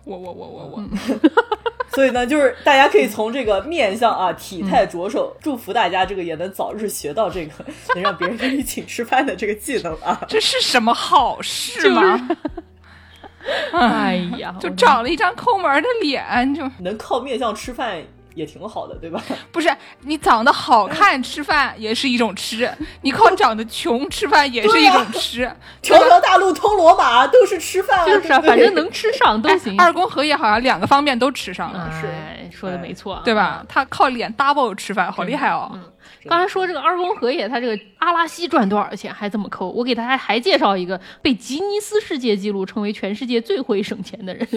[0.06, 0.84] 我我我我我，
[1.96, 7.54] 所以呢，就是大家可以从这个面相啊、体态着手，祝福大家这个也能早日学到这个
[7.96, 10.20] 能让别人跟你请吃饭的这个技能啊。
[10.28, 12.30] 这是什么好事吗？
[13.74, 16.64] 哎呀，就长了一张抠门儿的脸，就。
[16.80, 18.02] 能靠面相吃饭
[18.36, 19.22] 也挺好的，对吧？
[19.52, 19.70] 不是
[20.02, 22.70] 你长得好看吃饭也是一种吃，
[23.02, 25.50] 你靠长得穷吃饭也是一种吃。
[25.82, 29.80] 条条大路通罗马，都是吃饭啊，就是反正能吃上都行。
[29.80, 33.64] 二宫和也好像两个方面都吃上了，是哎，说的没错，对吧？
[33.70, 35.72] 他靠脸 double 吃饭，好厉害哦！
[36.30, 39.70] 刚才说这个二宫和也，他这个阿拉西赚多少钱还这么抠？
[39.70, 44.48] 我给大家还介绍一个被吉尼斯世界纪录称为全世界最会省钱的人，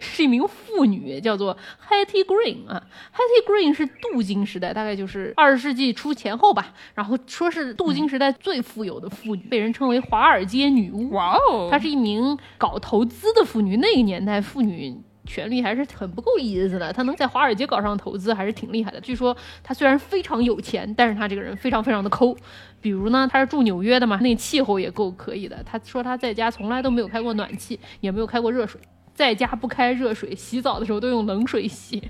[0.00, 1.56] 是一名妇女，叫做
[1.88, 2.82] Hattie Green 啊。
[3.12, 6.74] Hattie Green 是镀金时代，大概就是二十世纪初前后吧。
[6.94, 11.10] 然后说是镀金时代最富有的妇女，被人称为华尔街女巫。
[11.10, 14.96] 哇哦，她是一名搞投资的妇女，那个年代妇女。
[15.26, 19.00] 权力还是很不够意思的，他能在华尔街搞上投资还是挺厉害的。
[19.00, 22.36] 据说他虽然非常有钱，但是他这个人非常非常的抠。
[22.80, 25.60] 比如呢，他是住纽约的嘛，那气候也够可以的。
[25.64, 28.80] 他说他在家从来都没有开过暖气，也没有开过热水，
[29.12, 32.00] 在家不开热水，洗澡的时候都用冷水洗，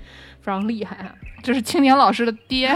[0.47, 1.13] 非常厉害啊！
[1.43, 2.73] 这是青年老师的爹，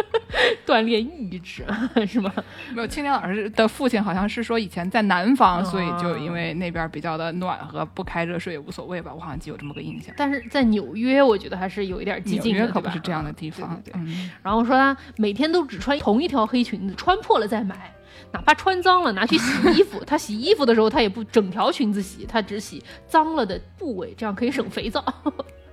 [0.64, 1.62] 锻炼意志
[2.08, 2.32] 是吗？
[2.74, 9.12] 没有青年老师的父亲好像是说以前在南方，哦所以就因为那边比较的暖和，不开热水也无所谓吧。
[9.14, 10.14] 我好像记有这么个印象。
[10.16, 17.92] 但是在纽约，我觉得还是有一点激纽进的，对吧约可不是这样的地方，对对对嗯，然后说他每天都只穿同一条黑裙子，穿破了再买，
[18.32, 25.04] 哪怕穿脏了拿去洗衣服， 他洗衣服的时候他也不整条裙子洗，他只洗脏了的部位，这样可以省肥皂。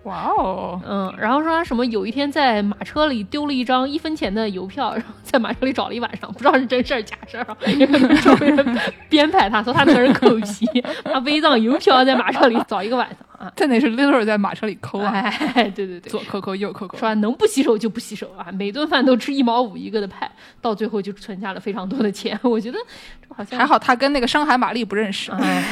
[0.04, 10.68] 哇哦，嗯，然后说他什么有一天在马车里丢了一张一分钱的邮票，然后在马车里找了一晚上，不知道是真事儿假事儿啊，也可能周围人编排他，说他那个人抠皮，
[11.06, 13.18] 他背张邮票在马车里找一个晚上
[13.48, 13.52] 啊。
[13.56, 16.98] 真的是 literally 在马车里抠啊，哎，对对对，左抠抠右抠抠。
[16.98, 20.30] 说能不洗手就不洗手啊，每顿饭都吃一毛五一个的派，
[20.62, 22.38] 到最后就存下了非常多的钱。
[22.44, 22.78] 我觉得
[23.22, 25.64] 这好像还，好他跟那个上海玛丽不认识， 哎，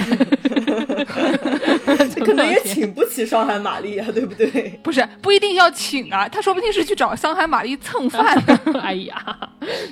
[2.26, 4.80] 可能也请不起上海玛丽啊，对不对？
[4.84, 8.60] 不是不一定要请啊，他说不定是去找上海玛丽蹭饭的。
[8.82, 9.16] 哎呀，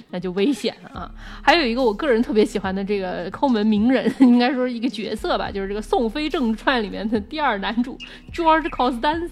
[0.09, 1.11] 那就危险了啊！
[1.41, 7.97] 还有一个我个人特别喜欢的这个抠门名人， 应该说是一个角色吧，就是这个《宋飞正传》里面的第二男主
[8.33, 9.29] George Costanza。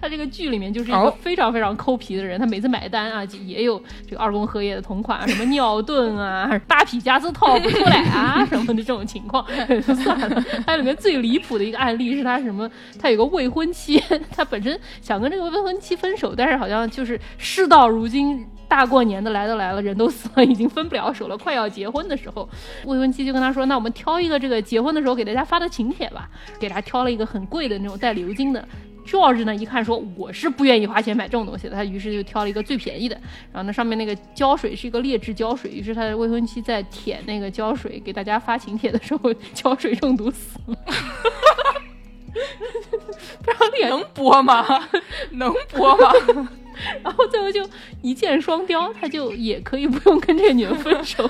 [0.00, 9.44] 他这个剧里面就是一个哦非常非常抠皮的人，他每次买单啊，也有这个二宫和也的同款，什么尿遁啊、大皮夹子套不出来啊什么的这种情况，
[9.82, 10.44] 算了。
[10.66, 12.70] 还有里面最离谱的一个案例是他什么，
[13.00, 18.46] 他有个未婚妻，他本身想跟这个未婚妻分手，但是好像就是事到如今。
[18.68, 22.48] 大过年的来都来了，人都死了，已经分不了手了，快要结婚的时候，
[22.84, 26.28] 未婚妻就跟他说：“那我们挑一个这个结婚的时候给大家发的请帖吧。”
[26.58, 28.68] 给他挑了一个很贵的那种带鎏金的。
[29.06, 33.14] George 呢一看说我是不愿意花钱买这种东西的，他于是就挑了一个最便宜的。
[33.52, 40.76] 然后那上面那个胶水是一个劣质胶水，于是他的未婚妻在舔那个胶水给大家发请帖的时候，胶水中毒死了。
[43.88, 44.64] 能播吗？
[45.32, 46.12] 能播吗？
[47.02, 47.66] 然后最后就
[48.02, 51.28] 一箭双雕，他就也可以不用跟这个女人分手。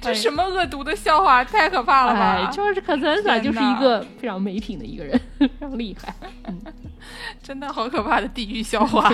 [0.00, 6.14] 这什么恶毒的笑话，太可怕了哎吧！，George Costanza 就是一个非常没品的一个人，非常厉害。
[7.42, 9.10] 真的好可怕的地狱笑话。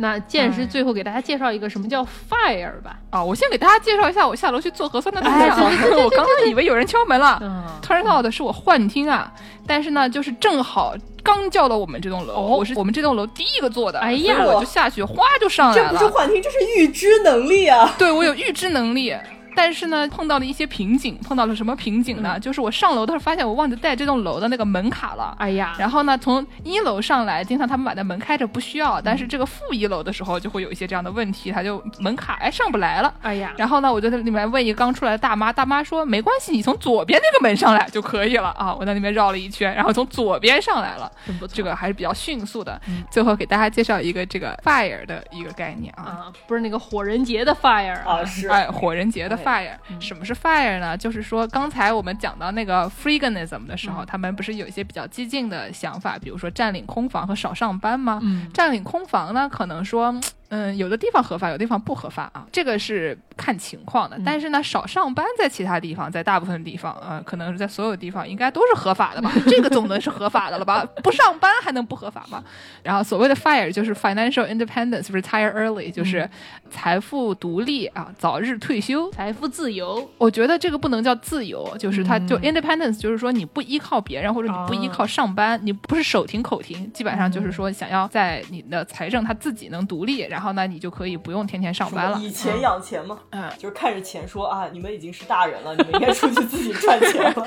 [0.00, 2.96] 那剑师最后给大家介绍一个什么叫 fire 吧。
[3.10, 5.60] 啊，我先给大家介绍一下我下楼去做核酸的对哎象。
[6.02, 9.30] 我刚刚以为有人敲门了嗯，，turn out 的是我幻听啊。
[9.66, 15.98] 但是呢，就是正好刚叫到我们这栋楼，哦我是我们这栋楼第一个做的，哎呀我就下去，哗就上这来了。
[15.98, 17.94] 不是幻听，这是预知能力啊！
[17.98, 19.14] 对我有预知能力，
[19.56, 22.38] 但是呢，碰到了一些瓶颈，碰到了什么瓶颈呢？
[22.38, 25.34] 就是我上楼的时候发现我忘记带这栋楼的那个门卡了。
[25.38, 33.12] 哎呀，然后呢，从一楼上来，经常他们把那门开着不需要，但是这个负一楼的时候就会有一些这样的问题，他就门卡哎上不来了。
[33.22, 38.74] 哎呀，然后呢，我就在里面问一个刚出来的大妈，大妈说没关系，你从左边那个门上来就可以了啊。
[38.74, 42.80] 我在那边绕了一圈，然后从左边上来了，真不错这个还是比较迅速的。
[42.88, 46.02] 嗯最后给大家介绍一个这个 fire 的一个概念啊。
[46.02, 50.96] 啊，不是那个火人节的 fire 啊，是哎，火人节的哎 fire，、什么是 fire 呢？
[50.96, 58.18] 就是说，刚才我们讲到那个 freeganism 的时候，嗯他们不是有一些比较激进的想法，比如说占领空房和少上班吗？
[58.22, 60.14] 嗯占领空房呢，可能说，
[60.50, 64.20] 嗯，有的地方合法，有的地方不合法啊，这个是看情况的。
[64.24, 69.32] 但是呢，少上班在其他地方，在大部分地方，呃，可能是在所有地方应该都是合法的吧？
[69.48, 70.84] 这个总能是合法的了吧？
[71.02, 72.42] 不上班还能不合法吗？
[72.82, 76.28] 然后所谓的 fire 就是 financial independence, retire early，就是
[76.68, 79.08] 财富独立啊，早日退休。
[79.12, 92.18] 财富自由，我觉得这个不能叫自由，就是它就嗯 independence，就是说你不依靠别人，或者你不依靠上班，你不是手停口停，基本上就是说想要在你的财政他自己能独立，然后呢，你就可以不用天天上班了。
[92.18, 97.46] 以钱养钱嘛，嗯，就是看着钱说啊，你们已经是大人了，你们应该出去自己赚钱了，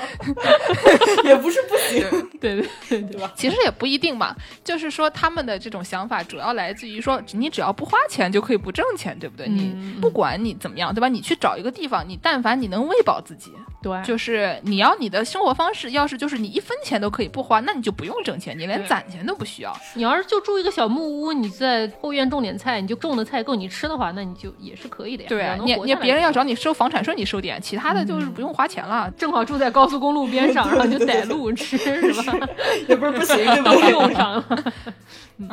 [1.24, 3.32] 也不是不行，对对对对对吧？
[3.34, 9.46] 其实也不一定嘛，就是说他们的这种想法主要来自于说，你只要不花钱就可以不挣钱，对不对？
[9.46, 11.08] 嗯你不管你怎么样，对吧？
[11.08, 13.52] 你去找一个地方，你但凡你能喂饱自己，
[13.82, 19.74] 对，就是你要你的生活方式，要是就是你一分钱都可以不花，那你就不用挣钱，你连攒钱都不需要。
[19.94, 25.28] 你要是就住一个小木屋，你在后院种点菜，你就种的菜够你吃的话，那你就也是可以的呀。
[25.28, 29.10] 对啊，只要能你你别人要找你收房产税，你收点，其他的就是不用花钱了。
[29.16, 32.46] 正好住在高速公路边上， 然后就逮路吃，是吧？
[32.86, 33.90] 也不是不行， 都对？
[33.90, 34.44] 用上了。
[35.38, 35.48] 嗯，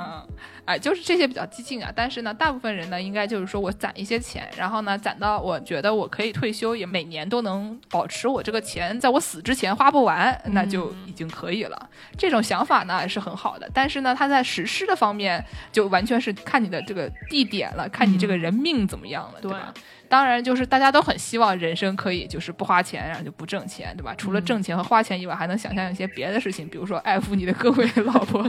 [0.65, 1.91] 哎，就是这些比较激进啊。
[1.95, 11.89] 但是呢，大部分人呢，应该就是说我攒一些钱，然后呢，攒到我觉得我可以退休，也每年都能保持我这个钱在我死之前花不完，那就已经可以了。
[12.17, 19.73] 这种想法呢是很好的，但是呢，它在实施的方面就完全是看你的这个地点了，看你这个人命怎么样了，对吧？
[20.11, 24.13] 当然，就是大家都很希望人生可以就是不花钱，然后就不挣钱，对吧？
[24.17, 28.43] 除了挣钱和花钱以外，还能想象一些别的事情，比如说爱抚你的各位老婆，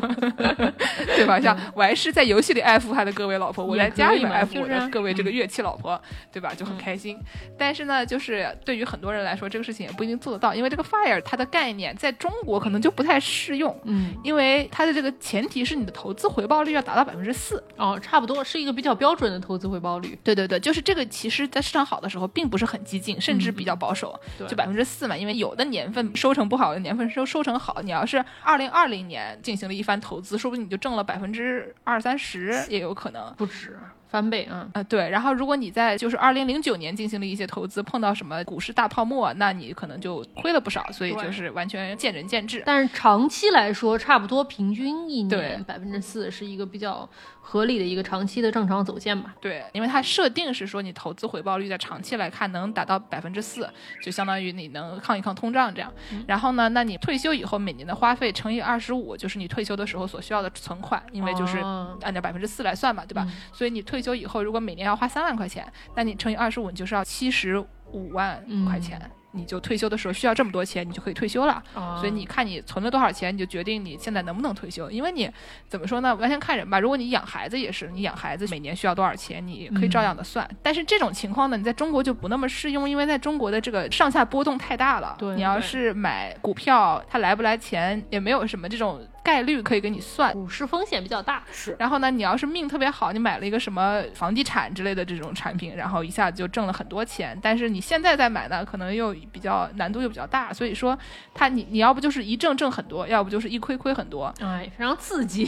[1.15, 1.39] 对吧？
[1.39, 6.01] 像我还是在游戏里爱抚他的各位老婆，我在家里面爱抚我的各位这个乐器老婆，
[6.33, 6.53] 对吧？
[6.53, 7.17] 就很开心。
[7.57, 17.63] 但是呢，就是对于很多人来说，这个事情也不一定做得到，因为这个 fire 它的概念在中国可能就不太适用，嗯，因为它的这个前提是你的投资回报率要达到百分之四。
[17.77, 20.19] 哦，差不多是一个比较标准的投资回报率。
[20.25, 25.17] 对对对，就是这个，其实在市场好的时候，并不是很激进，甚至比较保守，对就百分之四嘛。
[25.17, 27.81] 因为有的年份收成不好，有的年份收收成好。
[27.83, 33.33] 你要是二零二零年进行了一番投资，说不定你就挣了百分之二三十，也有可能。
[33.37, 33.79] 不止
[34.13, 34.69] 翻倍啊！
[34.75, 35.09] 啊、对。
[35.09, 40.85] 然后，如果你在就是二零零九年进行了一些投资，碰到什么股市大泡沫，那你可能就亏了不少。
[40.93, 42.63] 所以就是完全见仁见智。
[42.67, 47.09] 但是长期来说，差不多平均一年百分之四是一个比较
[47.41, 49.35] 合理的一个长期的正常走线吧。
[49.41, 53.67] 对，因为它设定是说你投资回报率在长期来看能达到百分之四，
[54.03, 55.91] 就相当于你能抗一抗通胀这样。
[56.27, 63.27] 然后呢，那你退休以后每年的花费乘以二十五，就是你退休的时候所需要的存款，因为就是哦按照百分之四来算嘛，对吧？
[63.53, 67.59] 所以你退休以后，如果每年要花三万块钱，那你乘以二十五，你就是要七十
[67.93, 69.01] 五万块钱。
[69.35, 71.55] 你就退休的时候需要这么多钱，你就可以退休了。
[71.73, 74.91] 啊所以你看你存了多少钱，你就决定你现在能不能退休。
[74.91, 75.27] 因为你
[75.71, 76.79] 怎么说呢，完全看人吧。
[76.79, 80.47] 如果你养孩子也是，你养孩子每年需要多少钱，你可以照样的算。
[80.63, 85.17] 但是这种情况呢，你在中国就不那么适用，因为在中国的这个上下波动太大了。
[85.19, 90.33] 对你要是买股票，它来不来钱也没有什么这种概率可以给你算。
[90.33, 97.39] 股市风险比较大，是然后呢，你要是命特别好，你买了一个什么房地产之类的这种产品，然后一下子就挣了很多钱。
[97.43, 100.99] 但是你现在再买呢，可能又比较难度又比较大，所以说
[101.35, 105.45] 它你你要不就是一挣挣很多，要不就是一亏亏很多，哎，非常刺激。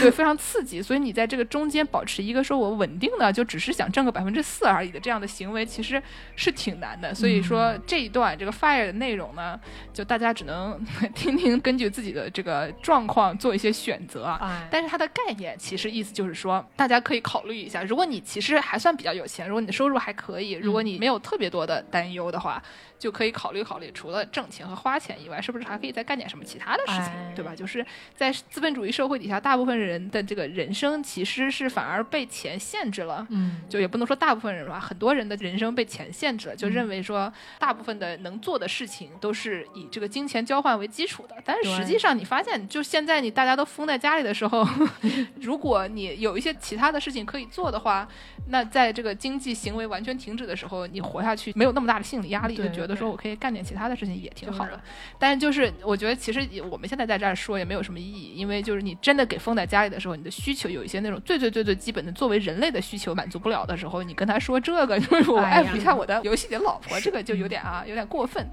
[0.00, 0.82] 对，非常刺激。
[0.82, 6.02] 所以你在这个中间保持一个说我稳定的，就只是想挣个百分之四而已的这样的行为，其实
[6.36, 7.14] 是挺难的。
[7.14, 9.58] 所以说这一段这个 fire 的内容呢，
[9.92, 10.78] 就大家只能
[11.14, 14.36] 听听，根据自己的这个状况做一些选择啊。
[14.42, 22.60] 哎，但是它的概念其实意思就是说，大家可以考虑一下，如果你其实还算比较有钱，如果你的收入还可以，如果你没有特别多的担忧的话，
[23.00, 27.54] 就可以考虑考虑，除了挣钱和花钱以外，是不是还可以再干点什么其他的事情，哎对吧？
[27.56, 33.26] 就是在资本主义社会底下，大部分人的这个人生其实是反而被钱限制了。
[33.30, 41.36] 嗯，就也不能说大部分人吧，很多人的人生被钱限制了，就认为说大部分的能做的事情都是以这个金钱交换为基础的。
[41.44, 44.66] 但是实际上你发现，就就现在你大家都封在家里的时候，
[45.42, 48.08] 如果你有一些其他的事情可以做的话，
[48.48, 54.82] 那在这个经济行为完全停止的时候，你活下去没有那么大的心理压力，就觉得说我可以干点其他的事情也挺好就是的。
[55.18, 56.40] 但是就是我觉得其实
[56.70, 68.48] 我们现在在这儿说也没有什么意义，因为就是你真的给封在家里的时候，你的需求有一些那种最最最最基本的作为人类的需求满足不了的时候，你跟他说这个，就是我爱抚一下我的游戏里的老婆，这个就有点啊有点过分。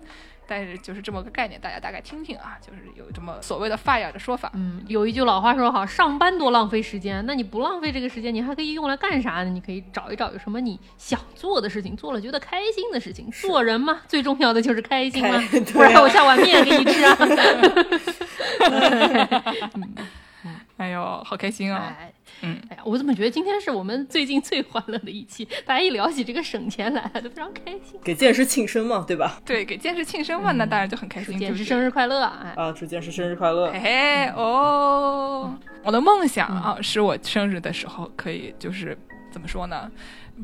[0.48, 4.52] 但是就是这么个概念，大家大概听听啊，就是有这么所谓的 fire 的说法。
[4.54, 9.50] 嗯，有一句老话说好，上班多浪费时间，那你不浪费这个时间，你还可以用来干啥呢？
[9.50, 13.30] 你可以找一找有什么你想做的事情，做了觉得开心的事情。
[13.32, 17.18] 做人嘛，最重要的就是开心嘛开，不然啊我下碗面给你吃啊。
[20.78, 21.96] 哎呦，好开心啊！
[22.00, 22.12] 哎，
[22.42, 25.48] 嗯，哎呀，我怎么觉得今天是我们最近最欢乐的一期？
[25.66, 28.00] 大家一聊起这个省钱来了，都非常开心。
[28.04, 29.40] 给剑师庆生嘛，对吧？
[29.46, 31.38] 对，给剑士庆生嘛，那当然就很开心。
[31.38, 32.22] 剑师生日快乐！
[32.22, 33.72] 啊，啊，祝剑师生日快乐！
[33.72, 35.54] 嘿嘿哦，
[35.84, 38.98] 我的梦想啊，是我生日的时候可以就是
[39.32, 39.90] 怎么说呢？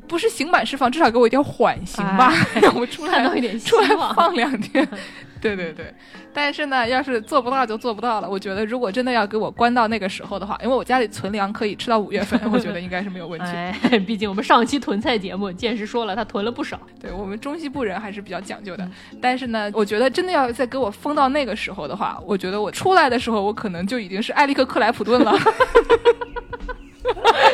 [0.08, 4.88] 不是刑满释放，至少给我一点缓刑吧， 让我出来看到一点出来望放两天。
[5.44, 5.94] 对对对，
[6.34, 8.30] 但是呢，要是做不到就做不到了。
[8.30, 13.46] 我觉得如果真的要给我关到那个时候的话，因为我家里存粮可以吃到五月份，我觉得应该是没有问题。
[13.48, 16.80] 哎， 毕竟我们上期囤菜节目，剑师说了，他囤了不少。
[17.02, 18.90] 对我们中西部人还是比较讲究的，
[19.22, 25.38] 但是呢，我觉得真的要再给我封到那个时候的话，我觉得我出来的时候，我可能就已经是艾利克克莱普顿了。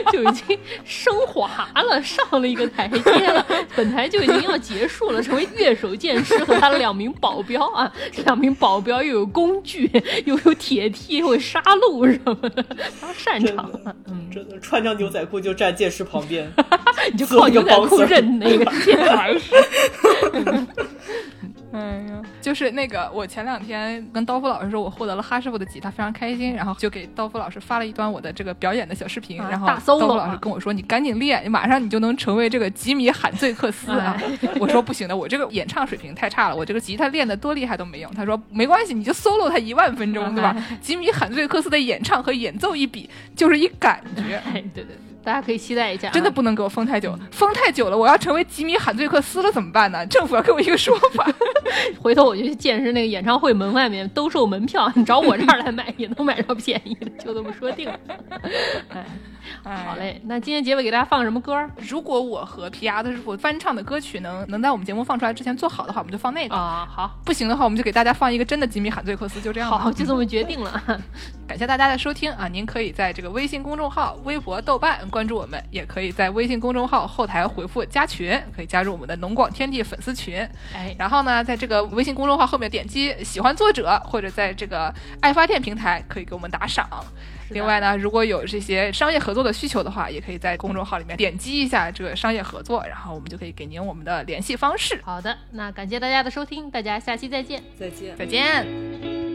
[0.14, 3.46] 就已经升华了，上了一个台阶了。
[3.76, 9.90] 本台就已经要结束了，成为乐手剑师和他的两名保镖啊，这 两名保镖又有工具，
[10.26, 12.66] 又有铁梯，又有杀戮什么的，
[13.00, 13.94] 他擅长啊。
[14.08, 16.50] 嗯，真的穿上牛仔裤就站剑师旁边，
[17.12, 18.98] 你就靠牛仔裤认那个剑
[19.40, 19.56] 师。
[21.72, 21.80] 哎
[22.10, 34.18] 呀，就是那个，我前两天跟刀夫老师说，我获得了哈师傅的吉他，非常开心，然后就给刀夫老师发了一段我的这个表演的小视频，啊然后刀夫老师啊跟我说，你赶紧练，你马上你就能成为这个吉米喊醉克斯啊！
[34.20, 38.12] 哎 我说不行的，我这个演唱水平太差了，我这个吉他练的多厉害都没用。
[38.14, 40.56] 他说没关系，你就 solo 他一万分钟，对吧？
[40.82, 44.38] 吉米喊醉克斯的演唱和演奏一比，就是一感觉。
[44.48, 46.12] 哎，对对对，大家可以期待一下啊。
[46.12, 50.06] 真的不能给我封太久，封太久了，我要成为吉米喊醉克斯了怎么办呢？
[50.08, 51.28] 政府要给我一个说法。
[52.02, 58.00] 回头我就去见识那个演唱会门外面兜售门票，你找我这儿来买也能买着便宜的，就这么说定了。
[58.90, 59.06] 哎，
[59.64, 66.88] 好嘞，那今天结尾给大家放什么歌儿如果我和皮牙的师傅翻唱的歌曲能能在我们节目放出来之前做好的话，我们就放那个；啊？
[66.90, 69.70] 好，不行的话，我们就给大家放一个真的吉米喊醉克斯，就这样。
[69.70, 70.82] 好，就这么决定了。
[71.48, 72.48] 感谢大家的收听啊！
[72.48, 80.48] 您可以在这个微信公众号、微博、豆瓣关注我们，也可以在微信公众号后台回复加群，可以加入我们的农广天地粉丝群。
[80.76, 86.88] 哎，然后呢，在这个微信公众号后面点击喜欢作者，或者在这个爱发电平台可以给我们打赏。
[87.50, 95.00] 另外呢，如果有这些商业合作的需求的话，也可以在公众号里面点击一下这个商业合作，然后我们就可以给您我们的联系方式。
[95.04, 97.64] 好的，那感谢大家的收听，大家下期再见。
[97.78, 98.16] 再见。
[98.18, 99.29] 再见。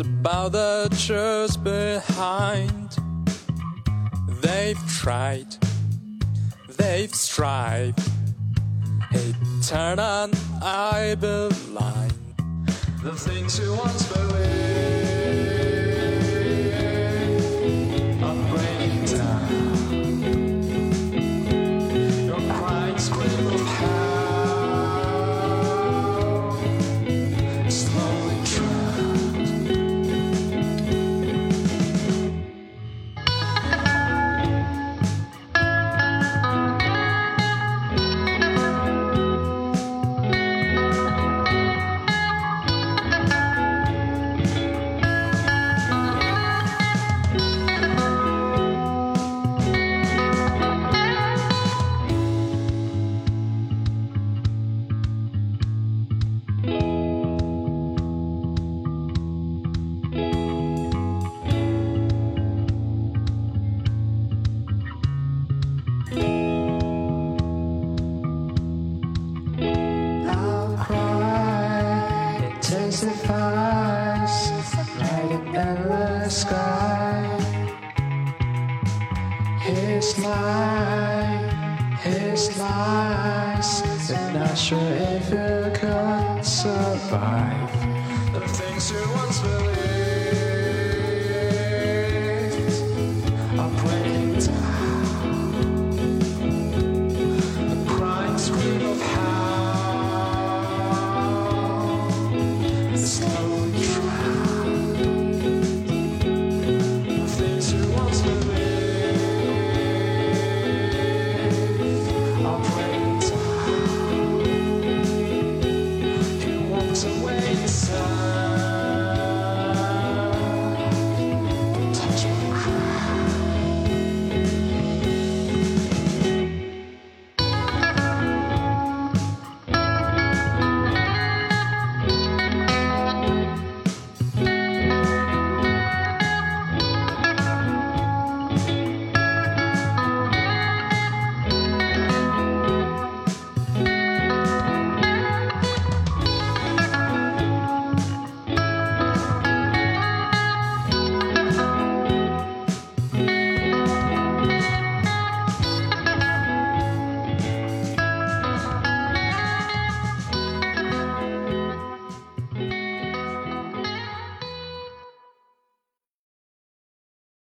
[0.00, 2.96] About the truth behind.
[4.40, 5.56] They've tried,
[6.76, 8.00] they've strived,
[9.10, 10.30] eternal
[10.62, 12.12] I blind.
[13.02, 15.21] The things you once believed